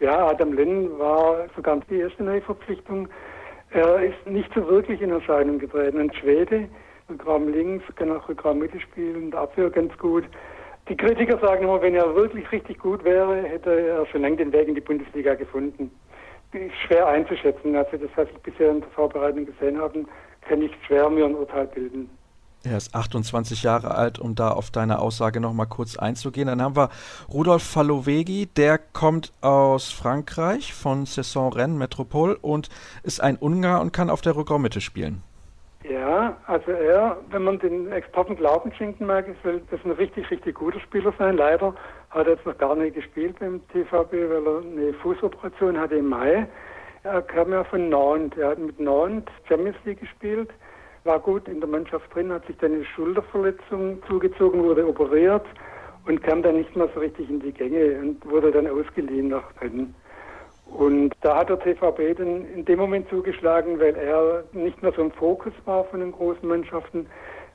Ja, 0.02 0.26
Adam 0.26 0.52
Lönn 0.54 0.98
war 0.98 1.46
sogar 1.54 1.78
die 1.88 2.00
erste 2.00 2.24
Neuverpflichtung. 2.24 3.08
Er 3.70 4.02
ist 4.02 4.26
nicht 4.26 4.52
so 4.52 4.66
wirklich 4.66 5.00
in 5.00 5.10
Erscheinung 5.12 5.60
getreten. 5.60 6.00
Ein 6.00 6.12
Schwede, 6.12 6.68
Rückraum 7.08 7.46
links, 7.46 7.84
kann 7.94 8.10
auch 8.10 8.28
Rückraum 8.28 8.58
Mitte 8.58 8.80
spielen, 8.80 9.30
der 9.30 9.42
Abwehr 9.42 9.70
ganz 9.70 9.96
gut. 9.98 10.24
Die 10.88 10.96
Kritiker 10.96 11.38
sagen 11.38 11.62
immer, 11.62 11.80
wenn 11.80 11.94
er 11.94 12.16
wirklich 12.16 12.50
richtig 12.50 12.80
gut 12.80 13.04
wäre, 13.04 13.42
hätte 13.42 13.70
er 13.70 14.04
schon 14.06 14.22
lange 14.22 14.38
den 14.38 14.52
Weg 14.52 14.66
in 14.66 14.74
die 14.74 14.80
Bundesliga 14.80 15.36
gefunden. 15.36 15.92
Ist 16.52 16.74
schwer 16.84 17.06
einzuschätzen. 17.06 17.76
Also 17.76 17.96
das, 17.96 18.10
was 18.16 18.26
ich 18.28 18.38
bisher 18.38 18.72
in 18.72 18.80
der 18.80 18.90
Vorbereitung 18.90 19.46
gesehen 19.46 19.80
habe, 19.80 20.04
kann 20.48 20.62
ich 20.62 20.72
schwer 20.84 21.08
mir 21.10 21.26
ein 21.26 21.36
Urteil 21.36 21.68
bilden. 21.68 22.10
Er 22.64 22.76
ist 22.76 22.94
28 22.94 23.64
Jahre 23.64 23.96
alt, 23.96 24.20
um 24.20 24.36
da 24.36 24.50
auf 24.52 24.70
deine 24.70 25.00
Aussage 25.00 25.40
nochmal 25.40 25.66
kurz 25.66 25.96
einzugehen. 25.96 26.46
Dann 26.46 26.62
haben 26.62 26.76
wir 26.76 26.90
Rudolf 27.32 27.64
Falovegi, 27.64 28.46
der 28.46 28.78
kommt 28.78 29.32
aus 29.40 29.90
Frankreich 29.90 30.72
von 30.72 31.04
Saison 31.04 31.52
Rennes 31.52 31.78
Metropole 31.78 32.36
und 32.38 32.68
ist 33.02 33.20
ein 33.20 33.36
Ungar 33.36 33.80
und 33.80 33.92
kann 33.92 34.10
auf 34.10 34.20
der 34.20 34.36
Rückraummitte 34.36 34.80
spielen. 34.80 35.22
Ja, 35.82 36.36
also 36.46 36.70
er, 36.70 37.16
wenn 37.30 37.42
man 37.42 37.58
den 37.58 37.90
Experten 37.90 38.36
Glauben 38.36 38.72
schenken 38.74 39.06
mag, 39.06 39.26
ist 39.26 39.42
will 39.44 39.60
das 39.72 39.80
ein 39.84 39.90
richtig, 39.90 40.30
richtig 40.30 40.54
guter 40.54 40.78
Spieler 40.78 41.12
sein. 41.18 41.36
Leider 41.36 41.74
hat 42.10 42.26
er 42.26 42.34
jetzt 42.34 42.46
noch 42.46 42.56
gar 42.58 42.76
nicht 42.76 42.94
gespielt 42.94 43.40
beim 43.40 43.60
TVB, 43.68 44.12
weil 44.12 44.46
er 44.46 44.58
eine 44.60 44.92
Fußoperation 45.02 45.76
hatte 45.76 45.96
im 45.96 46.08
Mai. 46.08 46.46
Er 47.02 47.22
kam 47.22 47.50
ja 47.50 47.64
von 47.64 47.88
Nantes. 47.88 48.38
Er 48.38 48.50
hat 48.50 48.58
mit 48.60 48.78
Nantes 48.78 49.34
Champions 49.48 49.76
League 49.84 49.98
gespielt, 49.98 50.50
war 51.04 51.18
gut 51.18 51.48
in 51.48 51.60
der 51.60 51.68
Mannschaft 51.68 52.14
drin, 52.14 52.32
hat 52.32 52.46
sich 52.46 52.56
dann 52.58 52.72
eine 52.72 52.84
Schulterverletzung 52.84 54.02
zugezogen, 54.08 54.62
wurde 54.62 54.86
operiert 54.86 55.44
und 56.06 56.22
kam 56.22 56.42
dann 56.42 56.56
nicht 56.56 56.74
mehr 56.76 56.88
so 56.94 57.00
richtig 57.00 57.28
in 57.28 57.40
die 57.40 57.52
Gänge 57.52 57.98
und 58.00 58.24
wurde 58.28 58.50
dann 58.50 58.66
ausgeliehen 58.66 59.28
nach 59.28 59.44
Rennen. 59.60 59.94
Und 60.66 61.14
da 61.20 61.36
hat 61.36 61.50
der 61.50 61.58
TVB 61.58 62.16
dann 62.16 62.46
in 62.54 62.64
dem 62.64 62.78
Moment 62.78 63.08
zugeschlagen, 63.10 63.78
weil 63.78 63.94
er 63.94 64.44
nicht 64.52 64.82
mehr 64.82 64.92
so 64.92 65.02
im 65.02 65.10
Fokus 65.10 65.52
war 65.64 65.84
von 65.84 66.00
den 66.00 66.12
großen 66.12 66.48
Mannschaften, 66.48 67.06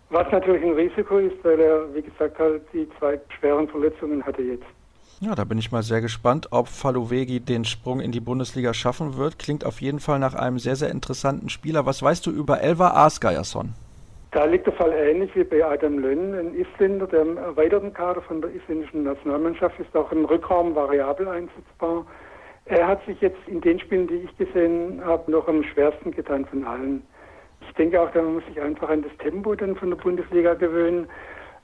was 0.10 0.32
natürlich 0.32 0.64
ein 0.64 0.74
Risiko 0.74 1.18
ist, 1.18 1.44
weil 1.44 1.60
er, 1.60 1.94
wie 1.94 2.04
gesagt, 2.04 2.38
halt 2.38 2.62
die 2.74 2.88
zwei 3.00 3.20
schweren 3.40 3.68
Verletzungen 3.68 4.24
hatte 4.24 4.42
jetzt. 4.44 4.77
Ja, 5.20 5.34
da 5.34 5.46
bin 5.46 5.58
ich 5.58 5.72
mal 5.72 5.82
sehr 5.82 6.02
gespannt, 6.02 6.50
ob 6.52 6.68
Falovegi 6.68 7.40
den 7.40 7.66
Sprung 7.66 8.02
in 8.02 8.12
die 8.12 8.20
Bundesliga 8.20 8.76
schaffen 8.76 9.18
wird. 9.18 9.40
Klingt 9.40 9.66
auf 9.66 9.82
jeden 9.82 10.00
Fall 10.00 10.20
nach 10.20 10.36
einem 10.36 10.60
sehr, 10.60 10.76
sehr 10.76 10.92
interessanten 10.92 11.50
Spieler. 11.50 11.88
Was 11.88 12.04
weißt 12.04 12.24
du 12.28 12.30
über 12.30 12.62
Elva 12.62 12.92
Asgeierson? 12.92 13.74
Da 14.30 14.46
liegt 14.46 14.68
der 14.68 14.74
Fall 14.74 14.94
ähnlich 14.94 15.36
wie 15.36 15.44
bei 15.44 15.66
Adam 15.66 15.98
Lönn, 15.98 16.36
ein 16.36 16.54
Isländer, 16.54 17.08
der 17.08 17.24
im 17.24 17.38
erweiterten 17.38 17.92
Kader 17.94 18.22
von 18.22 18.42
der 18.42 18.54
isländischen 18.54 19.06
Nationalmannschaft 19.06 19.80
ist, 19.80 19.96
auch 19.96 20.12
im 20.12 20.26
Rückraum 20.26 20.76
variabel 20.76 21.28
einsetzbar. 21.28 22.06
Er 22.66 22.88
hat 22.88 23.04
sich 23.08 23.20
jetzt 23.20 23.40
in 23.48 23.60
den 23.62 23.80
Spielen, 23.80 24.06
die 24.08 24.18
ich 24.18 24.38
gesehen 24.38 25.02
habe, 25.04 25.32
noch 25.32 25.48
am 25.48 25.64
schwersten 25.64 26.12
getan 26.12 26.46
von 26.46 26.64
allen. 26.64 27.02
Ich 27.62 27.74
denke 27.74 28.00
auch, 28.00 28.14
man 28.14 28.36
muss 28.36 28.46
sich 28.46 28.62
einfach 28.62 28.90
an 28.90 29.02
das 29.02 29.18
Tempo 29.18 29.56
dann 29.56 29.76
von 29.78 29.90
der 29.90 29.98
Bundesliga 29.98 30.54
gewöhnen. 30.54 31.08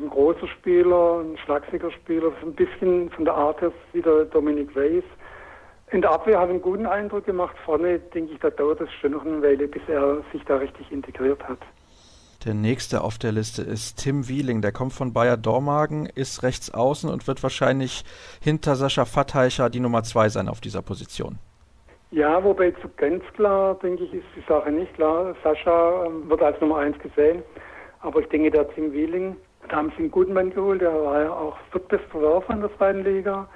Ein 0.04 0.10
großer 0.10 0.48
Spieler, 0.50 1.22
ein 1.22 1.38
schlagsiger 1.46 1.90
Spieler, 1.92 2.34
so 2.42 2.48
ein 2.48 2.54
bisschen 2.54 3.10
von 3.12 3.24
der 3.24 3.36
Art 3.36 3.62
her 3.62 3.72
wie 3.94 4.02
der 4.02 4.26
Dominic 4.26 4.76
Weiss. 4.76 5.06
In 5.92 6.02
der 6.02 6.12
Abwehr 6.12 6.40
hat 6.40 6.48
er 6.48 6.50
einen 6.50 6.62
guten 6.62 6.86
Eindruck 6.86 7.26
gemacht. 7.26 7.56
Vorne, 7.64 8.00
denke 8.00 8.34
ich, 8.34 8.40
da 8.40 8.50
dauert 8.50 8.82
es 8.82 8.92
schon 9.00 9.14
noch 9.14 9.26
eine 9.26 9.42
Weile, 9.42 9.66
bis 9.66 9.82
er 9.88 10.22
sich 10.34 10.44
da 10.44 10.58
richtig 10.58 10.92
integriert 10.92 11.42
hat. 11.48 11.60
Der 12.44 12.54
nächste 12.54 13.02
auf 13.02 13.18
der 13.18 13.32
Liste 13.32 13.62
ist 13.62 14.04
Tim 14.04 14.28
Wieling. 14.28 14.62
Der 14.62 14.74
kommt 14.74 14.92
von 14.92 15.14
Bayer 15.14 15.38
Dormagen, 15.38 16.08
ist 16.14 16.44
rechts 16.44 16.74
außen 16.74 17.10
und 17.10 17.26
wird 17.26 17.42
wahrscheinlich 17.42 18.04
hinter 18.42 18.76
Sascha 18.76 19.06
Fattheicher 19.06 19.70
die 19.70 19.80
Nummer 19.80 20.04
zwei 20.04 20.28
sein 20.28 20.50
auf 20.50 20.60
dieser 20.60 20.82
Position. 20.82 21.40
Ja, 22.12 22.44
wobei 22.44 22.72
zu 22.72 22.90
ganz 22.98 23.24
klar, 23.36 23.76
denke 23.76 24.04
ich, 24.04 24.14
ist 24.14 24.26
die 24.36 24.44
Sache 24.50 24.70
nicht 24.70 24.94
klar. 24.96 25.34
Sascha 25.44 26.06
ähm, 26.06 26.30
wird 26.30 26.42
als 26.42 26.60
Nummer 26.60 26.80
eins 26.80 27.00
gesehen, 27.00 27.42
aber 28.02 28.20
ich 28.20 28.28
denke, 28.28 28.52
der 28.52 28.70
Tim 28.72 28.92
Wieling, 28.92 29.38
da 29.70 29.78
haben 29.78 29.92
sie 29.92 30.04
einen 30.04 30.12
guten 30.12 30.34
Mann 30.34 30.54
geholt, 30.54 30.82
der 30.82 30.94
war 30.94 31.22
ja 31.22 31.32
auch 31.32 31.58
viertbester 31.72 32.22
Werfer 32.22 32.54
in 32.54 32.62
der 32.62 32.76
zweiten 32.78 33.04
Liga. 33.04 33.48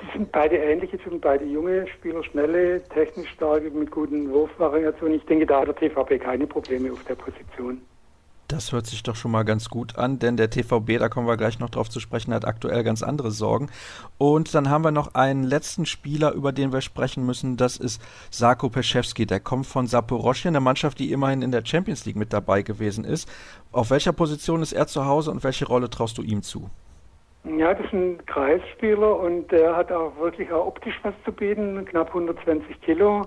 Die 0.00 0.18
sind 0.18 0.32
beide 0.32 0.56
ähnliche 0.56 0.98
Typen, 0.98 1.20
beide 1.20 1.44
junge 1.44 1.86
Spieler, 1.86 2.24
schnelle, 2.24 2.82
technisch 2.88 3.30
starke, 3.30 3.70
mit 3.70 3.90
guten 3.90 4.30
Wurfvariationen. 4.30 5.16
Ich 5.16 5.26
denke, 5.26 5.46
da 5.46 5.60
hat 5.60 5.68
der 5.68 5.76
TVP 5.76 6.18
keine 6.18 6.46
Probleme 6.46 6.90
auf 6.90 7.04
der 7.04 7.14
Position. 7.14 7.80
Das 8.52 8.70
hört 8.70 8.84
sich 8.84 9.02
doch 9.02 9.16
schon 9.16 9.30
mal 9.30 9.44
ganz 9.44 9.70
gut 9.70 9.96
an, 9.96 10.18
denn 10.18 10.36
der 10.36 10.50
TVB, 10.50 10.98
da 10.98 11.08
kommen 11.08 11.26
wir 11.26 11.38
gleich 11.38 11.58
noch 11.58 11.70
drauf 11.70 11.88
zu 11.88 12.00
sprechen, 12.00 12.34
hat 12.34 12.44
aktuell 12.44 12.84
ganz 12.84 13.02
andere 13.02 13.30
Sorgen. 13.30 13.70
Und 14.18 14.54
dann 14.54 14.68
haben 14.68 14.84
wir 14.84 14.90
noch 14.90 15.14
einen 15.14 15.42
letzten 15.42 15.86
Spieler, 15.86 16.32
über 16.34 16.52
den 16.52 16.70
wir 16.70 16.82
sprechen 16.82 17.24
müssen. 17.24 17.56
Das 17.56 17.78
ist 17.78 18.02
Sarko 18.30 18.68
Peschewski. 18.68 19.24
Der 19.24 19.40
kommt 19.40 19.66
von 19.66 19.86
Saporoschje, 19.86 20.50
eine 20.50 20.60
Mannschaft, 20.60 20.98
die 20.98 21.12
immerhin 21.12 21.40
in 21.40 21.50
der 21.50 21.64
Champions 21.64 22.04
League 22.04 22.16
mit 22.16 22.34
dabei 22.34 22.60
gewesen 22.60 23.06
ist. 23.06 23.26
Auf 23.72 23.90
welcher 23.90 24.12
Position 24.12 24.60
ist 24.60 24.74
er 24.74 24.86
zu 24.86 25.06
Hause 25.06 25.30
und 25.30 25.42
welche 25.44 25.66
Rolle 25.66 25.88
traust 25.88 26.18
du 26.18 26.22
ihm 26.22 26.42
zu? 26.42 26.68
Ja, 27.56 27.72
das 27.72 27.86
ist 27.86 27.94
ein 27.94 28.18
Kreisspieler 28.26 29.18
und 29.18 29.50
der 29.50 29.74
hat 29.74 29.90
auch 29.90 30.14
wirklich 30.20 30.52
auch 30.52 30.66
optisch 30.66 31.00
was 31.02 31.14
zu 31.24 31.32
bieten. 31.32 31.86
Knapp 31.86 32.08
120 32.08 32.82
Kilo 32.82 33.24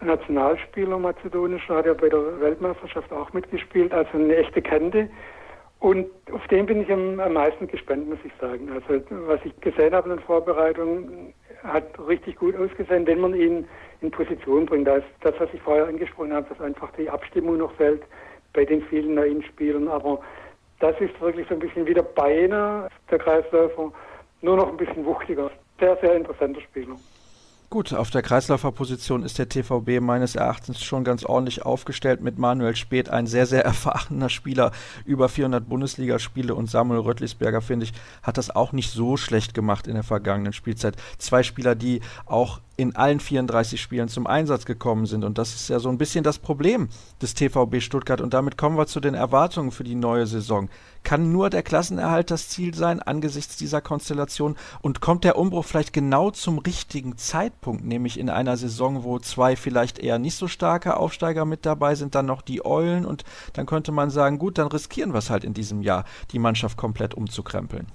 Nationalspieler 0.00 0.98
mazedonisch, 0.98 1.68
hat 1.68 1.86
ja 1.86 1.94
bei 1.94 2.08
der 2.08 2.40
Weltmeisterschaft 2.40 3.12
auch 3.12 3.32
mitgespielt, 3.32 3.92
also 3.92 4.10
eine 4.14 4.36
echte 4.36 4.62
Kante. 4.62 5.08
Und 5.80 6.06
auf 6.32 6.46
den 6.48 6.66
bin 6.66 6.82
ich 6.82 6.90
am, 6.90 7.20
am 7.20 7.32
meisten 7.34 7.66
gespannt, 7.66 8.08
muss 8.08 8.18
ich 8.24 8.32
sagen. 8.40 8.70
Also 8.72 9.02
was 9.26 9.40
ich 9.44 9.58
gesehen 9.60 9.94
habe 9.94 10.10
in 10.10 10.16
der 10.16 10.24
Vorbereitung, 10.24 11.32
hat 11.62 11.84
richtig 12.06 12.36
gut 12.36 12.56
ausgesehen, 12.56 13.06
wenn 13.06 13.20
man 13.20 13.34
ihn 13.34 13.66
in 14.00 14.10
Position 14.10 14.66
bringt. 14.66 14.86
Das 14.86 14.98
ist 14.98 15.06
das, 15.20 15.34
was 15.38 15.48
ich 15.52 15.60
vorher 15.62 15.86
angesprochen 15.86 16.32
habe, 16.32 16.48
dass 16.48 16.60
einfach 16.60 16.90
die 16.92 17.08
Abstimmung 17.10 17.58
noch 17.58 17.72
fällt 17.74 18.02
bei 18.52 18.64
den 18.64 18.82
vielen 18.82 19.14
neuen 19.14 19.42
Spielern. 19.42 19.88
Aber 19.88 20.20
das 20.80 20.98
ist 21.00 21.18
wirklich 21.20 21.46
so 21.48 21.54
ein 21.54 21.60
bisschen 21.60 21.86
wie 21.86 21.94
der 21.94 22.02
Beiner, 22.02 22.88
der 23.10 23.18
Kreisläufer, 23.18 23.92
nur 24.42 24.56
noch 24.56 24.68
ein 24.68 24.76
bisschen 24.76 25.04
wuchtiger. 25.04 25.50
Sehr, 25.78 25.96
sehr 25.96 26.14
interessanter 26.14 26.60
Spieler. 26.60 26.96
Gut, 27.68 27.92
auf 27.92 28.10
der 28.10 28.22
Kreisläuferposition 28.22 29.24
ist 29.24 29.40
der 29.40 29.48
TVB 29.48 30.00
meines 30.00 30.36
Erachtens 30.36 30.80
schon 30.84 31.02
ganz 31.02 31.24
ordentlich 31.24 31.62
aufgestellt 31.62 32.20
mit 32.20 32.38
Manuel 32.38 32.76
Speth, 32.76 33.08
ein 33.08 33.26
sehr, 33.26 33.44
sehr 33.44 33.64
erfahrener 33.64 34.28
Spieler, 34.28 34.70
über 35.04 35.28
400 35.28 35.68
Bundesligaspiele 35.68 36.54
und 36.54 36.70
Samuel 36.70 37.00
Röttlisberger, 37.00 37.60
finde 37.60 37.86
ich, 37.86 37.92
hat 38.22 38.38
das 38.38 38.54
auch 38.54 38.70
nicht 38.70 38.92
so 38.92 39.16
schlecht 39.16 39.52
gemacht 39.52 39.88
in 39.88 39.94
der 39.94 40.04
vergangenen 40.04 40.52
Spielzeit. 40.52 40.94
Zwei 41.18 41.42
Spieler, 41.42 41.74
die 41.74 42.02
auch 42.24 42.60
in 42.76 42.94
allen 42.94 43.20
34 43.20 43.80
Spielen 43.80 44.08
zum 44.08 44.26
Einsatz 44.26 44.66
gekommen 44.66 45.06
sind. 45.06 45.24
Und 45.24 45.38
das 45.38 45.54
ist 45.54 45.68
ja 45.68 45.78
so 45.78 45.88
ein 45.88 45.98
bisschen 45.98 46.24
das 46.24 46.38
Problem 46.38 46.88
des 47.22 47.34
TVB 47.34 47.80
Stuttgart. 47.80 48.20
Und 48.20 48.34
damit 48.34 48.58
kommen 48.58 48.76
wir 48.76 48.86
zu 48.86 49.00
den 49.00 49.14
Erwartungen 49.14 49.70
für 49.70 49.84
die 49.84 49.94
neue 49.94 50.26
Saison. 50.26 50.68
Kann 51.02 51.32
nur 51.32 51.50
der 51.50 51.62
Klassenerhalt 51.62 52.30
das 52.30 52.48
Ziel 52.48 52.74
sein 52.74 53.00
angesichts 53.00 53.56
dieser 53.56 53.80
Konstellation? 53.80 54.56
Und 54.82 55.00
kommt 55.00 55.24
der 55.24 55.38
Umbruch 55.38 55.64
vielleicht 55.64 55.92
genau 55.92 56.30
zum 56.30 56.58
richtigen 56.58 57.16
Zeitpunkt, 57.16 57.84
nämlich 57.84 58.18
in 58.18 58.28
einer 58.28 58.56
Saison, 58.56 59.04
wo 59.04 59.18
zwei 59.18 59.56
vielleicht 59.56 59.98
eher 59.98 60.18
nicht 60.18 60.36
so 60.36 60.48
starke 60.48 60.96
Aufsteiger 60.96 61.44
mit 61.44 61.64
dabei 61.64 61.94
sind, 61.94 62.14
dann 62.14 62.26
noch 62.26 62.42
die 62.42 62.64
Eulen 62.64 63.06
und 63.06 63.24
dann 63.54 63.66
könnte 63.66 63.92
man 63.92 64.10
sagen, 64.10 64.38
gut, 64.38 64.58
dann 64.58 64.68
riskieren 64.68 65.12
wir 65.12 65.18
es 65.18 65.30
halt 65.30 65.44
in 65.44 65.54
diesem 65.54 65.80
Jahr, 65.80 66.04
die 66.32 66.38
Mannschaft 66.38 66.76
komplett 66.76 67.14
umzukrempeln. 67.14 67.86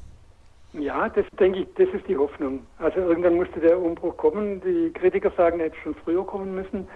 Ja, 0.74 1.10
das 1.10 1.26
denke 1.38 1.60
ich, 1.60 1.68
das 1.76 1.90
ist 1.90 2.08
die 2.08 2.18
Hoffnung. 2.18 2.66
Also 2.78 3.00
irgendwann 3.00 3.36
musste 3.36 3.60
der 3.60 3.78
Umbruch 3.78 4.16
kommen. 4.16 4.62
Die 4.62 4.92
Kritiker 4.94 5.32
sagen, 5.36 5.60
er 5.60 5.66
hätte 5.66 5.78
schon 5.84 5.96
früher 5.96 6.26
kommen 6.26 6.56
müssen. 6.56 6.88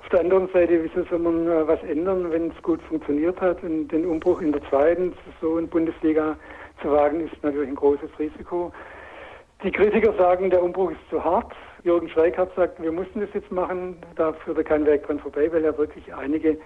Auf 0.00 0.08
der 0.08 0.20
anderen 0.20 0.48
Seite, 0.48 0.82
wieso 0.82 1.06
soll 1.08 1.20
man 1.20 1.46
äh, 1.46 1.68
was 1.68 1.80
ändern, 1.84 2.32
wenn 2.32 2.50
es 2.50 2.62
gut 2.62 2.82
funktioniert 2.82 3.40
hat? 3.40 3.62
Und 3.62 3.88
den 3.88 4.06
Umbruch 4.06 4.40
in 4.40 4.50
der 4.50 4.62
zweiten 4.68 5.14
Saison 5.40 5.60
in 5.60 5.68
Bundesliga 5.68 6.36
zu 6.82 6.90
wagen, 6.90 7.20
ist 7.20 7.42
natürlich 7.44 7.68
ein 7.68 7.76
großes 7.76 8.10
Risiko. 8.18 8.72
Die 9.62 9.70
Kritiker 9.70 10.12
sagen, 10.14 10.50
der 10.50 10.62
Umbruch 10.62 10.90
ist 10.90 11.10
zu 11.10 11.22
hart. 11.22 11.52
Jürgen 11.84 12.08
Schweikart 12.08 12.50
sagt, 12.56 12.82
wir 12.82 12.90
mussten 12.90 13.20
das 13.20 13.28
jetzt 13.34 13.52
machen. 13.52 13.96
Da 14.16 14.32
führt 14.32 14.58
er 14.58 14.64
keinen 14.64 14.86
Weg 14.86 15.06
dran 15.06 15.20
vorbei, 15.20 15.52
weil 15.52 15.62
ja 15.62 15.76
wirklich 15.76 16.12
einige 16.14 16.58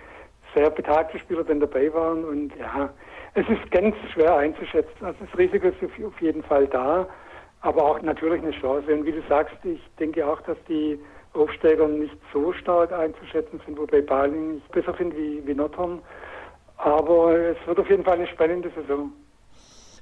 sehr 0.55 0.71
betagte 0.71 1.19
Spieler 1.19 1.45
dann 1.45 1.61
dabei 1.61 1.93
waren. 1.93 2.25
Und 2.25 2.53
ja, 2.57 2.91
es 3.35 3.47
ist 3.49 3.71
ganz 3.71 3.95
schwer 4.13 4.37
einzuschätzen. 4.37 5.05
Also 5.05 5.19
das 5.25 5.39
Risiko 5.39 5.69
ist 5.69 5.77
auf 5.83 6.21
jeden 6.21 6.43
Fall 6.43 6.67
da, 6.69 7.07
aber 7.61 7.85
auch 7.85 8.01
natürlich 8.03 8.43
eine 8.43 8.53
Chance. 8.53 8.93
Und 8.93 9.05
wie 9.05 9.13
du 9.13 9.23
sagst, 9.29 9.57
ich 9.65 9.81
denke 9.99 10.27
auch, 10.27 10.41
dass 10.43 10.57
die 10.69 10.99
Aufsteiger 11.35 11.89
nicht 11.89 12.17
so 12.33 12.53
stark 12.53 12.93
einzuschätzen 12.93 13.61
sind, 13.67 13.79
wobei 13.79 14.01
Baling 14.01 14.59
ich 14.59 14.73
besser 14.73 14.95
finde 14.95 15.17
wie, 15.17 15.45
wie 15.47 15.55
Nordhorn. 15.55 16.01
Aber 16.77 17.37
es 17.37 17.57
wird 17.67 17.79
auf 17.79 17.89
jeden 17.89 18.05
Fall 18.05 18.15
eine 18.15 18.27
spannende 18.29 18.71
Saison. 18.71 19.13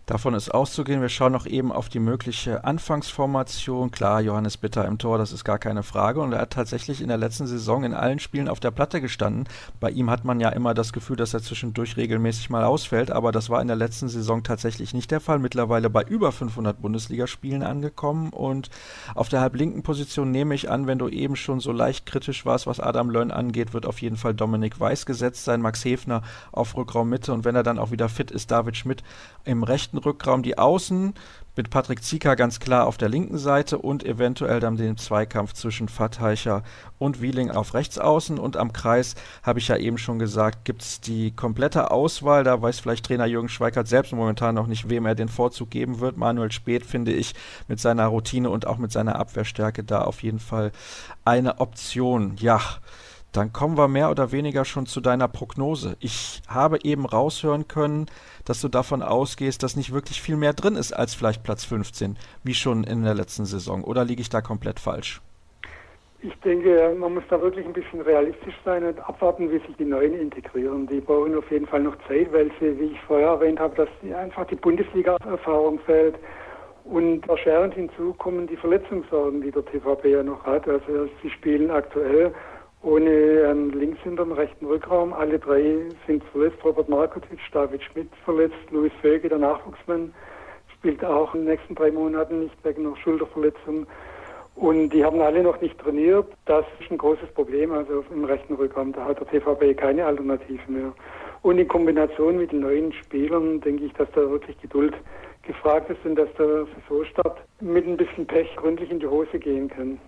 Davon 0.07 0.35
ist 0.35 0.53
auszugehen. 0.53 1.01
Wir 1.01 1.09
schauen 1.09 1.31
noch 1.31 1.47
eben 1.47 1.71
auf 1.71 1.89
die 1.89 2.01
mögliche 2.01 2.65
Anfangsformation. 2.65 3.93
Klar, 3.93 4.21
Johannes 4.21 4.57
Bitter 4.57 4.85
im 4.85 4.99
Tor, 4.99 5.17
das 5.17 5.31
ist 5.31 5.45
gar 5.45 5.61
keine 5.61 5.85
Frage. 5.85 6.21
Und 6.21 6.33
er 6.33 6.41
hat 6.41 6.51
tatsächlich 6.51 7.01
in 7.01 7.07
der 7.07 7.19
letzten 7.19 7.47
Saison 7.47 7.85
in 7.85 7.95
allen 7.95 8.19
Spielen 8.19 8.49
auf 8.49 8.59
der 8.59 8.73
Platte 8.73 9.01
gestanden. 9.01 9.45
Bei 9.79 9.91
ihm 9.91 10.11
hat 10.11 10.25
man 10.25 10.41
ja 10.41 10.49
immer 10.49 10.75
das 10.75 10.93
Gefühl, 10.93 11.15
dass 11.15 11.35
er 11.35 11.43
zwischendurch 11.43 11.97
regelmäßig 11.97 12.51
mal 12.51 12.65
ausfällt. 12.65 13.13
Aber 13.13 13.31
das 13.31 13.49
war 13.49 13.63
in 13.63 13.69
der 13.69 13.77
letzten 13.77 14.09
Saison 14.09 14.43
tatsächlich 14.43 14.93
nicht 14.93 15.13
der 15.13 15.21
Fall. 15.21 15.39
Mittlerweile 15.39 15.89
bei 15.89 16.03
über 16.03 16.33
500 16.33 16.83
Bundesligaspielen 16.83 17.63
angekommen. 17.63 18.31
Und 18.31 18.71
auf 19.15 19.29
der 19.29 19.41
halblinken 19.41 19.85
Position 19.85 20.33
nehme 20.33 20.57
ich 20.57 20.69
an, 20.69 20.89
wenn 20.89 20.99
du 20.99 21.09
eben 21.09 21.37
schon 21.37 21.61
so 21.61 21.71
leicht 21.71 22.07
kritisch 22.07 22.45
warst, 22.45 22.67
was 22.67 22.81
Adam 22.81 23.09
Lönn 23.09 23.31
angeht, 23.31 23.73
wird 23.73 23.87
auf 23.87 24.03
jeden 24.03 24.17
Fall 24.17 24.35
Dominik 24.35 24.81
Weiß 24.81 25.07
gesetzt 25.07 25.45
sein. 25.45 25.61
Max 25.61 25.85
Hefner 25.85 26.23
auf 26.51 26.77
Rückraum 26.77 27.09
Mitte. 27.09 27.33
Und 27.33 27.45
wenn 27.45 27.55
er 27.55 27.63
dann 27.63 27.79
auch 27.79 27.93
wieder 27.93 28.09
fit 28.09 28.33
ist, 28.33 28.51
David 28.51 28.77
Schmidt 28.77 29.05
im 29.45 29.63
rechten 29.63 29.92
rechten 29.93 29.99
Rückraum 29.99 30.43
die 30.43 30.59
Außen 30.59 31.15
mit 31.55 31.69
Patrick 31.69 32.03
Zieker 32.03 32.35
ganz 32.35 32.61
klar 32.61 32.87
auf 32.87 32.97
der 32.97 33.11
linken 33.11 33.37
Seite 33.37 33.77
und 33.77 34.07
eventuell 34.07 34.59
dann 34.59 34.79
den 34.79 34.97
Zweikampf 34.97 35.53
zwischen 35.53 35.87
Fatteicher 35.87 36.63
und 36.99 37.21
Wieling 37.21 37.51
auf 37.51 37.75
rechts 37.75 37.99
außen 37.99 38.39
und 38.39 38.57
am 38.57 38.73
Kreis, 38.73 39.17
habe 39.43 39.59
ich 39.59 39.69
ja 39.69 39.77
eben 39.77 39.99
schon 39.99 40.19
gesagt, 40.19 40.65
gibt 40.65 40.81
es 40.81 41.03
die 41.03 41.31
komplette 41.33 41.91
Auswahl. 41.91 42.43
Da 42.43 42.63
weiß 42.63 42.81
vielleicht 42.81 43.05
Trainer 43.05 43.27
Jürgen 43.27 43.51
Schweikert 43.51 43.87
selbst 43.87 44.15
momentan 44.15 44.55
noch 44.55 44.67
nicht, 44.67 44.89
wem 44.89 45.05
er 45.05 45.15
den 45.15 45.29
Vorzug 45.29 45.69
geben 45.69 46.01
wird. 46.01 46.17
Manuel 46.17 46.51
Speth 46.53 46.87
finde 46.87 47.13
ich 47.13 47.35
mit 47.69 47.79
seiner 47.79 48.07
Routine 48.07 48.49
und 48.49 48.67
auch 48.67 48.79
mit 48.79 48.93
seiner 48.93 49.17
Abwehrstärke 49.17 49.85
da 49.85 50.01
auf 50.01 50.23
jeden 50.23 50.41
Fall 50.41 50.73
eine 51.27 51.61
Option. 51.61 52.37
Ja, 52.39 52.61
dann 53.33 53.53
kommen 53.53 53.79
wir 53.79 53.89
mehr 53.89 54.11
oder 54.11 54.31
weniger 54.31 54.65
schon 54.65 54.87
zu 54.87 55.01
deiner 55.01 55.27
Prognose. 55.27 55.97
Ich 56.01 56.43
habe 56.49 56.79
eben 56.85 57.07
raushören 57.07 57.67
können, 57.67 58.07
dass 58.45 58.61
du 58.61 58.69
davon 58.69 59.03
ausgehst, 59.03 59.63
dass 59.63 59.75
nicht 59.75 59.93
wirklich 59.93 60.21
viel 60.21 60.37
mehr 60.37 60.53
drin 60.53 60.77
ist 60.77 60.93
als 60.93 61.15
vielleicht 61.15 61.43
Platz 61.43 61.65
15, 61.65 62.17
wie 62.45 62.55
schon 62.55 62.85
in 62.85 63.03
der 63.05 63.15
letzten 63.15 63.47
Saison. 63.47 63.85
Oder 63.85 64.05
liege 64.05 64.21
ich 64.21 64.29
da 64.29 64.43
komplett 64.43 64.79
falsch? 64.79 65.21
Ich 66.25 66.35
denke, 66.45 66.95
man 66.97 67.15
muss 67.15 67.25
da 67.31 67.41
wirklich 67.41 67.67
ein 67.67 67.73
bisschen 67.73 68.01
realistisch 68.03 68.55
sein 68.65 68.85
und 68.85 69.01
abwarten, 69.01 69.51
wie 69.51 69.59
sich 69.59 69.77
die 69.77 69.85
Neuen 69.85 70.15
integrieren. 70.15 70.87
Die 70.87 71.01
brauchen 71.01 71.35
auf 71.37 71.51
jeden 71.51 71.67
Fall 71.67 71.83
noch 71.83 71.97
Zeit, 72.07 72.33
weil 72.33 72.49
sie, 72.61 72.79
wie 72.79 72.93
ich 72.93 73.01
vorher 73.09 73.29
erwähnt 73.29 73.59
habe, 73.59 73.75
dass 73.75 74.15
einfach 74.17 74.47
die 74.47 74.55
Bundesliga-Erfahrung 74.55 75.81
fällt. 75.81 76.15
Und 76.85 77.29
erschwerend 77.29 77.75
hinzu 77.75 78.13
kommen 78.15 78.47
die 78.47 78.57
Verletzungssorgen, 78.57 79.41
die 79.41 79.51
der 79.51 79.65
TVB 79.65 80.05
ja 80.07 80.23
noch 80.23 80.45
hat. 80.45 80.69
Also 80.69 81.09
sie 81.23 81.31
spielen 81.31 81.71
aktuell 81.73 82.33
ohne 82.83 83.49
einen 83.49 83.71
links 83.71 84.01
hinterm 84.03 84.33
rechten 84.33 84.67
Rückraum. 84.67 85.13
Alle 85.13 85.39
drei 85.39 85.89
sind 86.07 86.23
verletzt. 86.25 86.59
Robert 86.65 86.89
Markovic, 86.89 87.39
David 87.53 87.83
Schmidt 87.83 88.09
verletzt, 88.25 88.71
Louis 88.71 88.93
Vöge, 89.01 89.29
der 89.29 89.39
Nachwuchsmann, 89.39 90.13
spielt 90.75 91.05
auch 91.05 91.35
in 91.35 91.43
den 91.43 91.51
nächsten 91.51 91.75
drei 91.75 91.91
Monaten 91.91 92.41
nicht 92.41 92.57
wegen 92.65 92.87
einer 92.87 92.97
Schulterverletzung. 92.97 93.87
Und 94.55 94.91
die 94.91 95.05
haben 95.05 95.21
alle 95.21 95.43
noch 95.43 95.61
nicht 95.61 95.79
trainiert. 95.79 96.27
Das 96.45 96.65
ist 96.81 96.91
ein 96.91 96.99
großes 96.99 97.31
Problem. 97.31 97.73
Also 97.73 98.05
im 98.13 98.25
rechten 98.25 98.55
Rückraum, 98.55 98.93
da 98.93 99.05
hat 99.05 99.21
der 99.21 99.29
TVB 99.29 99.79
keine 99.79 100.05
Alternative 100.05 100.61
mehr. 100.71 100.93
Und 101.43 101.59
in 101.59 101.69
Kombination 101.69 102.37
mit 102.37 102.53
den 102.53 102.61
neuen 102.61 102.93
Spielern 102.93 103.61
denke 103.61 103.85
ich, 103.85 103.93
dass 103.95 104.11
da 104.15 104.29
wirklich 104.29 104.61
Geduld 104.61 104.95
gefragt 105.43 105.91
ist 105.91 106.05
und 106.05 106.17
dass 106.17 106.33
der 106.35 106.67
Saisonstart 106.67 107.39
mit 107.61 107.87
ein 107.87 107.97
bisschen 107.97 108.27
Pech 108.27 108.55
gründlich 108.57 108.91
in 108.91 109.01
die 109.01 109.07
Hose 109.07 109.39
gehen 109.39 109.69
kann. 109.69 109.99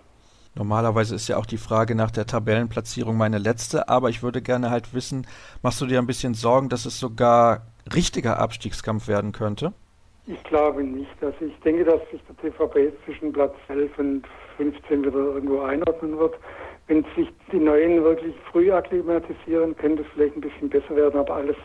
Normalerweise 0.57 1.17
ist 1.17 1.27
ja 1.27 1.37
auch 1.37 1.47
die 1.47 1.59
Frage 1.59 1.97
nach 1.97 2.12
der 2.12 2.27
Tabellenplatzierung 2.27 3.17
meine 3.17 3.38
letzte, 3.38 3.88
aber 3.88 4.09
ich 4.09 4.23
würde 4.23 4.40
gerne 4.40 4.71
halt 4.71 4.95
wissen, 4.95 5.27
machst 5.62 5.81
du 5.81 5.87
dir 5.87 5.99
ein 5.99 6.07
bisschen 6.07 6.35
Sorgen, 6.35 6.69
dass 6.69 6.87
es 6.87 7.01
sogar 7.01 7.67
richtiger 7.93 8.38
Abstiegskampf 8.38 9.09
werden 9.09 9.33
könnte? 9.33 9.73
Ich 10.27 10.43
glaube 10.45 10.85
nicht. 10.85 11.11
Also 11.21 11.45
ich 11.45 11.59
denke, 11.61 11.85
dass 11.85 12.01
sich 12.11 12.21
der 12.29 12.37
TVB 12.37 12.95
zwischen 13.05 13.33
Platz 13.33 13.55
11 13.69 13.99
und 13.99 14.23
15 14.57 15.05
wieder 15.05 15.12
irgendwo 15.12 15.61
einordnen 15.62 16.19
wird. 16.19 16.37
Wenn 16.87 17.05
sich 17.17 17.29
die 17.51 17.59
Neuen 17.59 18.05
wirklich 18.05 18.35
früh 18.51 18.71
akklimatisieren, 18.71 19.77
könnte 19.77 20.03
es 20.03 20.09
vielleicht 20.14 20.37
ein 20.37 20.40
bisschen 20.40 20.71
besser 20.71 20.95
werden, 20.97 21.19
aber 21.19 21.35
alles 21.35 21.57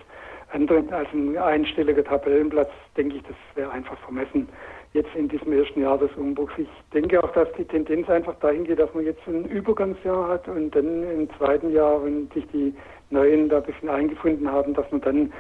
andere 0.52 0.84
als 0.92 1.08
ein 1.14 1.38
einstelliger 1.38 2.04
Tabellenplatz, 2.04 2.72
denke 2.98 3.18
ich, 3.18 3.24
das 3.24 3.36
wäre 3.56 3.72
einfach 3.72 3.98
vermessen 4.00 4.50
jetzt 4.94 5.14
in 5.16 5.28
diesem 5.28 5.54
ersten 5.54 5.82
Jahr 5.82 5.98
des 5.98 6.12
Umbruchs. 6.16 6.54
Ich 6.58 6.68
denke 6.94 7.24
auch, 7.24 7.32
dass 7.34 7.48
die 7.58 7.66
Tendenz 7.66 8.10
einfach 8.10 8.36
dahin 8.40 8.64
geht, 8.64 8.80
dass 8.80 8.94
man 8.94 9.06
jetzt 9.06 9.26
ein 9.28 9.46
Übergangsjahr 9.46 10.30
hat 10.30 10.48
und 10.48 10.76
dann 10.76 11.04
im 11.12 11.30
zweiten 11.38 11.72
Jahr, 11.72 12.04
wenn 12.04 12.30
sich 12.32 12.46
die 12.48 12.74
Neuen 13.12 13.50
da 13.50 13.58
ein 13.58 13.64
bisschen 13.64 13.90
eingefunden 13.90 14.52
haben, 14.52 14.74
dass 14.74 14.90
man 14.92 15.02
dann 15.02 15.34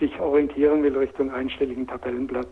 sich 0.00 0.18
orientieren 0.20 0.82
will 0.82 0.96
Richtung 0.96 1.30
einstelligen 1.30 1.86
Tabellenplatz. 1.86 2.48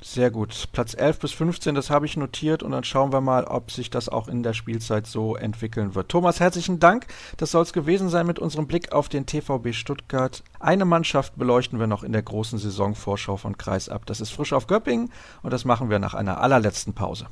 Sehr 0.00 0.30
gut. 0.30 0.68
Platz 0.70 0.94
11 0.94 1.18
bis 1.18 1.32
15, 1.32 1.74
das 1.74 1.90
habe 1.90 2.06
ich 2.06 2.16
notiert 2.16 2.62
und 2.62 2.70
dann 2.70 2.84
schauen 2.84 3.12
wir 3.12 3.20
mal, 3.20 3.44
ob 3.44 3.72
sich 3.72 3.90
das 3.90 4.08
auch 4.08 4.28
in 4.28 4.44
der 4.44 4.52
Spielzeit 4.52 5.08
so 5.08 5.34
entwickeln 5.34 5.96
wird. 5.96 6.08
Thomas, 6.08 6.38
herzlichen 6.38 6.78
Dank. 6.78 7.06
Das 7.36 7.50
soll 7.50 7.64
es 7.64 7.72
gewesen 7.72 8.08
sein 8.08 8.26
mit 8.26 8.38
unserem 8.38 8.68
Blick 8.68 8.92
auf 8.92 9.08
den 9.08 9.26
TVB 9.26 9.74
Stuttgart. 9.74 10.44
Eine 10.60 10.84
Mannschaft 10.84 11.36
beleuchten 11.36 11.80
wir 11.80 11.88
noch 11.88 12.04
in 12.04 12.12
der 12.12 12.22
großen 12.22 12.60
Saisonvorschau 12.60 13.36
von 13.36 13.58
Kreisab. 13.58 14.06
Das 14.06 14.20
ist 14.20 14.30
frisch 14.30 14.52
auf 14.52 14.68
Göppingen 14.68 15.10
und 15.42 15.52
das 15.52 15.64
machen 15.64 15.90
wir 15.90 15.98
nach 15.98 16.14
einer 16.14 16.40
allerletzten 16.40 16.94
Pause. 16.94 17.26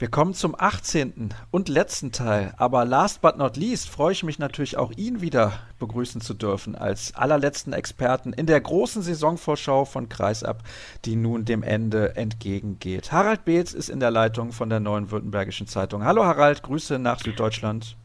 Wir 0.00 0.08
kommen 0.08 0.32
zum 0.32 0.54
18. 0.58 1.34
und 1.50 1.68
letzten 1.68 2.10
Teil, 2.10 2.54
aber 2.56 2.86
last 2.86 3.20
but 3.20 3.36
not 3.36 3.58
least 3.58 3.90
freue 3.90 4.12
ich 4.12 4.22
mich 4.22 4.38
natürlich 4.38 4.78
auch 4.78 4.92
ihn 4.96 5.20
wieder 5.20 5.52
begrüßen 5.78 6.22
zu 6.22 6.32
dürfen 6.32 6.74
als 6.74 7.14
allerletzten 7.14 7.74
Experten 7.74 8.32
in 8.32 8.46
der 8.46 8.62
großen 8.62 9.02
Saisonvorschau 9.02 9.84
von 9.84 10.08
Kreisab, 10.08 10.62
die 11.04 11.16
nun 11.16 11.44
dem 11.44 11.62
Ende 11.62 12.16
entgegengeht. 12.16 13.12
Harald 13.12 13.44
Beetz 13.44 13.74
ist 13.74 13.90
in 13.90 14.00
der 14.00 14.10
Leitung 14.10 14.52
von 14.52 14.70
der 14.70 14.80
Neuen 14.80 15.10
Württembergischen 15.10 15.66
Zeitung. 15.66 16.02
Hallo 16.02 16.24
Harald, 16.24 16.62
Grüße 16.62 16.98
nach 16.98 17.20
Süddeutschland. 17.20 17.98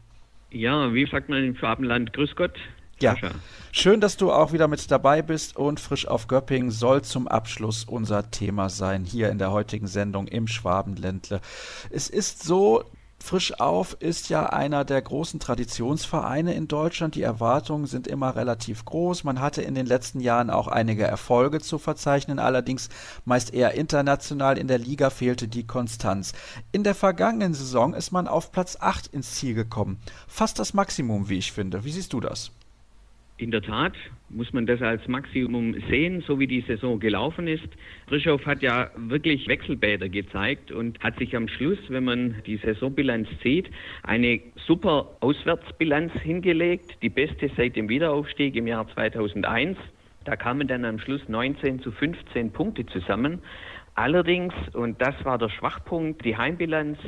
Ja, 0.50 0.92
wie 0.92 1.06
sagt 1.06 1.30
man 1.30 1.42
im 1.42 1.56
Schwabenland? 1.56 2.12
Grüß 2.12 2.36
Gott. 2.36 2.58
Ja, 2.98 3.14
schön, 3.72 4.00
dass 4.00 4.16
du 4.16 4.32
auch 4.32 4.52
wieder 4.52 4.68
mit 4.68 4.90
dabei 4.90 5.20
bist 5.20 5.56
und 5.56 5.80
frisch 5.80 6.06
auf 6.06 6.28
Göppingen 6.28 6.70
soll 6.70 7.02
zum 7.02 7.28
Abschluss 7.28 7.84
unser 7.84 8.30
Thema 8.30 8.70
sein 8.70 9.04
hier 9.04 9.30
in 9.30 9.38
der 9.38 9.52
heutigen 9.52 9.86
Sendung 9.86 10.26
im 10.28 10.46
Schwabenländle. 10.46 11.42
Es 11.90 12.08
ist 12.08 12.42
so, 12.42 12.84
Frisch 13.18 13.58
auf 13.58 13.96
ist 13.98 14.28
ja 14.28 14.46
einer 14.46 14.84
der 14.84 15.02
großen 15.02 15.40
Traditionsvereine 15.40 16.54
in 16.54 16.68
Deutschland. 16.68 17.16
Die 17.16 17.22
Erwartungen 17.22 17.86
sind 17.86 18.06
immer 18.06 18.36
relativ 18.36 18.84
groß. 18.84 19.24
Man 19.24 19.40
hatte 19.40 19.62
in 19.62 19.74
den 19.74 19.86
letzten 19.86 20.20
Jahren 20.20 20.48
auch 20.48 20.68
einige 20.68 21.04
Erfolge 21.04 21.60
zu 21.60 21.78
verzeichnen, 21.78 22.38
allerdings 22.38 22.88
meist 23.24 23.52
eher 23.52 23.74
international. 23.74 24.58
In 24.58 24.68
der 24.68 24.78
Liga 24.78 25.10
fehlte 25.10 25.48
die 25.48 25.66
Konstanz. 25.66 26.34
In 26.70 26.84
der 26.84 26.94
vergangenen 26.94 27.54
Saison 27.54 27.94
ist 27.94 28.12
man 28.12 28.28
auf 28.28 28.52
Platz 28.52 28.76
8 28.78 29.08
ins 29.08 29.34
Ziel 29.34 29.54
gekommen. 29.54 29.98
Fast 30.28 30.60
das 30.60 30.72
Maximum, 30.72 31.28
wie 31.28 31.38
ich 31.38 31.50
finde. 31.50 31.84
Wie 31.84 31.92
siehst 31.92 32.12
du 32.12 32.20
das? 32.20 32.52
In 33.38 33.50
der 33.50 33.60
Tat 33.60 33.92
muss 34.30 34.50
man 34.54 34.64
das 34.64 34.80
als 34.80 35.06
Maximum 35.08 35.74
sehen, 35.90 36.22
so 36.26 36.40
wie 36.40 36.46
die 36.46 36.62
Saison 36.62 36.98
gelaufen 36.98 37.46
ist. 37.46 37.68
Frischow 38.08 38.44
hat 38.46 38.62
ja 38.62 38.90
wirklich 38.96 39.46
Wechselbäder 39.46 40.08
gezeigt 40.08 40.72
und 40.72 40.98
hat 41.00 41.18
sich 41.18 41.36
am 41.36 41.46
Schluss, 41.46 41.78
wenn 41.88 42.04
man 42.04 42.36
die 42.46 42.56
Saisonbilanz 42.56 43.28
sieht, 43.42 43.70
eine 44.02 44.40
super 44.66 45.18
Auswärtsbilanz 45.20 46.14
hingelegt, 46.14 46.96
die 47.02 47.10
beste 47.10 47.50
seit 47.58 47.76
dem 47.76 47.90
Wiederaufstieg 47.90 48.56
im 48.56 48.66
Jahr 48.66 48.88
2001. 48.88 49.76
Da 50.24 50.34
kamen 50.36 50.66
dann 50.66 50.86
am 50.86 50.98
Schluss 50.98 51.20
19 51.28 51.80
zu 51.80 51.92
15 51.92 52.52
Punkte 52.52 52.86
zusammen. 52.86 53.42
Allerdings, 53.96 54.54
und 54.72 55.00
das 55.00 55.14
war 55.24 55.36
der 55.36 55.50
Schwachpunkt, 55.50 56.24
die 56.24 56.36
Heimbilanz 56.38 56.98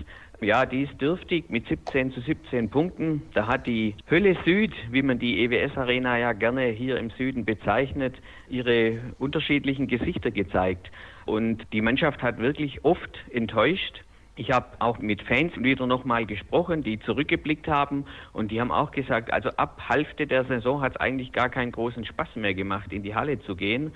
ja, 0.40 0.66
die 0.66 0.82
ist 0.82 1.00
dürftig 1.00 1.50
mit 1.50 1.66
17 1.66 2.12
zu 2.12 2.20
17 2.20 2.70
Punkten. 2.70 3.22
Da 3.34 3.46
hat 3.46 3.66
die 3.66 3.94
Hölle 4.10 4.36
Süd, 4.44 4.72
wie 4.90 5.02
man 5.02 5.18
die 5.18 5.44
EWS 5.44 5.76
Arena 5.76 6.18
ja 6.18 6.32
gerne 6.32 6.66
hier 6.66 6.98
im 6.98 7.10
Süden 7.10 7.44
bezeichnet, 7.44 8.14
ihre 8.48 9.00
unterschiedlichen 9.18 9.88
Gesichter 9.88 10.30
gezeigt. 10.30 10.90
Und 11.26 11.66
die 11.72 11.80
Mannschaft 11.80 12.22
hat 12.22 12.38
wirklich 12.38 12.84
oft 12.84 13.18
enttäuscht. 13.32 14.04
Ich 14.36 14.52
habe 14.52 14.66
auch 14.78 15.00
mit 15.00 15.22
Fans 15.22 15.52
wieder 15.56 15.88
nochmal 15.88 16.24
gesprochen, 16.24 16.84
die 16.84 17.00
zurückgeblickt 17.00 17.66
haben 17.66 18.04
und 18.32 18.52
die 18.52 18.60
haben 18.60 18.70
auch 18.70 18.92
gesagt, 18.92 19.32
also 19.32 19.48
ab 19.56 19.80
Hälfte 19.88 20.28
der 20.28 20.44
Saison 20.44 20.80
hat 20.80 20.92
es 20.92 21.00
eigentlich 21.00 21.32
gar 21.32 21.48
keinen 21.48 21.72
großen 21.72 22.04
Spaß 22.04 22.36
mehr 22.36 22.54
gemacht, 22.54 22.92
in 22.92 23.02
die 23.02 23.16
Halle 23.16 23.40
zu 23.40 23.56
gehen. 23.56 23.92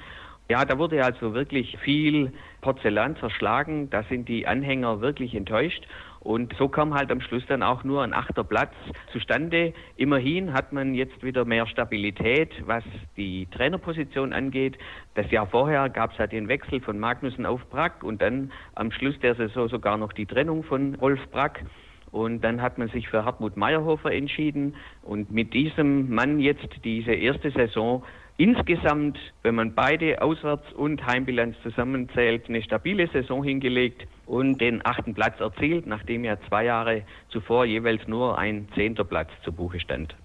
Ja, 0.52 0.66
da 0.66 0.76
wurde 0.76 1.02
also 1.02 1.32
wirklich 1.32 1.78
viel 1.78 2.30
Porzellan 2.60 3.16
zerschlagen. 3.16 3.88
Da 3.88 4.02
sind 4.02 4.28
die 4.28 4.46
Anhänger 4.46 5.00
wirklich 5.00 5.34
enttäuscht. 5.34 5.82
Und 6.20 6.52
so 6.58 6.68
kam 6.68 6.92
halt 6.92 7.10
am 7.10 7.22
Schluss 7.22 7.42
dann 7.48 7.62
auch 7.62 7.84
nur 7.84 8.02
ein 8.02 8.12
achter 8.12 8.44
Platz 8.44 8.74
zustande. 9.12 9.72
Immerhin 9.96 10.52
hat 10.52 10.74
man 10.74 10.92
jetzt 10.92 11.22
wieder 11.22 11.46
mehr 11.46 11.66
Stabilität, 11.66 12.50
was 12.66 12.84
die 13.16 13.46
Trainerposition 13.46 14.34
angeht. 14.34 14.76
Das 15.14 15.30
Jahr 15.30 15.46
vorher 15.46 15.88
gab 15.88 16.12
es 16.12 16.18
halt 16.18 16.32
den 16.32 16.48
Wechsel 16.48 16.82
von 16.82 16.98
Magnussen 16.98 17.46
auf 17.46 17.64
Brack 17.70 18.04
und 18.04 18.20
dann 18.20 18.52
am 18.74 18.92
Schluss 18.92 19.18
der 19.20 19.34
Saison 19.36 19.70
sogar 19.70 19.96
noch 19.96 20.12
die 20.12 20.26
Trennung 20.26 20.64
von 20.64 20.96
Rolf 20.96 21.26
Brack. 21.30 21.64
Und 22.10 22.42
dann 22.44 22.60
hat 22.60 22.76
man 22.76 22.88
sich 22.88 23.08
für 23.08 23.24
Hartmut 23.24 23.56
Meyerhofer 23.56 24.12
entschieden. 24.12 24.74
Und 25.02 25.32
mit 25.32 25.54
diesem 25.54 26.14
Mann 26.14 26.40
jetzt 26.40 26.68
diese 26.84 27.12
erste 27.14 27.50
Saison 27.52 28.04
insgesamt, 28.42 29.16
wenn 29.44 29.54
man 29.54 29.72
beide 29.72 30.20
Auswärts- 30.20 30.72
und 30.72 31.06
Heimbilanz 31.06 31.54
zusammenzählt, 31.62 32.48
eine 32.48 32.60
stabile 32.60 33.06
Saison 33.06 33.44
hingelegt 33.44 34.04
und 34.26 34.60
den 34.60 34.84
achten 34.84 35.14
Platz 35.14 35.38
erzielt, 35.38 35.86
nachdem 35.86 36.24
ja 36.24 36.36
zwei 36.48 36.64
Jahre 36.64 37.02
zuvor 37.28 37.66
jeweils 37.66 38.08
nur 38.08 38.36
ein 38.36 38.66
zehnter 38.74 39.04
Platz 39.04 39.30
zu 39.44 39.52
Buche 39.52 39.78
stand. 39.78 40.16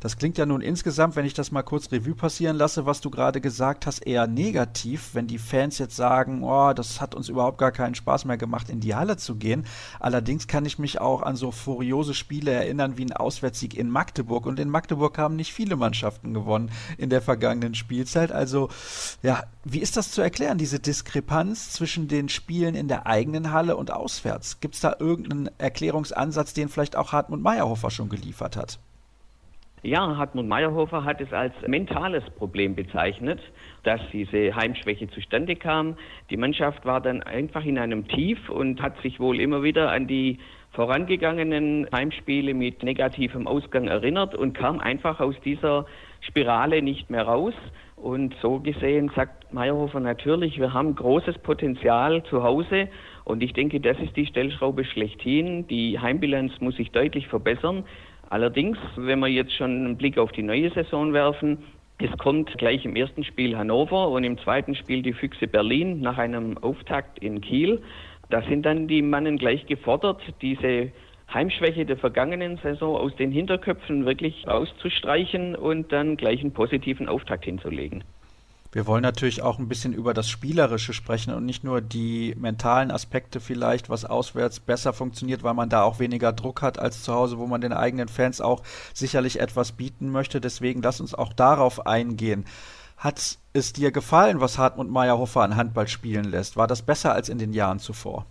Das 0.00 0.16
klingt 0.16 0.38
ja 0.38 0.46
nun 0.46 0.60
insgesamt, 0.60 1.16
wenn 1.16 1.26
ich 1.26 1.34
das 1.34 1.52
mal 1.52 1.62
kurz 1.62 1.90
Revue 1.92 2.14
passieren 2.14 2.56
lasse, 2.56 2.86
was 2.86 3.00
du 3.00 3.10
gerade 3.10 3.40
gesagt 3.40 3.86
hast, 3.86 4.06
eher 4.06 4.26
negativ, 4.26 5.10
wenn 5.14 5.26
die 5.26 5.38
Fans 5.38 5.78
jetzt 5.78 5.96
sagen, 5.96 6.42
oh, 6.42 6.72
das 6.72 7.00
hat 7.00 7.14
uns 7.14 7.28
überhaupt 7.28 7.58
gar 7.58 7.72
keinen 7.72 7.94
Spaß 7.94 8.24
mehr 8.24 8.36
gemacht, 8.36 8.70
in 8.70 8.80
die 8.80 8.94
Halle 8.94 9.16
zu 9.16 9.36
gehen. 9.36 9.66
Allerdings 10.00 10.46
kann 10.46 10.64
ich 10.64 10.78
mich 10.78 11.00
auch 11.00 11.22
an 11.22 11.36
so 11.36 11.50
furiose 11.50 12.14
Spiele 12.14 12.50
erinnern 12.50 12.96
wie 12.96 13.04
ein 13.04 13.12
Auswärtssieg 13.12 13.74
in 13.76 13.90
Magdeburg. 13.90 14.46
Und 14.46 14.58
in 14.58 14.70
Magdeburg 14.70 15.18
haben 15.18 15.36
nicht 15.36 15.52
viele 15.52 15.76
Mannschaften 15.76 16.34
gewonnen 16.34 16.70
in 16.98 17.10
der 17.10 17.22
vergangenen 17.22 17.74
Spielzeit. 17.74 18.32
Also, 18.32 18.68
ja, 19.22 19.44
wie 19.64 19.80
ist 19.80 19.96
das 19.96 20.10
zu 20.10 20.22
erklären, 20.22 20.58
diese 20.58 20.80
Diskrepanz 20.80 21.72
zwischen 21.72 22.08
den 22.08 22.28
Spielen 22.28 22.74
in 22.74 22.88
der 22.88 23.06
eigenen 23.06 23.52
Halle 23.52 23.76
und 23.76 23.90
auswärts? 23.90 24.60
Gibt 24.60 24.74
es 24.74 24.80
da 24.80 24.96
irgendeinen 24.98 25.50
Erklärungsansatz, 25.58 26.54
den 26.54 26.68
vielleicht 26.68 26.96
auch 26.96 27.12
Hartmut 27.12 27.40
Meyerhofer 27.40 27.90
schon 27.90 28.08
geliefert 28.08 28.56
hat? 28.56 28.78
Ja, 29.84 30.16
Hartmut 30.16 30.46
Meyerhofer 30.46 31.04
hat 31.04 31.20
es 31.20 31.32
als 31.32 31.52
mentales 31.66 32.22
Problem 32.38 32.76
bezeichnet, 32.76 33.40
dass 33.82 34.00
diese 34.12 34.54
Heimschwäche 34.54 35.08
zustande 35.10 35.56
kam. 35.56 35.96
Die 36.30 36.36
Mannschaft 36.36 36.86
war 36.86 37.00
dann 37.00 37.20
einfach 37.24 37.64
in 37.64 37.76
einem 37.78 38.06
Tief 38.06 38.48
und 38.48 38.80
hat 38.80 38.96
sich 39.02 39.18
wohl 39.18 39.40
immer 39.40 39.64
wieder 39.64 39.90
an 39.90 40.06
die 40.06 40.38
vorangegangenen 40.70 41.88
Heimspiele 41.92 42.54
mit 42.54 42.84
negativem 42.84 43.48
Ausgang 43.48 43.88
erinnert 43.88 44.36
und 44.36 44.52
kam 44.52 44.78
einfach 44.78 45.18
aus 45.18 45.34
dieser 45.44 45.86
Spirale 46.20 46.80
nicht 46.80 47.10
mehr 47.10 47.24
raus. 47.24 47.54
Und 47.96 48.36
so 48.40 48.60
gesehen 48.60 49.10
sagt 49.16 49.52
Meyerhofer 49.52 49.98
natürlich, 49.98 50.58
wir 50.58 50.72
haben 50.72 50.94
großes 50.94 51.38
Potenzial 51.38 52.22
zu 52.24 52.44
Hause 52.44 52.88
und 53.24 53.42
ich 53.42 53.52
denke, 53.52 53.80
das 53.80 53.98
ist 53.98 54.16
die 54.16 54.26
Stellschraube 54.26 54.84
schlechthin. 54.84 55.66
Die 55.66 55.98
Heimbilanz 55.98 56.52
muss 56.60 56.76
sich 56.76 56.90
deutlich 56.90 57.28
verbessern. 57.28 57.84
Allerdings, 58.32 58.78
wenn 58.96 59.18
wir 59.18 59.28
jetzt 59.28 59.52
schon 59.52 59.84
einen 59.84 59.98
Blick 59.98 60.16
auf 60.16 60.32
die 60.32 60.42
neue 60.42 60.70
Saison 60.70 61.12
werfen, 61.12 61.58
es 61.98 62.10
kommt 62.16 62.56
gleich 62.56 62.82
im 62.86 62.96
ersten 62.96 63.24
Spiel 63.24 63.58
Hannover 63.58 64.08
und 64.08 64.24
im 64.24 64.38
zweiten 64.38 64.74
Spiel 64.74 65.02
die 65.02 65.12
Füchse 65.12 65.46
Berlin 65.46 66.00
nach 66.00 66.16
einem 66.16 66.56
Auftakt 66.56 67.18
in 67.18 67.42
Kiel. 67.42 67.82
Da 68.30 68.40
sind 68.40 68.64
dann 68.64 68.88
die 68.88 69.02
Mannen 69.02 69.36
gleich 69.36 69.66
gefordert, 69.66 70.22
diese 70.40 70.90
Heimschwäche 71.30 71.84
der 71.84 71.98
vergangenen 71.98 72.56
Saison 72.62 72.96
aus 72.96 73.14
den 73.16 73.32
Hinterköpfen 73.32 74.06
wirklich 74.06 74.48
auszustreichen 74.48 75.54
und 75.54 75.92
dann 75.92 76.16
gleich 76.16 76.40
einen 76.40 76.54
positiven 76.54 77.10
Auftakt 77.10 77.44
hinzulegen. 77.44 78.02
Wir 78.72 78.86
wollen 78.86 79.02
natürlich 79.02 79.42
auch 79.42 79.58
ein 79.58 79.68
bisschen 79.68 79.92
über 79.92 80.14
das 80.14 80.30
Spielerische 80.30 80.94
sprechen 80.94 81.34
und 81.34 81.44
nicht 81.44 81.62
nur 81.62 81.82
die 81.82 82.34
mentalen 82.38 82.90
Aspekte 82.90 83.38
vielleicht, 83.38 83.90
was 83.90 84.06
auswärts 84.06 84.60
besser 84.60 84.94
funktioniert, 84.94 85.42
weil 85.42 85.52
man 85.52 85.68
da 85.68 85.82
auch 85.82 85.98
weniger 85.98 86.32
Druck 86.32 86.62
hat 86.62 86.78
als 86.78 87.02
zu 87.02 87.12
Hause, 87.12 87.36
wo 87.36 87.46
man 87.46 87.60
den 87.60 87.74
eigenen 87.74 88.08
Fans 88.08 88.40
auch 88.40 88.62
sicherlich 88.94 89.40
etwas 89.40 89.72
bieten 89.72 90.10
möchte. 90.10 90.40
Deswegen 90.40 90.80
lass 90.80 91.02
uns 91.02 91.14
auch 91.14 91.34
darauf 91.34 91.86
eingehen. 91.86 92.46
Hat 92.96 93.36
es 93.52 93.72
dir 93.74 93.92
gefallen, 93.92 94.40
was 94.40 94.56
Hartmut 94.56 94.88
Meyerhofer 94.88 95.42
an 95.42 95.56
Handball 95.56 95.88
spielen 95.88 96.24
lässt? 96.24 96.56
War 96.56 96.66
das 96.66 96.80
besser 96.80 97.12
als 97.12 97.28
in 97.28 97.36
den 97.36 97.52
Jahren 97.52 97.78
zuvor? 97.78 98.24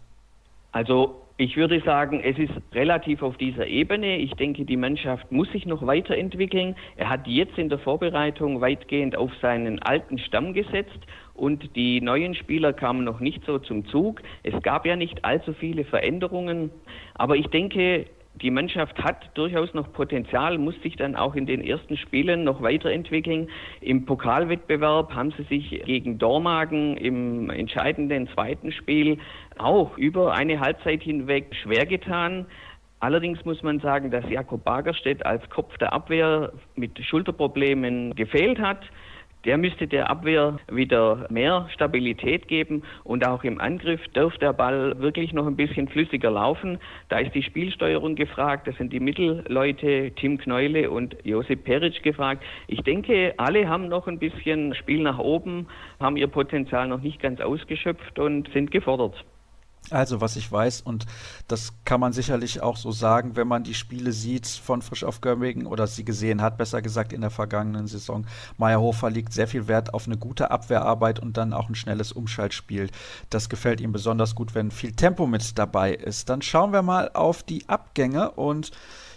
Also 0.72 1.21
ich 1.38 1.58
würde 1.58 1.82
sagen, 1.82 2.22
es 2.24 2.38
ist 2.38 2.54
relativ 2.74 3.24
auf 3.24 3.38
dieser 3.38 3.66
Ebene. 3.66 4.18
Ich 4.18 4.34
denke, 4.34 4.66
die 4.66 4.78
Mannschaft 4.78 5.32
muss 5.32 5.52
sich 5.52 5.66
noch 5.66 5.86
weiterentwickeln. 5.86 6.76
Er 6.98 7.10
hat 7.10 7.28
jetzt 7.28 7.58
in 7.58 7.70
der 7.70 7.80
Vorbereitung 7.80 8.62
weitgehend 8.62 9.16
auf 9.16 9.32
seinen 9.42 9.82
alten 9.82 10.20
Stamm 10.20 10.54
gesetzt 10.54 11.00
und 11.34 11.76
die 11.76 12.02
neuen 12.02 12.36
Spieler 12.36 12.74
kamen 12.74 13.04
noch 13.04 13.20
nicht 13.20 13.44
so 13.46 13.58
zum 13.58 13.86
Zug. 13.88 14.22
Es 14.44 14.62
gab 14.62 14.86
ja 14.86 14.96
nicht 14.96 15.26
allzu 15.26 15.54
viele 15.54 15.86
Veränderungen, 15.86 16.70
aber 17.16 17.36
ich 17.36 17.48
denke, 17.48 18.06
die 18.36 18.50
Mannschaft 18.50 18.98
hat 19.04 19.30
durchaus 19.36 19.74
noch 19.74 19.92
Potenzial, 19.92 20.58
muss 20.58 20.80
sich 20.82 20.96
dann 20.96 21.16
auch 21.16 21.36
in 21.36 21.46
den 21.46 21.62
ersten 21.62 21.98
Spielen 21.98 22.44
noch 22.44 22.62
weiterentwickeln. 22.62 23.50
Im 23.82 24.06
Pokalwettbewerb 24.06 25.14
haben 25.14 25.32
sie 25.38 25.44
sich 25.44 25.84
gegen 25.86 26.18
Dormagen 26.18 26.98
im 26.98 27.50
entscheidenden 27.50 28.28
zweiten 28.30 28.72
Spiel 28.72 29.20
auch 29.58 29.98
über 29.98 30.34
eine 30.34 30.60
Halbzeit 30.60 31.04
hinweg 31.04 31.54
schwer 31.56 31.86
getan. 31.86 32.46
Allerdings 33.00 33.44
muss 33.46 33.64
man 33.64 33.80
sagen, 33.80 34.12
dass 34.12 34.30
Jakob 34.30 34.64
Bagerstedt 34.64 35.26
als 35.26 35.48
Kopf 35.50 35.78
der 35.80 35.92
Abwehr 35.92 36.54
mit 36.76 37.04
Schulterproblemen 37.04 38.16
gefehlt 38.16 38.60
hat. 38.60 38.82
Der 39.44 39.58
müsste 39.58 39.88
der 39.88 40.10
Abwehr 40.10 40.60
wieder 40.72 41.26
mehr 41.32 41.68
Stabilität 41.74 42.48
geben 42.48 42.84
und 43.04 43.26
auch 43.26 43.44
im 43.44 43.60
Angriff 43.60 44.00
darf 44.14 44.38
der 44.38 44.54
Ball 44.54 45.00
wirklich 45.00 45.34
noch 45.34 45.48
ein 45.48 45.56
bisschen 45.56 45.88
flüssiger 45.88 46.30
laufen. 46.30 46.78
Da 47.10 47.18
ist 47.18 47.34
die 47.34 47.42
Spielsteuerung 47.42 48.16
gefragt, 48.16 48.68
das 48.68 48.76
sind 48.78 48.94
die 48.94 49.00
Mittelleute 49.00 50.12
Tim 50.16 50.38
Kneule 50.38 50.92
und 50.92 51.18
Josip 51.24 51.64
Peric 51.64 52.04
gefragt. 52.04 52.44
Ich 52.68 52.82
denke, 52.82 53.34
alle 53.38 53.68
haben 53.68 53.88
noch 53.88 54.08
ein 54.08 54.20
bisschen 54.20 54.76
Spiel 54.76 55.02
nach 55.02 55.18
oben, 55.18 55.68
haben 56.00 56.18
ihr 56.18 56.28
Potenzial 56.28 56.88
noch 56.88 57.02
nicht 57.02 57.20
ganz 57.20 57.42
ausgeschöpft 57.42 58.20
und 58.20 58.48
sind 58.54 58.70
gefordert. 58.70 59.26
Also, 59.90 60.22
was 60.22 60.38
ich 60.38 60.50
weiß, 60.50 60.82
und 60.82 61.06
das 61.48 61.74
kann 61.84 62.00
man 62.00 62.14
sicherlich 62.14 62.62
auch 62.62 62.78
so 62.78 62.92
sagen, 62.92 63.36
wenn 63.36 63.48
man 63.48 63.64
die 63.64 63.74
Spiele 63.74 64.14
sieht 64.14 64.48
von 64.48 64.82
Frisch 64.82 65.04
auf 65.04 65.20
Gömmingen 65.20 65.66
oder 65.66 65.86
sie 65.88 66.06
gesehen 66.06 66.42
hat, 66.42 66.58
besser 66.58 66.82
gesagt 66.82 67.12
in 67.12 67.22
der 67.22 67.30
vergangenen 67.30 67.88
Saison. 67.88 68.26
Meyerhofer 68.58 69.10
liegt 69.10 69.34
sehr 69.34 69.48
viel 69.48 69.68
Wert 69.68 69.94
auf 69.94 70.06
eine 70.06 70.18
gute 70.18 70.50
Abwehrarbeit 70.50 71.20
und 71.20 71.36
dann 71.36 71.52
auch 71.52 71.68
ein 71.68 71.76
schnelles 71.76 72.14
Umschaltspiel. 72.14 72.90
Das 73.30 73.50
gefällt 73.50 73.82
ihm 73.82 73.92
besonders 73.92 74.36
gut, 74.36 74.56
wenn 74.56 74.72
viel 74.72 74.94
Tempo 74.94 75.28
mit 75.28 75.58
dabei 75.58 75.94
ist. 75.94 76.30
Dann 76.30 76.42
schauen 76.42 76.72
wir 76.72 76.84
mal 76.84 77.12
auf 77.14 77.44
die 77.44 77.68
Abgänge 77.68 78.32
und 78.32 78.72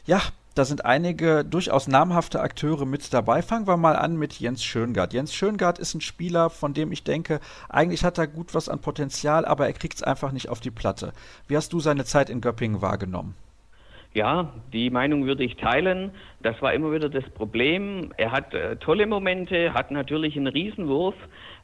ja, 0.06 0.20
da 0.54 0.64
sind 0.64 0.84
einige 0.84 1.44
durchaus 1.44 1.88
namhafte 1.88 2.40
Akteure 2.40 2.86
mit 2.86 3.12
dabei. 3.12 3.42
Fangen 3.42 3.66
wir 3.66 3.76
mal 3.76 3.96
an 3.96 4.16
mit 4.16 4.38
Jens 4.38 4.62
Schöngard. 4.62 5.12
Jens 5.12 5.34
Schöngard 5.34 5.78
ist 5.78 5.94
ein 5.94 6.00
Spieler, 6.00 6.48
von 6.50 6.74
dem 6.74 6.92
ich 6.92 7.02
denke, 7.02 7.40
eigentlich 7.68 8.04
hat 8.04 8.18
er 8.18 8.28
gut 8.28 8.54
was 8.54 8.68
an 8.68 8.80
Potenzial, 8.80 9.44
aber 9.44 9.66
er 9.66 9.72
kriegt 9.72 9.96
es 9.96 10.02
einfach 10.02 10.32
nicht 10.32 10.48
auf 10.48 10.60
die 10.60 10.70
Platte. 10.70 11.12
Wie 11.48 11.56
hast 11.56 11.72
du 11.72 11.80
seine 11.80 12.04
Zeit 12.04 12.30
in 12.30 12.40
Göppingen 12.40 12.82
wahrgenommen? 12.82 13.34
Ja, 14.14 14.52
die 14.72 14.90
Meinung 14.90 15.26
würde 15.26 15.42
ich 15.42 15.56
teilen. 15.56 16.12
Das 16.40 16.62
war 16.62 16.72
immer 16.72 16.92
wieder 16.92 17.08
das 17.08 17.28
Problem. 17.30 18.12
Er 18.16 18.30
hat 18.30 18.54
äh, 18.54 18.76
tolle 18.76 19.08
Momente, 19.08 19.74
hat 19.74 19.90
natürlich 19.90 20.36
einen 20.36 20.46
Riesenwurf, 20.46 21.16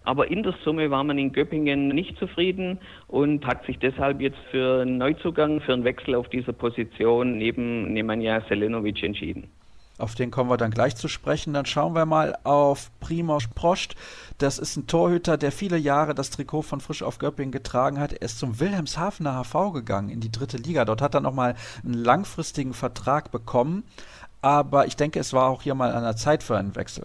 aber 0.04 0.30
in 0.30 0.42
der 0.42 0.54
Summe 0.64 0.90
war 0.90 1.04
man 1.04 1.18
in 1.18 1.32
Göppingen 1.32 1.88
nicht 1.88 2.18
zufrieden 2.18 2.78
und 3.06 3.46
hat 3.46 3.64
sich 3.66 3.78
deshalb 3.78 4.20
jetzt 4.20 4.38
für 4.50 4.82
einen 4.82 4.98
Neuzugang, 4.98 5.60
für 5.60 5.74
einen 5.74 5.84
Wechsel 5.84 6.14
auf 6.14 6.28
dieser 6.28 6.52
Position 6.52 7.36
neben 7.36 7.92
Nemanja 7.92 8.40
Selenovic 8.48 9.02
entschieden. 9.02 9.50
Auf 9.98 10.14
den 10.14 10.30
kommen 10.30 10.48
wir 10.48 10.56
dann 10.56 10.70
gleich 10.70 10.96
zu 10.96 11.08
sprechen. 11.08 11.52
Dann 11.52 11.66
schauen 11.66 11.94
wir 11.94 12.06
mal 12.06 12.34
auf 12.44 12.90
Primoz 13.00 13.48
Prost. 13.54 13.96
Das 14.38 14.58
ist 14.58 14.76
ein 14.76 14.86
Torhüter, 14.86 15.36
der 15.36 15.52
viele 15.52 15.76
Jahre 15.76 16.14
das 16.14 16.30
Trikot 16.30 16.62
von 16.62 16.80
Frisch 16.80 17.02
auf 17.02 17.18
Göppingen 17.18 17.52
getragen 17.52 18.00
hat. 18.00 18.14
Er 18.14 18.22
ist 18.22 18.38
zum 18.38 18.58
Wilhelmshavener 18.60 19.44
HV 19.44 19.74
gegangen 19.74 20.08
in 20.08 20.20
die 20.20 20.32
dritte 20.32 20.56
Liga. 20.56 20.86
Dort 20.86 21.02
hat 21.02 21.14
er 21.14 21.20
nochmal 21.20 21.54
einen 21.84 21.92
langfristigen 21.92 22.72
Vertrag 22.72 23.30
bekommen. 23.30 23.84
Aber 24.40 24.86
ich 24.86 24.96
denke, 24.96 25.20
es 25.20 25.34
war 25.34 25.50
auch 25.50 25.60
hier 25.60 25.74
mal 25.74 25.92
an 25.92 26.02
der 26.02 26.16
Zeit 26.16 26.42
für 26.42 26.56
einen 26.56 26.74
Wechsel 26.76 27.04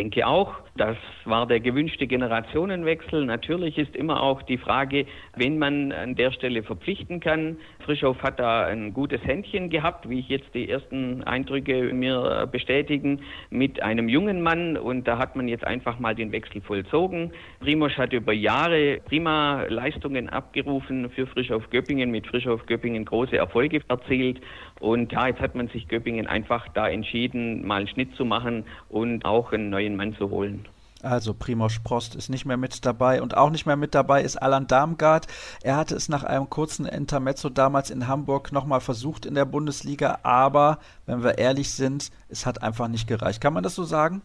denke 0.00 0.26
auch, 0.26 0.54
das 0.78 0.96
war 1.26 1.46
der 1.46 1.60
gewünschte 1.60 2.06
Generationenwechsel. 2.06 3.26
Natürlich 3.26 3.76
ist 3.76 3.94
immer 3.94 4.22
auch 4.22 4.40
die 4.40 4.56
Frage, 4.56 5.04
wen 5.36 5.58
man 5.58 5.92
an 5.92 6.14
der 6.14 6.32
Stelle 6.32 6.62
verpflichten 6.62 7.20
kann. 7.20 7.58
Frischhoff 7.84 8.22
hat 8.22 8.40
da 8.40 8.64
ein 8.64 8.94
gutes 8.94 9.22
Händchen 9.22 9.68
gehabt, 9.68 10.08
wie 10.08 10.20
ich 10.20 10.28
jetzt 10.30 10.54
die 10.54 10.70
ersten 10.70 11.22
Eindrücke 11.24 11.92
mir 11.92 12.48
bestätigen, 12.50 13.20
mit 13.50 13.82
einem 13.82 14.08
jungen 14.08 14.40
Mann 14.40 14.78
und 14.78 15.06
da 15.06 15.18
hat 15.18 15.36
man 15.36 15.48
jetzt 15.48 15.66
einfach 15.66 15.98
mal 15.98 16.14
den 16.14 16.32
Wechsel 16.32 16.62
vollzogen. 16.62 17.32
Primosch 17.60 17.98
hat 17.98 18.14
über 18.14 18.32
Jahre 18.32 19.00
prima 19.04 19.64
Leistungen 19.68 20.30
abgerufen 20.30 21.10
für 21.10 21.26
Frischhoff 21.26 21.68
Göppingen, 21.68 22.10
mit 22.10 22.26
Frischhoff 22.26 22.64
Göppingen 22.64 23.04
große 23.04 23.36
Erfolge 23.36 23.82
erzielt 23.88 24.40
und 24.80 25.12
ja, 25.12 25.28
jetzt 25.28 25.40
hat 25.40 25.54
man 25.54 25.68
sich 25.68 25.88
Göppingen 25.88 26.26
einfach 26.26 26.66
da 26.74 26.88
entschieden, 26.88 27.66
mal 27.66 27.76
einen 27.76 27.88
Schnitt 27.88 28.14
zu 28.16 28.24
machen 28.24 28.64
und 28.88 29.24
auch 29.24 29.52
einen 29.52 29.70
neuen 29.70 29.94
Mann 29.94 30.16
zu 30.16 30.30
holen. 30.30 30.66
Also 31.02 31.32
Primoz 31.32 31.78
Prost 31.82 32.14
ist 32.14 32.28
nicht 32.28 32.44
mehr 32.44 32.58
mit 32.58 32.84
dabei 32.84 33.22
und 33.22 33.34
auch 33.36 33.50
nicht 33.50 33.64
mehr 33.64 33.76
mit 33.76 33.94
dabei 33.94 34.22
ist 34.22 34.36
Alan 34.36 34.66
Darmgard. 34.66 35.26
Er 35.62 35.76
hatte 35.76 35.94
es 35.94 36.10
nach 36.10 36.24
einem 36.24 36.50
kurzen 36.50 36.84
Intermezzo 36.84 37.48
damals 37.48 37.90
in 37.90 38.06
Hamburg 38.06 38.52
nochmal 38.52 38.80
versucht 38.80 39.24
in 39.24 39.34
der 39.34 39.46
Bundesliga, 39.46 40.18
aber 40.24 40.78
wenn 41.06 41.22
wir 41.22 41.38
ehrlich 41.38 41.70
sind, 41.70 42.10
es 42.28 42.44
hat 42.44 42.62
einfach 42.62 42.88
nicht 42.88 43.06
gereicht. 43.06 43.40
Kann 43.40 43.54
man 43.54 43.62
das 43.62 43.74
so 43.74 43.84
sagen? 43.84 44.20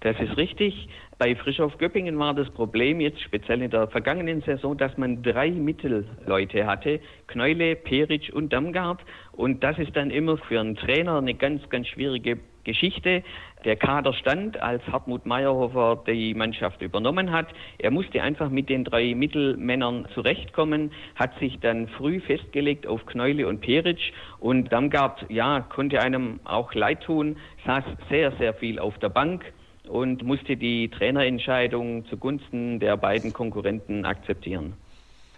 Das 0.00 0.18
ist 0.18 0.36
richtig. 0.36 0.88
Bei 1.22 1.36
Frischhoff 1.36 1.78
Göppingen 1.78 2.18
war 2.18 2.34
das 2.34 2.50
Problem 2.50 2.98
jetzt 2.98 3.20
speziell 3.20 3.62
in 3.62 3.70
der 3.70 3.86
vergangenen 3.86 4.42
Saison, 4.42 4.76
dass 4.76 4.98
man 4.98 5.22
drei 5.22 5.52
Mittelleute 5.52 6.66
hatte, 6.66 6.98
Kneule, 7.28 7.76
Peric 7.76 8.32
und 8.34 8.52
Damgard. 8.52 8.98
Und 9.30 9.62
das 9.62 9.78
ist 9.78 9.94
dann 9.94 10.10
immer 10.10 10.36
für 10.36 10.58
einen 10.58 10.74
Trainer 10.74 11.18
eine 11.18 11.34
ganz, 11.34 11.62
ganz 11.68 11.86
schwierige 11.86 12.40
Geschichte. 12.64 13.22
Der 13.64 13.76
Kader 13.76 14.14
stand, 14.14 14.60
als 14.60 14.84
Hartmut 14.88 15.24
Meyerhofer 15.24 16.02
die 16.08 16.34
Mannschaft 16.34 16.82
übernommen 16.82 17.30
hat. 17.30 17.46
Er 17.78 17.92
musste 17.92 18.20
einfach 18.20 18.50
mit 18.50 18.68
den 18.68 18.82
drei 18.82 19.14
Mittelmännern 19.14 20.08
zurechtkommen, 20.14 20.90
hat 21.14 21.38
sich 21.38 21.60
dann 21.60 21.86
früh 21.86 22.18
festgelegt 22.18 22.84
auf 22.84 23.06
Kneule 23.06 23.46
und 23.46 23.60
Peric. 23.60 24.00
Und 24.40 24.72
Damgard, 24.72 25.24
ja, 25.28 25.60
konnte 25.60 26.00
einem 26.00 26.40
auch 26.42 26.74
leid 26.74 27.04
tun, 27.04 27.36
saß 27.64 27.84
sehr, 28.10 28.32
sehr 28.38 28.54
viel 28.54 28.80
auf 28.80 28.98
der 28.98 29.10
Bank 29.10 29.44
und 29.88 30.22
musste 30.22 30.56
die 30.56 30.88
Trainerentscheidung 30.88 32.04
zugunsten 32.06 32.80
der 32.80 32.96
beiden 32.96 33.32
Konkurrenten 33.32 34.04
akzeptieren. 34.04 34.74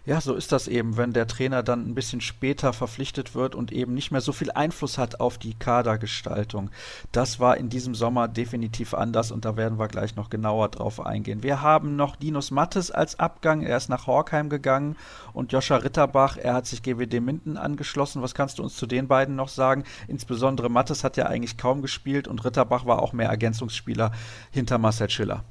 Ja, 0.07 0.21
so 0.21 0.35
ist 0.35 0.53
das 0.53 0.69
eben, 0.69 0.99
wenn 0.99 1.15
der 1.15 1.27
Trainer 1.27 1.63
dann 1.63 1.89
ein 1.89 1.95
bisschen 1.95 2.21
später 2.21 2.75
verpflichtet 2.75 3.35
wird 3.35 3.55
und 3.55 3.73
eben 3.73 3.95
nicht 3.95 4.11
mehr 4.11 4.21
so 4.21 4.33
viel 4.33 4.51
Einfluss 4.51 4.99
hat 4.99 5.19
auf 5.19 5.39
die 5.39 5.55
Kadergestaltung. 5.55 6.69
Das 7.11 7.41
war 7.41 7.57
in 7.57 7.71
diesem 7.71 7.95
Sommer 7.95 8.29
definitiv 8.29 8.93
anders 8.93 9.31
und 9.31 9.47
da 9.47 9.57
werden 9.57 9.79
wir 9.79 9.89
gleich 9.89 10.15
noch 10.15 10.29
genauer 10.29 10.69
drauf 10.69 11.01
eingehen. 11.01 11.43
Wir 11.43 11.63
haben 11.63 11.97
noch 11.97 12.17
Dinos 12.17 12.51
Mattes 12.51 12.91
als 12.91 13.19
Abgang, 13.19 13.63
er 13.63 13.79
ist 13.79 13.89
nach 13.89 14.07
Horkheim 14.07 14.51
gegangen 14.51 14.97
und 15.33 15.53
Joscha 15.53 15.77
Ritterbach, 15.77 16.37
er 16.37 16.53
hat 16.53 16.67
sich 16.67 16.83
GWD 16.83 17.21
Minden 17.23 17.57
angeschlossen. 17.57 18.21
Was 18.21 18.35
kannst 18.35 18.59
du 18.59 18.63
uns 18.63 18.77
zu 18.77 18.87
den 18.87 19.09
beiden 19.09 19.37
noch 19.37 19.49
sagen? 19.49 19.85
Insbesondere 20.07 20.69
Mattes 20.69 21.03
hat 21.03 21.17
ja 21.17 21.29
eigentlich 21.29 21.57
kaum 21.57 21.81
gespielt 21.81 22.29
und 22.29 22.45
Ritterbach 22.45 22.85
war 22.85 23.01
auch 23.01 23.15
mehr 23.15 23.31
Ergänzungsspieler 23.31 24.13
hinter 24.51 24.77
Marcel 24.77 25.09
Schiller. 25.09 25.45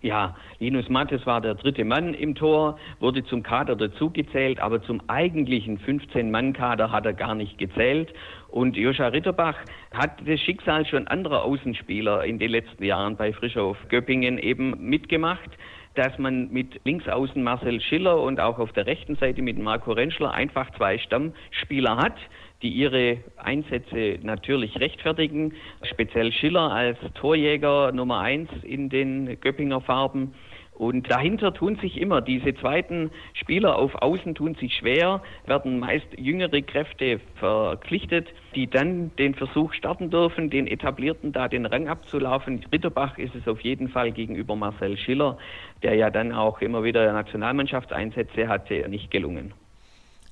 Ja, 0.00 0.36
Linus 0.60 0.88
Mattes 0.88 1.26
war 1.26 1.40
der 1.40 1.56
dritte 1.56 1.84
Mann 1.84 2.14
im 2.14 2.36
Tor, 2.36 2.78
wurde 3.00 3.24
zum 3.24 3.42
Kader 3.42 3.74
dazugezählt, 3.74 4.60
aber 4.60 4.80
zum 4.82 5.02
eigentlichen 5.08 5.80
15-Mann-Kader 5.80 6.92
hat 6.92 7.04
er 7.04 7.14
gar 7.14 7.34
nicht 7.34 7.58
gezählt. 7.58 8.14
Und 8.48 8.76
Joscha 8.76 9.08
Ritterbach 9.08 9.56
hat 9.92 10.12
das 10.24 10.40
Schicksal 10.40 10.86
schon 10.86 11.08
anderer 11.08 11.42
Außenspieler 11.42 12.24
in 12.24 12.38
den 12.38 12.52
letzten 12.52 12.84
Jahren 12.84 13.16
bei 13.16 13.32
Frischhof 13.32 13.76
Göppingen 13.88 14.38
eben 14.38 14.74
mitgemacht 14.88 15.50
dass 15.98 16.16
man 16.16 16.48
mit 16.52 16.80
Linksaußen 16.84 17.42
Marcel 17.42 17.80
Schiller 17.80 18.22
und 18.22 18.38
auch 18.38 18.60
auf 18.60 18.72
der 18.72 18.86
rechten 18.86 19.16
Seite 19.16 19.42
mit 19.42 19.58
Marco 19.58 19.90
Rentschler 19.90 20.30
einfach 20.32 20.70
zwei 20.76 20.96
Stammspieler 20.96 21.96
hat, 21.96 22.14
die 22.62 22.70
ihre 22.70 23.18
Einsätze 23.36 24.18
natürlich 24.22 24.78
rechtfertigen. 24.80 25.54
Speziell 25.82 26.32
Schiller 26.32 26.72
als 26.72 26.98
Torjäger 27.14 27.92
Nummer 27.92 28.20
eins 28.20 28.50
in 28.62 28.88
den 28.88 29.40
Göppinger 29.40 29.80
Farben. 29.80 30.34
Und 30.78 31.10
dahinter 31.10 31.52
tun 31.52 31.74
sich 31.76 32.00
immer 32.00 32.20
diese 32.20 32.54
zweiten 32.54 33.10
Spieler 33.34 33.76
auf 33.76 33.96
Außen 33.96 34.36
tun 34.36 34.54
sich 34.54 34.74
schwer, 34.74 35.22
werden 35.44 35.80
meist 35.80 36.06
jüngere 36.16 36.62
Kräfte 36.62 37.20
verpflichtet, 37.34 38.28
die 38.54 38.68
dann 38.68 39.10
den 39.16 39.34
Versuch 39.34 39.72
starten 39.72 40.08
dürfen, 40.08 40.50
den 40.50 40.68
etablierten 40.68 41.32
da 41.32 41.48
den 41.48 41.66
Rang 41.66 41.88
abzulaufen. 41.88 42.64
Ritterbach 42.72 43.18
ist 43.18 43.34
es 43.34 43.48
auf 43.48 43.60
jeden 43.62 43.88
Fall 43.88 44.12
gegenüber 44.12 44.54
Marcel 44.54 44.96
Schiller, 44.96 45.36
der 45.82 45.96
ja 45.96 46.10
dann 46.10 46.32
auch 46.32 46.60
immer 46.60 46.84
wieder 46.84 47.12
Nationalmannschaftseinsätze 47.12 48.46
hatte, 48.46 48.88
nicht 48.88 49.10
gelungen 49.10 49.52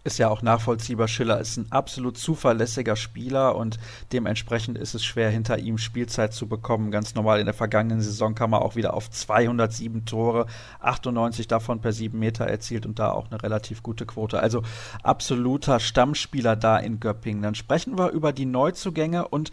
ist 0.06 0.18
ja 0.18 0.28
auch 0.28 0.40
nachvollziehbar. 0.40 1.08
Schiller 1.08 1.40
ist 1.40 1.56
ein 1.56 1.70
absolut 1.70 2.16
zuverlässiger 2.16 2.96
Spieler 2.96 3.56
und 3.56 3.78
dementsprechend 4.12 4.78
ist 4.78 4.94
es 4.94 5.04
schwer, 5.04 5.30
hinter 5.30 5.58
ihm 5.58 5.78
Spielzeit 5.78 6.32
zu 6.32 6.46
bekommen. 6.46 6.90
Ganz 6.90 7.14
normal 7.14 7.40
in 7.40 7.46
der 7.46 7.54
vergangenen 7.54 8.00
Saison 8.00 8.34
kam 8.34 8.52
er 8.52 8.62
auch 8.62 8.76
wieder 8.76 8.94
auf 8.94 9.10
207 9.10 10.04
Tore, 10.04 10.46
98 10.80 11.48
davon 11.48 11.80
per 11.80 11.92
7 11.92 12.18
Meter 12.18 12.46
erzielt 12.46 12.86
und 12.86 12.98
da 12.98 13.10
auch 13.10 13.30
eine 13.30 13.42
relativ 13.42 13.82
gute 13.82 14.06
Quote. 14.06 14.40
Also 14.40 14.62
absoluter 15.02 15.80
Stammspieler 15.80 16.56
da 16.56 16.78
in 16.78 17.00
Göppingen. 17.00 17.42
Dann 17.42 17.54
sprechen 17.54 17.98
wir 17.98 18.10
über 18.10 18.32
die 18.32 18.46
Neuzugänge 18.46 19.28
und 19.28 19.50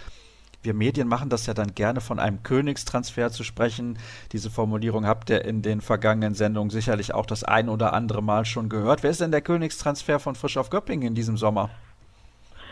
wir 0.64 0.74
Medien 0.74 1.08
machen 1.08 1.30
das 1.30 1.46
ja 1.46 1.54
dann 1.54 1.76
gerne 1.76 2.02
von 2.02 2.20
einem 2.20 2.42
Königstransfer 2.42 3.32
zu 3.32 3.44
sprechen. 3.44 3.98
Diese 4.32 4.50
Formulierung 4.50 5.06
habt 5.06 5.30
ihr 5.30 5.44
in 5.44 5.62
den 5.62 5.82
vergangenen 5.82 6.34
Sendungen 6.34 6.70
sicherlich 6.70 7.14
auch 7.14 7.26
das 7.26 7.44
ein 7.44 7.70
oder 7.70 7.94
andere 7.94 8.24
Mal 8.24 8.46
schon 8.46 8.70
gehört. 8.70 9.04
Wer 9.04 9.12
ist 9.12 9.22
denn 9.22 9.32
der 9.32 9.42
Königstransfer 9.42 10.20
von 10.20 10.36
Frisch 10.36 10.58
auf 10.58 10.70
Göppingen 10.70 11.10
in 11.10 11.16
diesem 11.16 11.38
Sommer? 11.38 11.70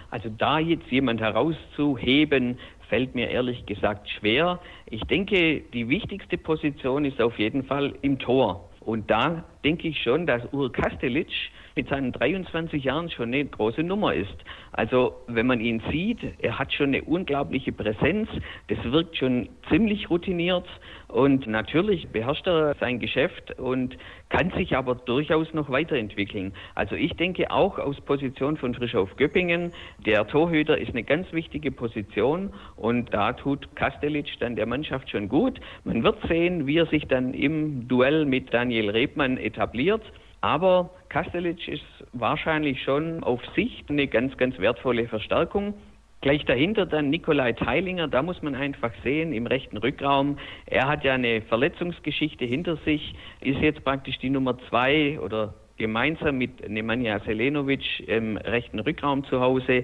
Also 0.09 0.29
da 0.29 0.59
jetzt 0.59 0.87
jemand 0.89 1.21
herauszuheben, 1.21 2.57
fällt 2.89 3.15
mir 3.15 3.29
ehrlich 3.29 3.65
gesagt 3.65 4.09
schwer. 4.09 4.59
Ich 4.85 5.01
denke, 5.03 5.61
die 5.73 5.87
wichtigste 5.87 6.37
Position 6.37 7.05
ist 7.05 7.21
auf 7.21 7.39
jeden 7.39 7.63
Fall 7.63 7.93
im 8.01 8.19
Tor. 8.19 8.69
Und 8.81 9.09
da 9.09 9.43
denke 9.63 9.87
ich 9.87 10.01
schon, 10.01 10.25
dass 10.25 10.41
Ur 10.51 10.71
Kastelic 10.71 11.29
mit 11.76 11.89
seinen 11.89 12.11
23 12.11 12.84
Jahren 12.84 13.09
schon 13.09 13.34
eine 13.34 13.45
große 13.45 13.84
Nummer 13.84 14.13
ist. 14.13 14.36
Also 14.72 15.15
wenn 15.28 15.47
man 15.47 15.59
ihn 15.59 15.82
sieht, 15.91 16.19
er 16.39 16.59
hat 16.59 16.74
schon 16.74 16.88
eine 16.88 17.03
unglaubliche 17.03 17.72
Präsenz, 17.72 18.30
das 18.67 18.80
wirkt 18.91 19.17
schon 19.17 19.49
ziemlich 19.69 20.09
routiniert 20.09 20.67
und 21.07 21.47
natürlich 21.47 22.07
beherrscht 22.09 22.47
er 22.47 22.76
sein 22.80 22.99
Geschäft 22.99 23.59
und 23.59 23.97
kann 24.30 24.51
sich 24.51 24.76
aber 24.76 24.95
durchaus 24.95 25.53
noch 25.53 25.69
weiterentwickeln. 25.69 26.53
Also 26.74 26.95
ich 26.95 27.13
denke 27.13 27.51
auch 27.51 27.78
aus 27.80 27.99
Position 28.01 28.57
von 28.57 28.74
Frischauf 28.74 29.15
Göppingen, 29.17 29.72
der 30.05 30.26
Torhüter 30.28 30.78
ist 30.78 30.91
eine 30.91 31.03
ganz 31.03 31.32
wichtige 31.34 31.72
Position 31.72 32.53
und 32.78 33.13
da 33.13 33.34
tut 33.34 33.76
Kastelic 33.76 34.39
dann 34.39 34.55
der 34.55 34.65
Mannschaft 34.65 35.09
schon 35.09 35.28
gut. 35.28 35.59
Man 35.84 36.03
wird 36.03 36.17
sehen, 36.28 36.65
wie 36.65 36.78
er 36.78 36.86
sich 36.86 37.07
dann 37.07 37.34
im 37.34 37.88
Duell 37.88 38.26
mit 38.26 38.53
Daniel 38.53 38.89
Rebmann 38.89 39.38
etabliert. 39.38 40.01
Aber 40.41 40.89
Kastelic 41.09 41.67
ist 41.67 41.85
wahrscheinlich 42.13 42.81
schon 42.83 43.23
auf 43.23 43.41
Sicht 43.55 43.89
eine 43.89 44.07
ganz, 44.07 44.35
ganz 44.37 44.57
wertvolle 44.57 45.07
Verstärkung. 45.07 45.75
Gleich 46.21 46.45
dahinter 46.45 46.85
dann 46.85 47.09
Nikolai 47.09 47.53
Teilinger, 47.53 48.07
da 48.07 48.21
muss 48.21 48.41
man 48.43 48.53
einfach 48.53 48.91
sehen, 49.03 49.33
im 49.33 49.47
rechten 49.47 49.77
Rückraum. 49.77 50.37
Er 50.67 50.87
hat 50.87 51.03
ja 51.03 51.13
eine 51.13 51.41
Verletzungsgeschichte 51.41 52.45
hinter 52.45 52.77
sich, 52.77 53.15
ist 53.39 53.59
jetzt 53.59 53.83
praktisch 53.83 54.19
die 54.19 54.29
Nummer 54.29 54.57
zwei 54.69 55.19
oder 55.19 55.55
gemeinsam 55.77 56.37
mit 56.37 56.69
Nemanja 56.69 57.19
Selenovic 57.21 58.07
im 58.07 58.37
rechten 58.37 58.79
Rückraum 58.79 59.23
zu 59.25 59.41
Hause. 59.41 59.83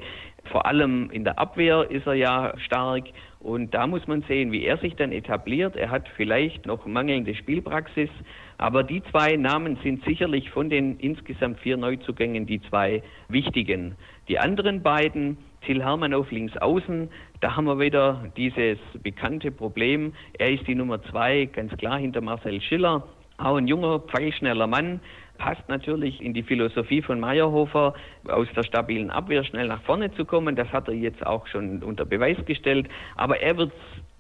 Vor 0.51 0.67
allem 0.67 1.09
in 1.11 1.23
der 1.23 1.39
Abwehr 1.39 1.89
ist 1.89 2.05
er 2.05 2.13
ja 2.13 2.53
stark 2.59 3.05
und 3.47 3.73
da 3.73 3.87
muss 3.87 4.05
man 4.07 4.23
sehen, 4.23 4.51
wie 4.51 4.65
er 4.65 4.77
sich 4.77 4.97
dann 4.97 5.13
etabliert. 5.13 5.77
Er 5.77 5.89
hat 5.89 6.09
vielleicht 6.17 6.65
noch 6.65 6.85
mangelnde 6.85 7.33
Spielpraxis, 7.33 8.09
aber 8.57 8.83
die 8.83 9.01
zwei 9.03 9.37
Namen 9.37 9.77
sind 9.83 10.03
sicherlich 10.03 10.49
von 10.49 10.69
den 10.69 10.99
insgesamt 10.99 11.61
vier 11.61 11.77
Neuzugängen 11.77 12.45
die 12.45 12.61
zwei 12.63 13.01
wichtigen. 13.29 13.95
Die 14.27 14.37
anderen 14.37 14.83
beiden, 14.83 15.37
Till 15.61 15.81
Hermann 15.81 16.13
auf 16.13 16.29
links 16.29 16.57
außen, 16.57 17.07
da 17.39 17.55
haben 17.55 17.67
wir 17.67 17.79
wieder 17.79 18.29
dieses 18.35 18.79
bekannte 19.01 19.49
Problem. 19.49 20.11
Er 20.37 20.51
ist 20.51 20.67
die 20.67 20.75
Nummer 20.75 21.01
zwei, 21.03 21.45
ganz 21.45 21.71
klar 21.77 21.99
hinter 21.99 22.19
Marcel 22.19 22.59
Schiller. 22.59 23.07
Auch 23.37 23.55
ein 23.55 23.67
junger, 23.67 23.99
pfeilschneller 23.99 24.67
Mann, 24.67 24.99
passt 25.38 25.67
natürlich 25.67 26.21
in 26.21 26.33
die 26.33 26.43
Philosophie 26.43 27.01
von 27.01 27.19
Meyerhofer, 27.19 27.93
aus 28.27 28.47
der 28.55 28.63
stabilen 28.63 29.09
Abwehr 29.09 29.43
schnell 29.43 29.67
nach 29.67 29.81
vorne 29.83 30.13
zu 30.13 30.25
kommen. 30.25 30.55
Das 30.55 30.71
hat 30.71 30.88
er 30.88 30.93
jetzt 30.93 31.25
auch 31.25 31.47
schon 31.47 31.83
unter 31.83 32.05
Beweis 32.05 32.38
gestellt. 32.45 32.88
Aber 33.15 33.39
er 33.39 33.57
wird 33.57 33.71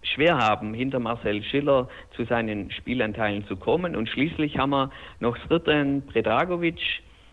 schwer 0.03 0.37
haben, 0.37 0.73
hinter 0.73 0.99
Marcel 0.99 1.43
Schiller 1.43 1.89
zu 2.15 2.25
seinen 2.25 2.71
Spielanteilen 2.71 3.45
zu 3.47 3.57
kommen. 3.57 3.95
Und 3.95 4.09
schließlich 4.09 4.57
haben 4.57 4.71
wir 4.71 4.91
noch 5.19 5.37
Srtan 5.47 6.03
Predragovic, 6.07 6.79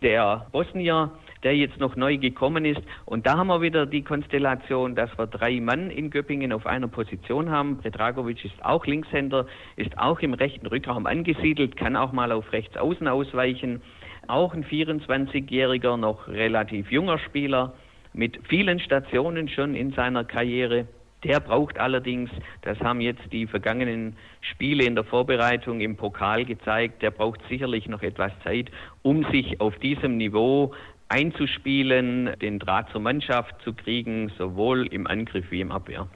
der 0.02 0.46
Bosnier, 0.52 1.10
der 1.44 1.56
jetzt 1.56 1.78
noch 1.78 1.94
neu 1.94 2.16
gekommen 2.16 2.64
ist. 2.64 2.80
Und 3.04 3.26
da 3.26 3.36
haben 3.36 3.48
wir 3.48 3.60
wieder 3.60 3.86
die 3.86 4.02
Konstellation, 4.02 4.96
dass 4.96 5.16
wir 5.18 5.26
drei 5.26 5.60
Mann 5.60 5.90
in 5.90 6.10
Göppingen 6.10 6.52
auf 6.52 6.66
einer 6.66 6.88
Position 6.88 7.50
haben. 7.50 7.78
Predragovic 7.78 8.44
ist 8.44 8.64
auch 8.64 8.86
Linkshänder, 8.86 9.46
ist 9.76 9.96
auch 9.98 10.20
im 10.20 10.34
rechten 10.34 10.66
Rückraum 10.66 11.06
angesiedelt, 11.06 11.76
kann 11.76 11.96
auch 11.96 12.12
mal 12.12 12.32
auf 12.32 12.52
rechts 12.52 12.76
außen 12.76 13.06
ausweichen. 13.06 13.82
Auch 14.26 14.54
ein 14.54 14.64
24-jähriger, 14.64 15.98
noch 15.98 16.28
relativ 16.28 16.90
junger 16.90 17.18
Spieler 17.18 17.74
mit 18.14 18.38
vielen 18.48 18.80
Stationen 18.80 19.48
schon 19.48 19.74
in 19.74 19.92
seiner 19.92 20.24
Karriere. 20.24 20.86
Der 21.24 21.40
braucht 21.40 21.78
allerdings, 21.78 22.30
das 22.62 22.78
haben 22.80 23.00
jetzt 23.00 23.32
die 23.32 23.46
vergangenen 23.46 24.16
Spiele 24.42 24.84
in 24.84 24.94
der 24.94 25.04
Vorbereitung 25.04 25.80
im 25.80 25.96
Pokal 25.96 26.44
gezeigt, 26.44 27.00
der 27.02 27.10
braucht 27.10 27.40
sicherlich 27.48 27.88
noch 27.88 28.02
etwas 28.02 28.32
Zeit, 28.44 28.70
um 29.02 29.24
sich 29.30 29.58
auf 29.58 29.74
diesem 29.78 30.18
Niveau 30.18 30.74
einzuspielen, 31.08 32.36
den 32.40 32.58
Draht 32.58 32.90
zur 32.90 33.00
Mannschaft 33.00 33.54
zu 33.62 33.72
kriegen, 33.72 34.32
sowohl 34.38 34.86
im 34.86 35.06
Angriff 35.06 35.50
wie 35.50 35.60
im 35.60 35.72
Abwehr. 35.72 36.08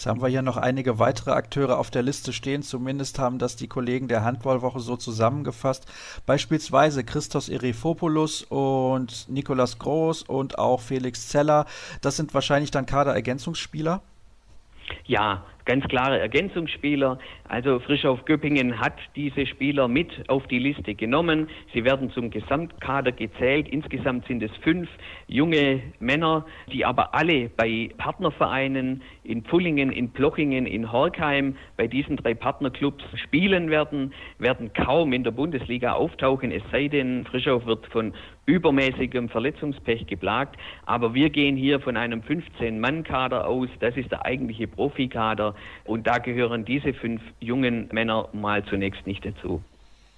Jetzt 0.00 0.06
haben 0.06 0.22
wir 0.22 0.28
hier 0.28 0.40
noch 0.40 0.56
einige 0.56 0.98
weitere 0.98 1.32
Akteure 1.32 1.78
auf 1.78 1.90
der 1.90 2.02
Liste 2.02 2.32
stehen. 2.32 2.62
Zumindest 2.62 3.18
haben 3.18 3.38
das 3.38 3.56
die 3.56 3.68
Kollegen 3.68 4.08
der 4.08 4.24
Handballwoche 4.24 4.80
so 4.80 4.96
zusammengefasst. 4.96 5.86
Beispielsweise 6.24 7.04
Christos 7.04 7.50
Erifopoulos 7.50 8.44
und 8.44 9.28
Nikolas 9.28 9.78
Groß 9.78 10.22
und 10.22 10.58
auch 10.58 10.80
Felix 10.80 11.28
Zeller. 11.28 11.66
Das 12.00 12.16
sind 12.16 12.32
wahrscheinlich 12.32 12.70
dann 12.70 12.86
Kaderergänzungsspieler. 12.86 14.00
Ja, 15.04 15.44
ganz 15.66 15.84
klare 15.86 16.18
Ergänzungsspieler. 16.18 17.18
Also 17.50 17.80
Frischhoff 17.80 18.24
Göppingen 18.26 18.78
hat 18.78 18.94
diese 19.16 19.44
Spieler 19.44 19.88
mit 19.88 20.08
auf 20.28 20.46
die 20.46 20.60
Liste 20.60 20.94
genommen. 20.94 21.48
Sie 21.74 21.84
werden 21.84 22.08
zum 22.12 22.30
Gesamtkader 22.30 23.10
gezählt. 23.10 23.66
Insgesamt 23.68 24.24
sind 24.28 24.40
es 24.40 24.52
fünf 24.58 24.88
junge 25.26 25.82
Männer, 25.98 26.46
die 26.72 26.84
aber 26.84 27.12
alle 27.12 27.48
bei 27.48 27.90
Partnervereinen 27.98 29.02
in 29.24 29.42
Pfullingen, 29.42 29.90
in 29.90 30.12
Plochingen, 30.12 30.64
in 30.64 30.92
Horkheim 30.92 31.56
bei 31.76 31.88
diesen 31.88 32.18
drei 32.18 32.34
Partnerclubs 32.34 33.02
spielen 33.16 33.68
werden, 33.68 34.14
werden 34.38 34.72
kaum 34.72 35.12
in 35.12 35.24
der 35.24 35.32
Bundesliga 35.32 35.94
auftauchen, 35.94 36.52
es 36.52 36.62
sei 36.70 36.86
denn, 36.86 37.24
Frischhoff 37.24 37.66
wird 37.66 37.84
von 37.88 38.12
übermäßigem 38.50 39.28
Verletzungspech 39.28 40.06
geplagt. 40.06 40.56
Aber 40.86 41.14
wir 41.14 41.30
gehen 41.30 41.56
hier 41.56 41.80
von 41.80 41.96
einem 41.96 42.20
15-Mann-Kader 42.20 43.46
aus. 43.46 43.68
Das 43.78 43.96
ist 43.96 44.10
der 44.10 44.24
eigentliche 44.24 44.66
Profikader. 44.66 45.54
Und 45.84 46.06
da 46.06 46.18
gehören 46.18 46.64
diese 46.64 46.92
fünf 46.92 47.22
jungen 47.40 47.88
Männer 47.92 48.28
mal 48.32 48.64
zunächst 48.64 49.06
nicht 49.06 49.24
dazu. 49.24 49.62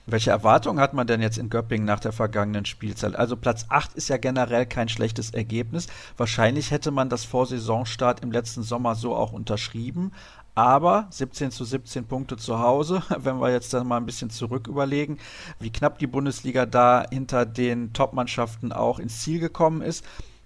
Welche 0.05 0.31
Erwartungen 0.31 0.81
hat 0.81 0.95
man 0.95 1.07
denn 1.07 1.23
jetzt 1.23 1.39
in 1.39 1.49
Göppingen 1.49 1.87
nach 1.87 2.01
der 2.01 2.11
vergangenen 2.11 2.65
Spielzeit? 2.65 3.15
Also 3.15 3.37
Platz 3.37 3.67
8 3.69 3.95
ist 3.95 4.09
ja 4.09 4.17
generell 4.17 4.67
kein 4.67 4.89
schlechtes 4.89 5.31
Ergebnis. 5.31 5.87
Wahrscheinlich 6.17 6.73
hätte 6.73 6.91
man 6.91 7.09
das 7.09 7.25
vor 7.25 7.47
Saisonstart 7.47 8.21
im 8.21 8.33
letzten 8.33 8.65
Sommer 8.65 8.97
so 8.97 9.15
auch 9.15 9.33
unterschrieben. 9.33 10.11
Aber 10.57 11.07
17 11.11 11.53
zu 11.53 11.65
17 11.65 12.05
Punkte 12.07 12.37
zu 12.37 12.59
Hause, 12.59 13.03
wenn 13.19 13.41
wir 13.41 13.53
jetzt 13.53 13.73
dann 13.73 13.87
mal 13.87 13.97
ein 13.97 14.07
bisschen 14.07 14.31
zurück 14.31 14.67
überlegen, 14.67 15.19
wie 15.61 15.71
knapp 15.71 16.01
die 16.01 16.09
Bundesliga 16.09 16.67
da 16.67 17.07
hinter 17.09 17.47
den 17.47 17.93
Top-Mannschaften 17.93 18.73
auch 18.73 18.99
ins 18.99 19.23
Ziel 19.23 19.39
gekommen 19.39 19.83
ist, 19.83 20.05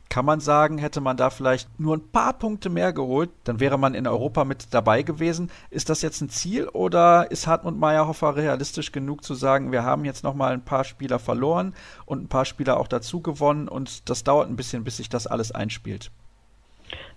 kann 0.09 0.25
man 0.25 0.41
sagen, 0.41 0.79
hätte 0.79 1.01
man 1.01 1.17
da 1.17 1.31
vielleicht 1.31 1.69
nur 1.79 1.97
ein 1.97 2.09
paar 2.09 2.33
Punkte 2.33 2.71
mehr 2.71 2.93
geholt, 2.93 3.31
dann 3.45 3.61
wäre 3.61 3.79
man 3.79 3.95
in 3.95 4.07
Europa 4.07 4.45
mit 4.45 4.73
dabei 4.73 5.03
gewesen. 5.03 5.51
Ist 5.71 5.91
das 5.91 6.03
jetzt 6.03 6.21
ein 6.21 6.31
Ziel 6.31 6.69
oder 6.69 7.31
ist 7.31 7.47
Hartmut 7.47 7.77
Meyerhofer 7.77 8.37
realistisch 8.37 8.93
genug 8.93 9.25
zu 9.25 9.35
sagen, 9.35 9.73
wir 9.73 9.83
haben 9.83 10.05
jetzt 10.05 10.25
nochmal 10.25 10.53
ein 10.53 10.65
paar 10.65 10.85
Spieler 10.85 11.19
verloren 11.19 11.75
und 12.05 12.23
ein 12.23 12.29
paar 12.29 12.45
Spieler 12.45 12.79
auch 12.79 12.89
dazu 12.89 13.21
gewonnen 13.21 13.69
und 13.69 14.09
das 14.09 14.25
dauert 14.25 14.49
ein 14.49 14.57
bisschen, 14.57 14.85
bis 14.85 14.97
sich 14.97 15.09
das 15.09 15.27
alles 15.27 15.53
einspielt? 15.53 16.11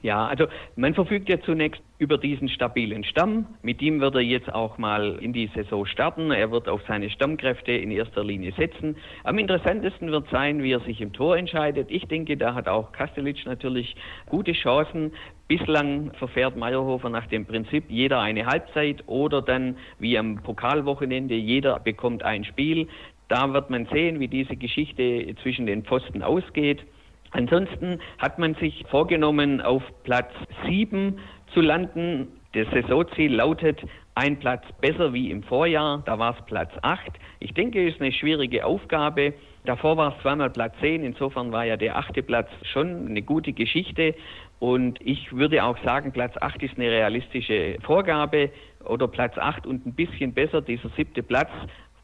Ja, 0.02 0.28
also 0.28 0.46
man 0.76 0.94
verfügt 0.94 1.28
ja 1.28 1.42
zunächst 1.42 1.82
über 1.98 2.18
diesen 2.18 2.48
stabilen 2.48 3.04
Stamm. 3.04 3.48
Mit 3.62 3.82
ihm 3.82 4.00
wird 4.00 4.16
er 4.16 4.22
jetzt 4.22 4.54
auch 4.54 4.78
mal 4.78 5.18
in 5.20 5.34
die 5.34 5.48
Saison 5.54 5.86
starten. 5.86 6.32
Er 6.32 6.52
wird 6.52 6.70
auf 6.70 6.82
seine 6.88 7.10
Stammkräfte 7.10 7.74
in 7.74 7.92
erster 7.92 8.24
Linie 8.24 8.54
setzen. 8.54 8.96
Am 9.26 9.38
interessantesten 9.38 10.12
wird 10.12 10.30
sein, 10.30 10.64
wie 10.64 10.72
er 10.72 10.80
sich 10.80 11.02
im 11.02 11.12
Tor 11.12 11.36
entscheidet. 11.36 11.92
Ich 11.92 12.06
denke, 12.08 12.38
da 12.38 12.54
hat 12.56 12.70
auch 12.70 12.94
Kastelic 12.94 13.46
natürlich 13.46 13.96
gute 14.28 14.54
Chancen. 14.54 15.12
Bislang 15.50 16.12
verfährt 16.14 16.56
Meyerhofer 16.56 17.10
nach 17.10 17.28
dem 17.28 17.46
Prinzip 17.46 17.86
jeder 17.90 18.22
eine 18.22 18.46
Halbzeit 18.46 19.04
oder 19.08 19.42
dann 19.42 19.76
wie 20.00 20.18
am 20.18 20.42
Pokalwochenende 20.42 21.36
jeder 21.36 21.80
bekommt 21.80 22.24
ein 22.24 22.46
Spiel. 22.46 22.88
Da 23.28 23.52
wird 23.54 23.70
man 23.70 23.86
sehen, 23.88 24.20
wie 24.22 24.28
diese 24.30 24.56
Geschichte 24.56 25.36
zwischen 25.44 25.66
den 25.66 25.84
Pfosten 25.84 26.24
ausgeht. 26.24 26.86
Ansonsten 27.32 28.00
hat 28.18 28.40
man 28.40 28.56
sich 28.56 28.86
vorgenommen, 28.90 29.62
auf 29.62 29.84
Platz 30.04 30.32
7 30.66 31.20
zu 31.54 31.62
landen. 31.62 32.28
Das 32.54 32.68
Saisonziel 32.72 33.36
lautet 33.36 33.80
ein 34.16 34.38
Platz 34.40 34.64
besser 34.82 35.14
wie 35.14 35.32
im 35.32 35.44
Vorjahr. 35.44 36.02
Da 36.06 36.20
war 36.20 36.36
es 36.38 36.46
Platz 36.46 36.72
8. 36.82 37.02
Ich 37.40 37.54
denke, 37.54 37.88
es 37.88 37.96
ist 37.96 38.02
eine 38.02 38.12
schwierige 38.12 38.66
Aufgabe. 38.66 39.34
Davor 39.66 39.98
war 39.98 40.16
es 40.16 40.22
zweimal 40.22 40.50
Platz 40.50 40.74
10. 40.82 41.04
Insofern 41.04 41.52
war 41.52 41.64
ja 41.66 41.78
der 41.78 41.98
achte 41.98 42.24
Platz 42.24 42.50
schon 42.64 43.08
eine 43.08 43.22
gute 43.22 43.54
Geschichte. 43.54 44.16
Und 44.60 45.00
ich 45.02 45.32
würde 45.32 45.64
auch 45.64 45.78
sagen, 45.86 46.12
Platz 46.12 46.36
8 46.42 46.64
ist 46.64 46.78
eine 46.78 46.90
realistische 46.90 47.78
Vorgabe 47.82 48.50
oder 48.84 49.08
Platz 49.08 49.38
8 49.38 49.66
und 49.66 49.86
ein 49.86 49.94
bisschen 49.94 50.34
besser, 50.34 50.62
dieser 50.62 50.90
siebte 50.98 51.24
Platz. 51.24 51.50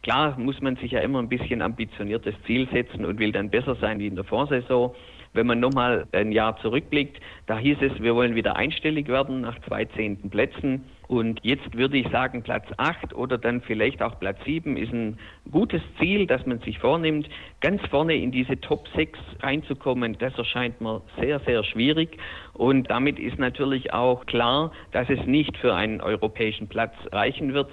Klar 0.04 0.38
muss 0.38 0.62
man 0.62 0.76
sich 0.78 0.92
ja 0.92 1.00
immer 1.00 1.20
ein 1.20 1.28
bisschen 1.28 1.62
ambitioniertes 1.62 2.36
Ziel 2.46 2.68
setzen 2.72 3.04
und 3.04 3.20
will 3.20 3.32
dann 3.32 3.50
besser 3.50 3.76
sein 3.76 4.00
wie 4.00 4.08
in 4.08 4.16
der 4.16 4.24
Vorsaison. 4.24 4.94
Wenn 5.36 5.48
man 5.48 5.60
nochmal 5.60 6.08
ein 6.14 6.32
Jahr 6.32 6.56
zurückblickt, 6.62 7.20
da 7.46 7.58
hieß 7.58 7.78
es, 7.82 8.02
wir 8.02 8.16
wollen 8.16 8.36
wieder 8.36 8.56
einstellig 8.56 9.10
werden 9.10 9.42
nach 9.42 9.60
zwei 9.68 9.84
zehnten 9.84 10.30
Plätzen. 10.30 10.86
Und 11.10 11.42
jetzt 11.44 11.76
würde 11.76 11.98
ich 11.98 12.08
sagen, 12.08 12.42
Platz 12.42 12.66
8 12.78 13.14
oder 13.14 13.38
dann 13.38 13.62
vielleicht 13.62 14.02
auch 14.02 14.18
Platz 14.18 14.38
7 14.46 14.78
ist 14.78 14.94
ein 14.94 15.20
gutes 15.52 15.82
Ziel, 16.00 16.26
das 16.26 16.46
man 16.46 16.60
sich 16.60 16.80
vornimmt. 16.80 17.28
Ganz 17.60 17.82
vorne 17.88 18.16
in 18.16 18.32
diese 18.32 18.62
Top 18.62 18.88
6 18.96 19.20
reinzukommen, 19.42 20.18
das 20.18 20.38
erscheint 20.38 20.80
mir 20.80 21.02
sehr, 21.20 21.42
sehr 21.42 21.66
schwierig. 21.66 22.18
Und 22.54 22.90
damit 22.90 23.20
ist 23.20 23.38
natürlich 23.38 23.92
auch 23.92 24.26
klar, 24.28 24.72
dass 24.94 25.10
es 25.10 25.26
nicht 25.26 25.58
für 25.58 25.76
einen 25.76 26.00
europäischen 26.00 26.70
Platz 26.70 26.94
reichen 27.12 27.54
wird. 27.54 27.70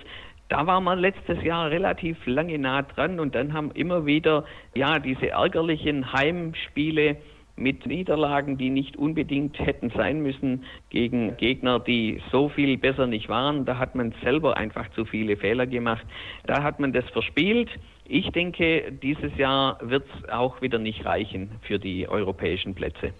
Da 0.48 0.66
war 0.66 0.80
man 0.80 0.98
letztes 0.98 1.42
Jahr 1.44 1.70
relativ 1.70 2.18
lange 2.26 2.58
nah 2.58 2.82
dran 2.82 3.20
und 3.20 3.34
dann 3.34 3.54
haben 3.54 3.70
immer 3.70 4.04
wieder 4.04 4.44
ja 4.74 4.98
diese 4.98 5.30
ärgerlichen 5.30 6.12
Heimspiele 6.12 7.16
mit 7.62 7.86
Niederlagen, 7.86 8.58
die 8.58 8.70
nicht 8.70 8.96
unbedingt 8.96 9.58
hätten 9.58 9.90
sein 9.90 10.22
müssen 10.22 10.64
gegen 10.90 11.36
Gegner, 11.36 11.78
die 11.78 12.20
so 12.30 12.48
viel 12.48 12.76
besser 12.76 13.06
nicht 13.06 13.28
waren. 13.28 13.64
Da 13.64 13.78
hat 13.78 13.94
man 13.94 14.12
selber 14.22 14.56
einfach 14.56 14.90
zu 14.92 15.04
viele 15.04 15.36
Fehler 15.36 15.66
gemacht. 15.66 16.04
Da 16.46 16.62
hat 16.62 16.80
man 16.80 16.92
das 16.92 17.04
verspielt. 17.10 17.70
Ich 18.04 18.30
denke, 18.30 18.92
dieses 18.92 19.36
Jahr 19.36 19.78
wird 19.80 20.04
es 20.14 20.28
auch 20.28 20.60
wieder 20.60 20.78
nicht 20.78 21.04
reichen 21.04 21.50
für 21.62 21.78
die 21.78 22.08
europäischen 22.08 22.74
Plätze. 22.74 23.12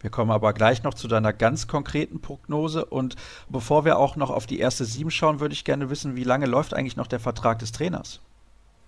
Wir 0.00 0.10
kommen 0.10 0.30
aber 0.30 0.54
gleich 0.54 0.82
noch 0.82 0.94
zu 0.94 1.08
deiner 1.08 1.32
ganz 1.32 1.68
konkreten 1.68 2.22
Prognose. 2.22 2.86
Und 2.86 3.16
bevor 3.50 3.84
wir 3.84 3.98
auch 3.98 4.16
noch 4.16 4.30
auf 4.30 4.46
die 4.46 4.58
erste 4.58 4.84
Sieben 4.84 5.10
schauen, 5.10 5.40
würde 5.40 5.52
ich 5.52 5.64
gerne 5.64 5.90
wissen, 5.90 6.16
wie 6.16 6.24
lange 6.24 6.46
läuft 6.46 6.74
eigentlich 6.74 6.96
noch 6.96 7.06
der 7.06 7.20
Vertrag 7.20 7.58
des 7.58 7.72
Trainers? 7.72 8.22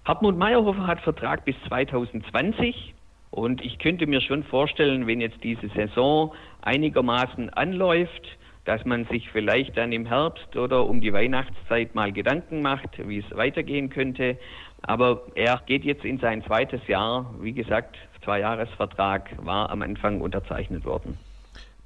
Hartmut 0.04 0.36
Meyerhofer 0.36 0.86
hat 0.86 1.00
Vertrag 1.00 1.44
bis 1.44 1.54
2020. 1.68 2.94
Und 3.32 3.60
ich 3.64 3.80
könnte 3.80 4.06
mir 4.06 4.20
schon 4.20 4.44
vorstellen, 4.44 5.08
wenn 5.08 5.20
jetzt 5.20 5.42
diese 5.42 5.68
Saison 5.70 6.32
einigermaßen 6.60 7.50
anläuft, 7.50 8.38
dass 8.64 8.84
man 8.84 9.06
sich 9.06 9.28
vielleicht 9.30 9.76
dann 9.76 9.90
im 9.90 10.06
Herbst 10.06 10.54
oder 10.54 10.86
um 10.86 11.00
die 11.00 11.12
Weihnachtszeit 11.12 11.96
mal 11.96 12.12
Gedanken 12.12 12.62
macht, 12.62 12.90
wie 13.08 13.18
es 13.18 13.36
weitergehen 13.36 13.90
könnte. 13.90 14.38
Aber 14.82 15.22
er 15.34 15.60
geht 15.66 15.84
jetzt 15.84 16.04
in 16.04 16.18
sein 16.18 16.44
zweites 16.44 16.86
Jahr. 16.86 17.34
Wie 17.40 17.52
gesagt, 17.52 17.96
Zwei-Jahres-Vertrag 18.24 19.30
war 19.44 19.70
am 19.70 19.82
Anfang 19.82 20.20
unterzeichnet 20.20 20.84
worden. 20.84 21.18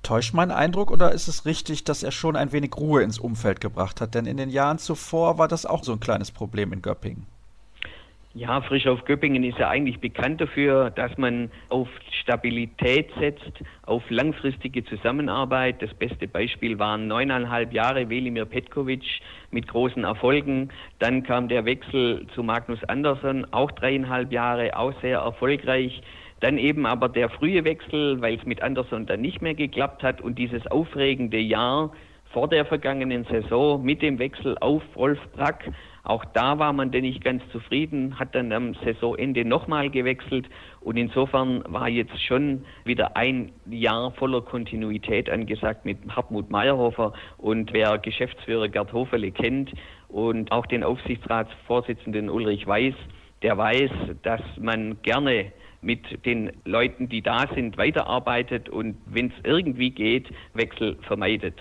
Täuscht 0.02 0.34
mein 0.34 0.50
Eindruck 0.50 0.90
oder 0.90 1.12
ist 1.12 1.28
es 1.28 1.46
richtig, 1.46 1.84
dass 1.84 2.02
er 2.02 2.12
schon 2.12 2.36
ein 2.36 2.52
wenig 2.52 2.76
Ruhe 2.76 3.02
ins 3.02 3.18
Umfeld 3.18 3.60
gebracht 3.60 4.00
hat? 4.00 4.14
Denn 4.14 4.26
in 4.26 4.36
den 4.36 4.50
Jahren 4.50 4.78
zuvor 4.78 5.38
war 5.38 5.48
das 5.48 5.66
auch 5.66 5.82
so 5.82 5.92
ein 5.92 6.00
kleines 6.00 6.30
Problem 6.30 6.72
in 6.72 6.82
Göppingen. 6.82 7.26
Ja, 8.38 8.60
Frisch 8.60 8.86
auf 8.86 9.02
Göppingen 9.06 9.44
ist 9.44 9.58
ja 9.58 9.70
eigentlich 9.70 9.98
bekannt 9.98 10.42
dafür, 10.42 10.90
dass 10.90 11.16
man 11.16 11.50
auf 11.70 11.88
Stabilität 12.20 13.08
setzt, 13.18 13.50
auf 13.86 14.02
langfristige 14.10 14.84
Zusammenarbeit. 14.84 15.80
Das 15.80 15.94
beste 15.94 16.28
Beispiel 16.28 16.78
waren 16.78 17.08
neuneinhalb 17.08 17.72
Jahre 17.72 18.10
Welimir 18.10 18.44
Petkovic 18.44 19.04
mit 19.52 19.66
großen 19.66 20.04
Erfolgen. 20.04 20.68
Dann 20.98 21.22
kam 21.22 21.48
der 21.48 21.64
Wechsel 21.64 22.26
zu 22.34 22.42
Magnus 22.42 22.84
Andersson, 22.84 23.46
auch 23.52 23.70
dreieinhalb 23.70 24.30
Jahre, 24.30 24.76
auch 24.76 24.92
sehr 25.00 25.20
erfolgreich. 25.20 26.02
Dann 26.40 26.58
eben 26.58 26.84
aber 26.84 27.08
der 27.08 27.30
frühe 27.30 27.64
Wechsel, 27.64 28.20
weil 28.20 28.34
es 28.34 28.44
mit 28.44 28.62
Andersson 28.62 29.06
dann 29.06 29.22
nicht 29.22 29.40
mehr 29.40 29.54
geklappt 29.54 30.02
hat 30.02 30.20
und 30.20 30.38
dieses 30.38 30.66
aufregende 30.66 31.38
Jahr 31.38 31.90
vor 32.34 32.48
der 32.48 32.66
vergangenen 32.66 33.24
Saison 33.24 33.82
mit 33.82 34.02
dem 34.02 34.18
Wechsel 34.18 34.58
auf 34.60 34.82
Rolf 34.94 35.20
Brack 35.34 35.72
auch 36.06 36.24
da 36.24 36.60
war 36.60 36.72
man 36.72 36.92
denn 36.92 37.02
nicht 37.02 37.24
ganz 37.24 37.42
zufrieden, 37.50 38.16
hat 38.16 38.36
dann 38.36 38.52
am 38.52 38.74
Saisonende 38.74 39.44
nochmal 39.44 39.90
gewechselt 39.90 40.48
und 40.80 40.96
insofern 40.96 41.64
war 41.66 41.88
jetzt 41.88 42.22
schon 42.22 42.64
wieder 42.84 43.16
ein 43.16 43.50
Jahr 43.68 44.12
voller 44.12 44.40
Kontinuität 44.40 45.28
angesagt 45.28 45.84
mit 45.84 45.98
Hartmut 46.08 46.48
Meyerhofer 46.48 47.12
und 47.38 47.72
wer 47.72 47.98
Geschäftsführer 47.98 48.68
Gerd 48.68 48.92
Hofele 48.92 49.32
kennt 49.32 49.72
und 50.06 50.52
auch 50.52 50.66
den 50.66 50.84
Aufsichtsratsvorsitzenden 50.84 52.30
Ulrich 52.30 52.68
Weiß, 52.68 52.94
der 53.42 53.58
weiß, 53.58 53.90
dass 54.22 54.42
man 54.60 55.02
gerne 55.02 55.50
mit 55.80 56.24
den 56.24 56.52
Leuten, 56.64 57.08
die 57.08 57.22
da 57.22 57.46
sind, 57.52 57.78
weiterarbeitet 57.78 58.68
und 58.68 58.96
wenn 59.06 59.26
es 59.26 59.44
irgendwie 59.44 59.90
geht, 59.90 60.28
Wechsel 60.54 60.98
vermeidet. 61.02 61.56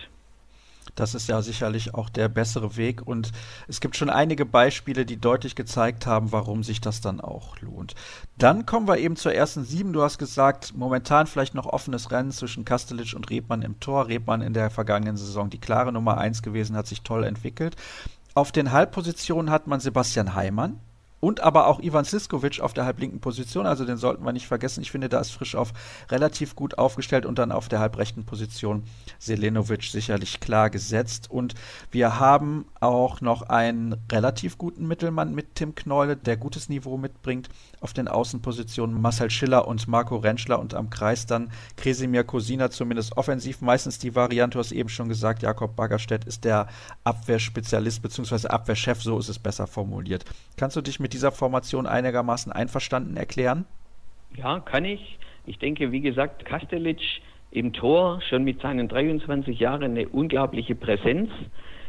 Das 0.94 1.16
ist 1.16 1.28
ja 1.28 1.42
sicherlich 1.42 1.96
auch 1.96 2.10
der 2.10 2.30
bessere 2.30 2.78
Weg. 2.78 3.06
Und 3.06 3.32
es 3.68 3.82
gibt 3.82 3.96
schon 3.96 4.10
einige 4.10 4.46
Beispiele, 4.46 5.06
die 5.06 5.18
deutlich 5.18 5.56
gezeigt 5.56 6.06
haben, 6.06 6.32
warum 6.32 6.64
sich 6.64 6.82
das 6.82 7.02
dann 7.02 7.20
auch 7.20 7.60
lohnt. 7.60 7.96
Dann 8.38 8.66
kommen 8.66 8.88
wir 8.88 8.98
eben 8.98 9.16
zur 9.16 9.34
ersten 9.34 9.64
sieben. 9.64 9.94
Du 9.94 10.04
hast 10.04 10.18
gesagt, 10.18 10.74
momentan 10.76 11.28
vielleicht 11.28 11.56
noch 11.56 11.66
offenes 11.66 12.12
Rennen 12.12 12.32
zwischen 12.32 12.66
Kastelic 12.66 13.14
und 13.16 13.30
Rebmann 13.30 13.64
im 13.64 13.80
Tor. 13.80 14.08
Rebmann 14.08 14.42
in 14.42 14.54
der 14.54 14.70
vergangenen 14.70 15.18
Saison 15.18 15.50
die 15.50 15.60
klare 15.60 15.92
Nummer 15.92 16.18
eins 16.18 16.42
gewesen, 16.42 16.76
hat 16.76 16.88
sich 16.88 17.02
toll 17.02 17.24
entwickelt. 17.24 17.76
Auf 18.34 18.52
den 18.52 18.72
Halbpositionen 18.72 19.50
hat 19.50 19.66
man 19.68 19.80
Sebastian 19.80 20.36
Heimann, 20.36 20.80
und 21.26 21.40
aber 21.40 21.66
auch 21.66 21.80
Ivan 21.80 22.06
Siskovic 22.06 22.60
auf 22.60 22.74
der 22.74 22.86
halblinken 22.86 23.20
Position, 23.20 23.66
also 23.66 23.84
den 23.84 23.98
sollten 23.98 24.24
wir 24.24 24.32
nicht 24.32 24.46
vergessen. 24.46 24.84
Ich 24.84 24.92
finde, 24.92 25.10
da 25.10 25.20
ist 25.20 25.32
Frischhoff 25.32 25.74
relativ 26.12 26.56
gut 26.56 26.78
aufgestellt 26.78 27.26
und 27.26 27.40
dann 27.40 27.52
auf 27.52 27.68
der 27.68 27.80
halbrechten 27.80 28.26
Position 28.26 28.84
Selenovic 29.18 29.86
sicherlich 29.86 30.40
klar 30.40 30.70
gesetzt. 30.70 31.32
Und 31.32 31.56
wir 31.90 32.20
haben 32.20 32.66
auch 32.80 33.22
noch 33.22 33.42
einen 33.42 33.96
relativ 34.12 34.60
guten 34.60 34.88
Mittelmann 34.88 35.34
mit 35.34 35.56
Tim 35.56 35.74
Kneule, 35.74 36.16
der 36.16 36.38
gutes 36.38 36.70
Niveau 36.70 36.96
mitbringt. 36.96 37.50
Auf 37.82 37.94
den 37.94 38.08
Außenpositionen 38.08 39.02
Marcel 39.02 39.32
Schiller 39.32 39.68
und 39.68 39.88
Marco 39.88 40.18
Rentschler 40.18 40.60
und 40.60 40.76
am 40.76 40.92
Kreis 40.92 41.26
dann 41.26 41.50
Kresimir 41.76 42.24
Kosina, 42.24 42.70
zumindest 42.70 43.18
offensiv. 43.18 43.62
Meistens 43.62 43.98
die 43.98 44.14
Variante, 44.14 44.58
du 44.58 44.60
hast 44.60 44.72
eben 44.72 44.90
schon 44.90 45.10
gesagt, 45.10 45.42
Jakob 45.42 45.76
Baggerstedt 45.76 46.26
ist 46.26 46.44
der 46.44 46.68
Abwehrspezialist 47.04 48.04
bzw. 48.04 48.48
Abwehrchef, 48.50 49.02
so 49.02 49.18
ist 49.18 49.30
es 49.30 49.40
besser 49.40 49.66
formuliert. 49.66 50.24
Kannst 50.56 50.76
du 50.76 50.82
dich 50.82 51.00
mit 51.00 51.15
dieser 51.16 51.32
Formation 51.32 51.88
einigermaßen 51.88 52.52
einverstanden 52.52 53.16
erklären? 53.16 53.66
Ja, 54.36 54.60
kann 54.60 54.84
ich. 54.84 55.18
Ich 55.46 55.60
denke, 55.60 55.92
wie 55.92 56.02
gesagt, 56.02 56.46
Kastelic 56.46 57.00
im 57.52 57.72
Tor 57.72 58.20
schon 58.30 58.44
mit 58.44 58.62
seinen 58.62 58.90
23 58.90 59.58
Jahren 59.58 59.84
eine 59.84 60.10
unglaubliche 60.10 60.76
Präsenz. 60.76 61.30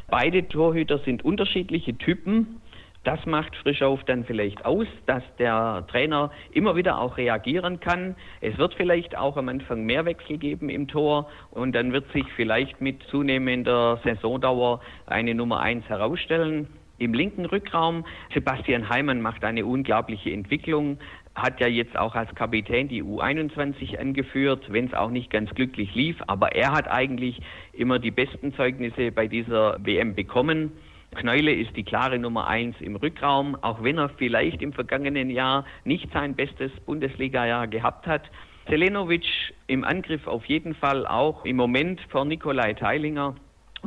Beide 0.09 0.47
Torhüter 0.47 1.01
sind 1.01 1.25
unterschiedliche 1.25 1.99
Typen. 1.99 2.61
Das 3.03 3.25
macht 3.27 3.55
Frischauf 3.57 4.03
dann 4.05 4.25
vielleicht 4.25 4.65
aus, 4.65 4.87
dass 5.07 5.23
der 5.39 5.85
Trainer 5.89 6.31
immer 6.53 6.77
wieder 6.77 7.01
auch 7.01 7.17
reagieren 7.17 7.81
kann. 7.81 8.15
Es 8.41 8.59
wird 8.59 8.75
vielleicht 8.75 9.17
auch 9.17 9.37
am 9.37 9.49
Anfang 9.49 9.85
mehr 9.85 10.05
Wechsel 10.05 10.39
geben 10.39 10.69
im 10.69 10.87
Tor 10.87 11.29
und 11.51 11.73
dann 11.73 11.93
wird 11.93 12.11
sich 12.13 12.27
vielleicht 12.37 12.81
mit 12.81 13.03
zunehmender 13.11 14.01
Saisondauer 14.05 14.81
eine 15.07 15.35
Nummer 15.35 15.61
eins 15.61 15.89
herausstellen. 15.89 16.69
Im 16.99 17.13
linken 17.13 17.45
Rückraum, 17.45 18.07
Sebastian 18.33 18.89
Heimann 18.89 19.21
macht 19.21 19.45
eine 19.45 19.67
unglaubliche 19.67 20.33
Entwicklung, 20.33 20.99
hat 21.35 21.61
ja 21.61 21.67
jetzt 21.67 21.97
auch 21.99 22.15
als 22.15 22.35
Kapitän 22.35 22.89
die 22.89 23.03
U21 23.03 23.99
angeführt, 23.99 24.73
wenn 24.73 24.87
es 24.87 24.95
auch 24.95 25.11
nicht 25.11 25.31
ganz 25.31 25.51
glücklich 25.51 25.95
lief, 25.95 26.17
aber 26.27 26.53
er 26.53 26.73
hat 26.73 26.89
eigentlich 26.89 27.41
immer 27.75 27.99
die 27.99 28.11
besten 28.11 28.55
Zeugnisse 28.55 29.13
bei 29.13 29.27
dieser 29.27 29.77
WM 29.85 30.15
bekommen. 30.15 30.73
Kneule 31.15 31.53
ist 31.53 31.77
die 31.77 31.85
klare 31.85 32.19
Nummer 32.19 32.47
eins 32.47 32.77
im 32.81 32.97
Rückraum, 32.97 33.57
auch 33.61 33.83
wenn 33.83 33.99
er 33.99 34.09
vielleicht 34.09 34.63
im 34.63 34.73
vergangenen 34.73 35.29
Jahr 35.29 35.67
nicht 35.85 36.11
sein 36.13 36.35
bestes 36.35 36.73
Bundesliga-Jahr 36.87 37.69
gehabt 37.69 38.07
hat. 38.07 38.23
Selenovic 38.69 39.27
im 39.67 39.85
Angriff 39.85 40.27
auf 40.27 40.47
jeden 40.47 40.75
Fall 40.75 41.07
auch 41.07 41.45
im 41.45 41.57
Moment 41.57 42.01
vor 42.09 42.25
Nikolai 42.25 42.73
Teilinger 42.73 43.37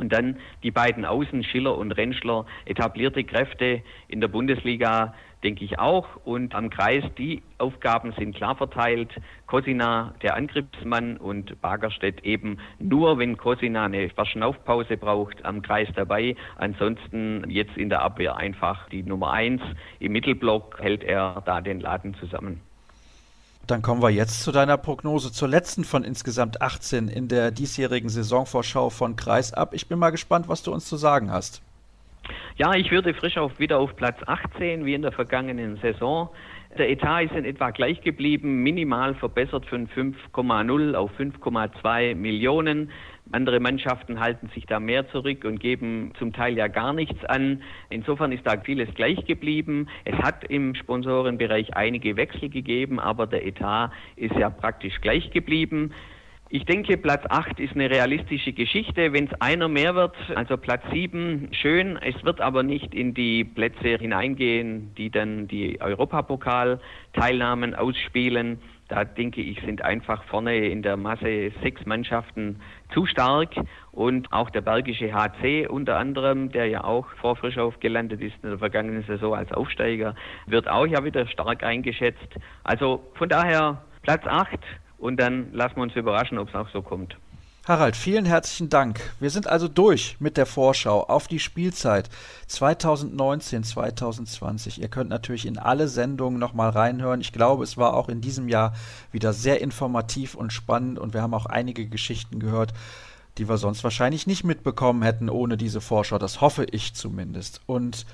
und 0.00 0.12
dann 0.12 0.36
die 0.62 0.70
beiden 0.70 1.04
Außen, 1.04 1.44
Schiller 1.44 1.76
und 1.76 1.92
Rentschler, 1.92 2.46
etablierte 2.64 3.24
Kräfte 3.24 3.82
in 4.08 4.20
der 4.20 4.28
Bundesliga, 4.28 5.14
denke 5.42 5.64
ich 5.64 5.78
auch. 5.78 6.06
Und 6.24 6.54
am 6.54 6.70
Kreis, 6.70 7.04
die 7.18 7.42
Aufgaben 7.58 8.12
sind 8.18 8.34
klar 8.34 8.56
verteilt. 8.56 9.10
Kosina, 9.46 10.14
der 10.22 10.36
Angriffsmann 10.36 11.16
und 11.16 11.60
Bagerstedt 11.60 12.24
eben 12.24 12.58
nur, 12.78 13.18
wenn 13.18 13.36
Kosina 13.36 13.84
eine 13.84 14.08
Verschnaufpause 14.10 14.96
braucht, 14.96 15.44
am 15.44 15.62
Kreis 15.62 15.88
dabei. 15.94 16.36
Ansonsten 16.56 17.48
jetzt 17.48 17.76
in 17.76 17.88
der 17.88 18.02
Abwehr 18.02 18.36
einfach 18.36 18.88
die 18.88 19.02
Nummer 19.02 19.32
eins. 19.32 19.62
Im 19.98 20.12
Mittelblock 20.12 20.80
hält 20.80 21.04
er 21.04 21.42
da 21.44 21.60
den 21.60 21.80
Laden 21.80 22.14
zusammen. 22.14 22.60
Dann 23.66 23.82
kommen 23.82 24.02
wir 24.02 24.10
jetzt 24.10 24.42
zu 24.42 24.52
deiner 24.52 24.76
Prognose 24.76 25.32
zur 25.32 25.48
letzten 25.48 25.84
von 25.84 26.02
insgesamt 26.02 26.60
18 26.60 27.08
in 27.08 27.28
der 27.28 27.50
diesjährigen 27.50 28.08
Saisonvorschau 28.08 28.90
von 28.90 29.16
Kreis 29.16 29.52
ab. 29.52 29.74
Ich 29.74 29.86
bin 29.86 29.98
mal 29.98 30.10
gespannt, 30.10 30.48
was 30.48 30.62
du 30.62 30.72
uns 30.72 30.86
zu 30.86 30.96
sagen 30.96 31.30
hast. 31.30 31.62
Ja, 32.56 32.74
ich 32.74 32.90
würde 32.90 33.14
frisch 33.14 33.38
auf 33.38 33.58
wieder 33.58 33.78
auf 33.78 33.94
Platz 33.96 34.18
18 34.26 34.84
wie 34.84 34.94
in 34.94 35.02
der 35.02 35.12
vergangenen 35.12 35.76
Saison. 35.78 36.28
Der 36.78 36.88
Etat 36.88 37.22
ist 37.22 37.34
in 37.34 37.44
etwa 37.44 37.70
gleich 37.70 38.00
geblieben, 38.02 38.62
minimal 38.62 39.14
verbessert 39.14 39.66
von 39.66 39.88
5,0 39.88 40.94
auf 40.94 41.10
5,2 41.18 42.14
Millionen. 42.14 42.90
Andere 43.32 43.60
Mannschaften 43.60 44.18
halten 44.18 44.50
sich 44.54 44.66
da 44.66 44.80
mehr 44.80 45.08
zurück 45.10 45.44
und 45.44 45.60
geben 45.60 46.12
zum 46.18 46.32
Teil 46.32 46.56
ja 46.56 46.66
gar 46.66 46.92
nichts 46.92 47.24
an. 47.26 47.62
Insofern 47.88 48.32
ist 48.32 48.46
da 48.46 48.60
vieles 48.60 48.92
gleich 48.94 49.24
geblieben. 49.24 49.88
Es 50.04 50.16
hat 50.18 50.44
im 50.44 50.74
Sponsorenbereich 50.74 51.76
einige 51.76 52.16
Wechsel 52.16 52.48
gegeben, 52.48 52.98
aber 52.98 53.26
der 53.26 53.46
Etat 53.46 53.92
ist 54.16 54.34
ja 54.34 54.50
praktisch 54.50 55.00
gleich 55.00 55.30
geblieben. 55.30 55.92
Ich 56.52 56.64
denke, 56.64 56.96
Platz 56.96 57.22
8 57.28 57.60
ist 57.60 57.76
eine 57.76 57.88
realistische 57.88 58.52
Geschichte. 58.52 59.12
Wenn 59.12 59.26
es 59.26 59.40
einer 59.40 59.68
mehr 59.68 59.94
wird, 59.94 60.16
also 60.34 60.56
Platz 60.56 60.82
7, 60.92 61.50
schön. 61.52 61.96
Es 61.98 62.24
wird 62.24 62.40
aber 62.40 62.64
nicht 62.64 62.92
in 62.92 63.14
die 63.14 63.44
Plätze 63.44 63.98
hineingehen, 63.98 64.92
die 64.96 65.10
dann 65.10 65.46
die 65.46 65.80
Europapokal-Teilnahmen 65.80 67.76
ausspielen. 67.76 68.58
Da 68.90 69.04
denke 69.04 69.40
ich, 69.40 69.60
sind 69.60 69.82
einfach 69.84 70.24
vorne 70.24 70.66
in 70.68 70.82
der 70.82 70.96
Masse 70.96 71.52
sechs 71.62 71.86
Mannschaften 71.86 72.60
zu 72.92 73.06
stark 73.06 73.54
und 73.92 74.32
auch 74.32 74.50
der 74.50 74.62
Bergische 74.62 75.14
HC 75.14 75.68
unter 75.68 75.96
anderem, 75.96 76.50
der 76.50 76.66
ja 76.66 76.82
auch 76.82 77.06
vor 77.20 77.36
Frischauf 77.36 77.78
gelandet 77.78 78.20
ist 78.20 78.34
in 78.42 78.50
der 78.50 78.58
vergangenen 78.58 79.04
Saison 79.04 79.36
als 79.36 79.52
Aufsteiger, 79.52 80.16
wird 80.46 80.68
auch 80.68 80.86
ja 80.86 81.04
wieder 81.04 81.24
stark 81.28 81.62
eingeschätzt. 81.62 82.34
Also 82.64 83.00
von 83.14 83.28
daher 83.28 83.80
Platz 84.02 84.26
8 84.26 84.58
und 84.98 85.20
dann 85.20 85.52
lassen 85.52 85.76
wir 85.76 85.84
uns 85.84 85.94
überraschen, 85.94 86.38
ob 86.38 86.48
es 86.48 86.54
auch 86.56 86.68
so 86.70 86.82
kommt. 86.82 87.16
Harald, 87.66 87.94
vielen 87.94 88.24
herzlichen 88.24 88.70
Dank. 88.70 89.12
Wir 89.20 89.28
sind 89.28 89.46
also 89.46 89.68
durch 89.68 90.16
mit 90.18 90.38
der 90.38 90.46
Vorschau 90.46 91.02
auf 91.02 91.28
die 91.28 91.38
Spielzeit 91.38 92.08
2019-2020. 92.48 94.80
Ihr 94.80 94.88
könnt 94.88 95.10
natürlich 95.10 95.44
in 95.44 95.58
alle 95.58 95.86
Sendungen 95.86 96.40
nochmal 96.40 96.70
reinhören. 96.70 97.20
Ich 97.20 97.34
glaube, 97.34 97.62
es 97.62 97.76
war 97.76 97.92
auch 97.92 98.08
in 98.08 98.22
diesem 98.22 98.48
Jahr 98.48 98.72
wieder 99.12 99.34
sehr 99.34 99.60
informativ 99.60 100.34
und 100.34 100.54
spannend 100.54 100.98
und 100.98 101.12
wir 101.12 101.20
haben 101.20 101.34
auch 101.34 101.44
einige 101.44 101.86
Geschichten 101.86 102.40
gehört, 102.40 102.72
die 103.36 103.46
wir 103.46 103.58
sonst 103.58 103.84
wahrscheinlich 103.84 104.26
nicht 104.26 104.42
mitbekommen 104.42 105.02
hätten 105.02 105.28
ohne 105.28 105.58
diese 105.58 105.82
Vorschau. 105.82 106.16
Das 106.16 106.40
hoffe 106.40 106.64
ich 106.64 106.94
zumindest. 106.94 107.60
Und 107.66 108.06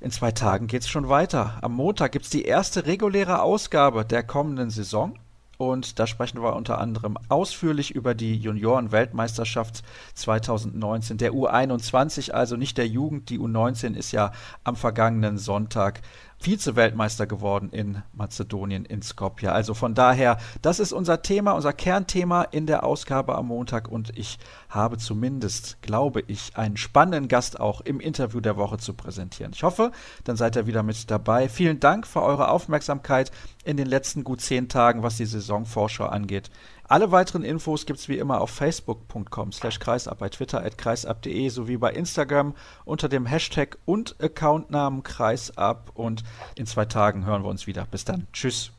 in 0.00 0.10
zwei 0.10 0.32
Tagen 0.32 0.68
geht 0.68 0.80
es 0.82 0.88
schon 0.88 1.10
weiter. 1.10 1.58
Am 1.60 1.74
Montag 1.74 2.12
gibt 2.12 2.24
es 2.24 2.30
die 2.30 2.46
erste 2.46 2.86
reguläre 2.86 3.42
Ausgabe 3.42 4.06
der 4.06 4.22
kommenden 4.22 4.70
Saison. 4.70 5.18
Und 5.58 5.98
da 5.98 6.06
sprechen 6.06 6.42
wir 6.42 6.54
unter 6.54 6.78
anderem 6.78 7.16
ausführlich 7.28 7.94
über 7.94 8.14
die 8.14 8.36
Junioren-Weltmeisterschaft 8.36 9.82
2019 10.14 11.18
der 11.18 11.32
U21, 11.32 12.32
also 12.32 12.56
nicht 12.56 12.76
der 12.76 12.86
Jugend. 12.86 13.30
Die 13.30 13.38
U19 13.38 13.94
ist 13.94 14.12
ja 14.12 14.32
am 14.64 14.76
vergangenen 14.76 15.38
Sonntag 15.38 16.02
Vize-Weltmeister 16.38 17.26
geworden 17.26 17.70
in 17.70 18.02
Mazedonien, 18.12 18.84
in 18.84 19.02
Skopje. 19.02 19.52
Also 19.52 19.74
von 19.74 19.94
daher, 19.94 20.38
das 20.62 20.78
ist 20.78 20.92
unser 20.92 21.22
Thema, 21.22 21.52
unser 21.52 21.72
Kernthema 21.72 22.42
in 22.42 22.66
der 22.66 22.84
Ausgabe 22.84 23.34
am 23.34 23.48
Montag 23.48 23.88
und 23.88 24.16
ich 24.16 24.38
habe 24.68 24.98
zumindest, 24.98 25.80
glaube 25.82 26.22
ich, 26.26 26.56
einen 26.56 26.76
spannenden 26.76 27.28
Gast 27.28 27.58
auch 27.58 27.80
im 27.80 28.00
Interview 28.00 28.40
der 28.40 28.56
Woche 28.56 28.78
zu 28.78 28.94
präsentieren. 28.94 29.52
Ich 29.54 29.62
hoffe, 29.62 29.92
dann 30.24 30.36
seid 30.36 30.56
ihr 30.56 30.66
wieder 30.66 30.82
mit 30.82 31.10
dabei. 31.10 31.48
Vielen 31.48 31.80
Dank 31.80 32.06
für 32.06 32.22
eure 32.22 32.50
Aufmerksamkeit 32.50 33.32
in 33.64 33.76
den 33.76 33.86
letzten 33.86 34.22
gut 34.22 34.40
zehn 34.40 34.68
Tagen, 34.68 35.02
was 35.02 35.16
die 35.16 35.26
Saisonvorschau 35.26 36.06
angeht. 36.06 36.50
Alle 36.88 37.10
weiteren 37.10 37.42
Infos 37.42 37.86
gibt 37.86 37.98
es 37.98 38.08
wie 38.08 38.18
immer 38.18 38.40
auf 38.40 38.50
facebook.com 38.50 39.52
slash 39.52 39.78
kreisab, 39.80 40.18
bei 40.18 40.28
Twitter 40.28 40.64
at 40.64 40.78
kreisab.de 40.78 41.48
sowie 41.48 41.76
bei 41.76 41.92
Instagram 41.92 42.54
unter 42.84 43.08
dem 43.08 43.26
Hashtag 43.26 43.78
und 43.84 44.16
Accountnamen 44.20 45.02
kreisab 45.02 45.90
und 45.94 46.22
in 46.54 46.66
zwei 46.66 46.84
Tagen 46.84 47.24
hören 47.24 47.42
wir 47.42 47.50
uns 47.50 47.66
wieder. 47.66 47.86
Bis 47.86 48.04
dann. 48.04 48.28
Tschüss. 48.32 48.70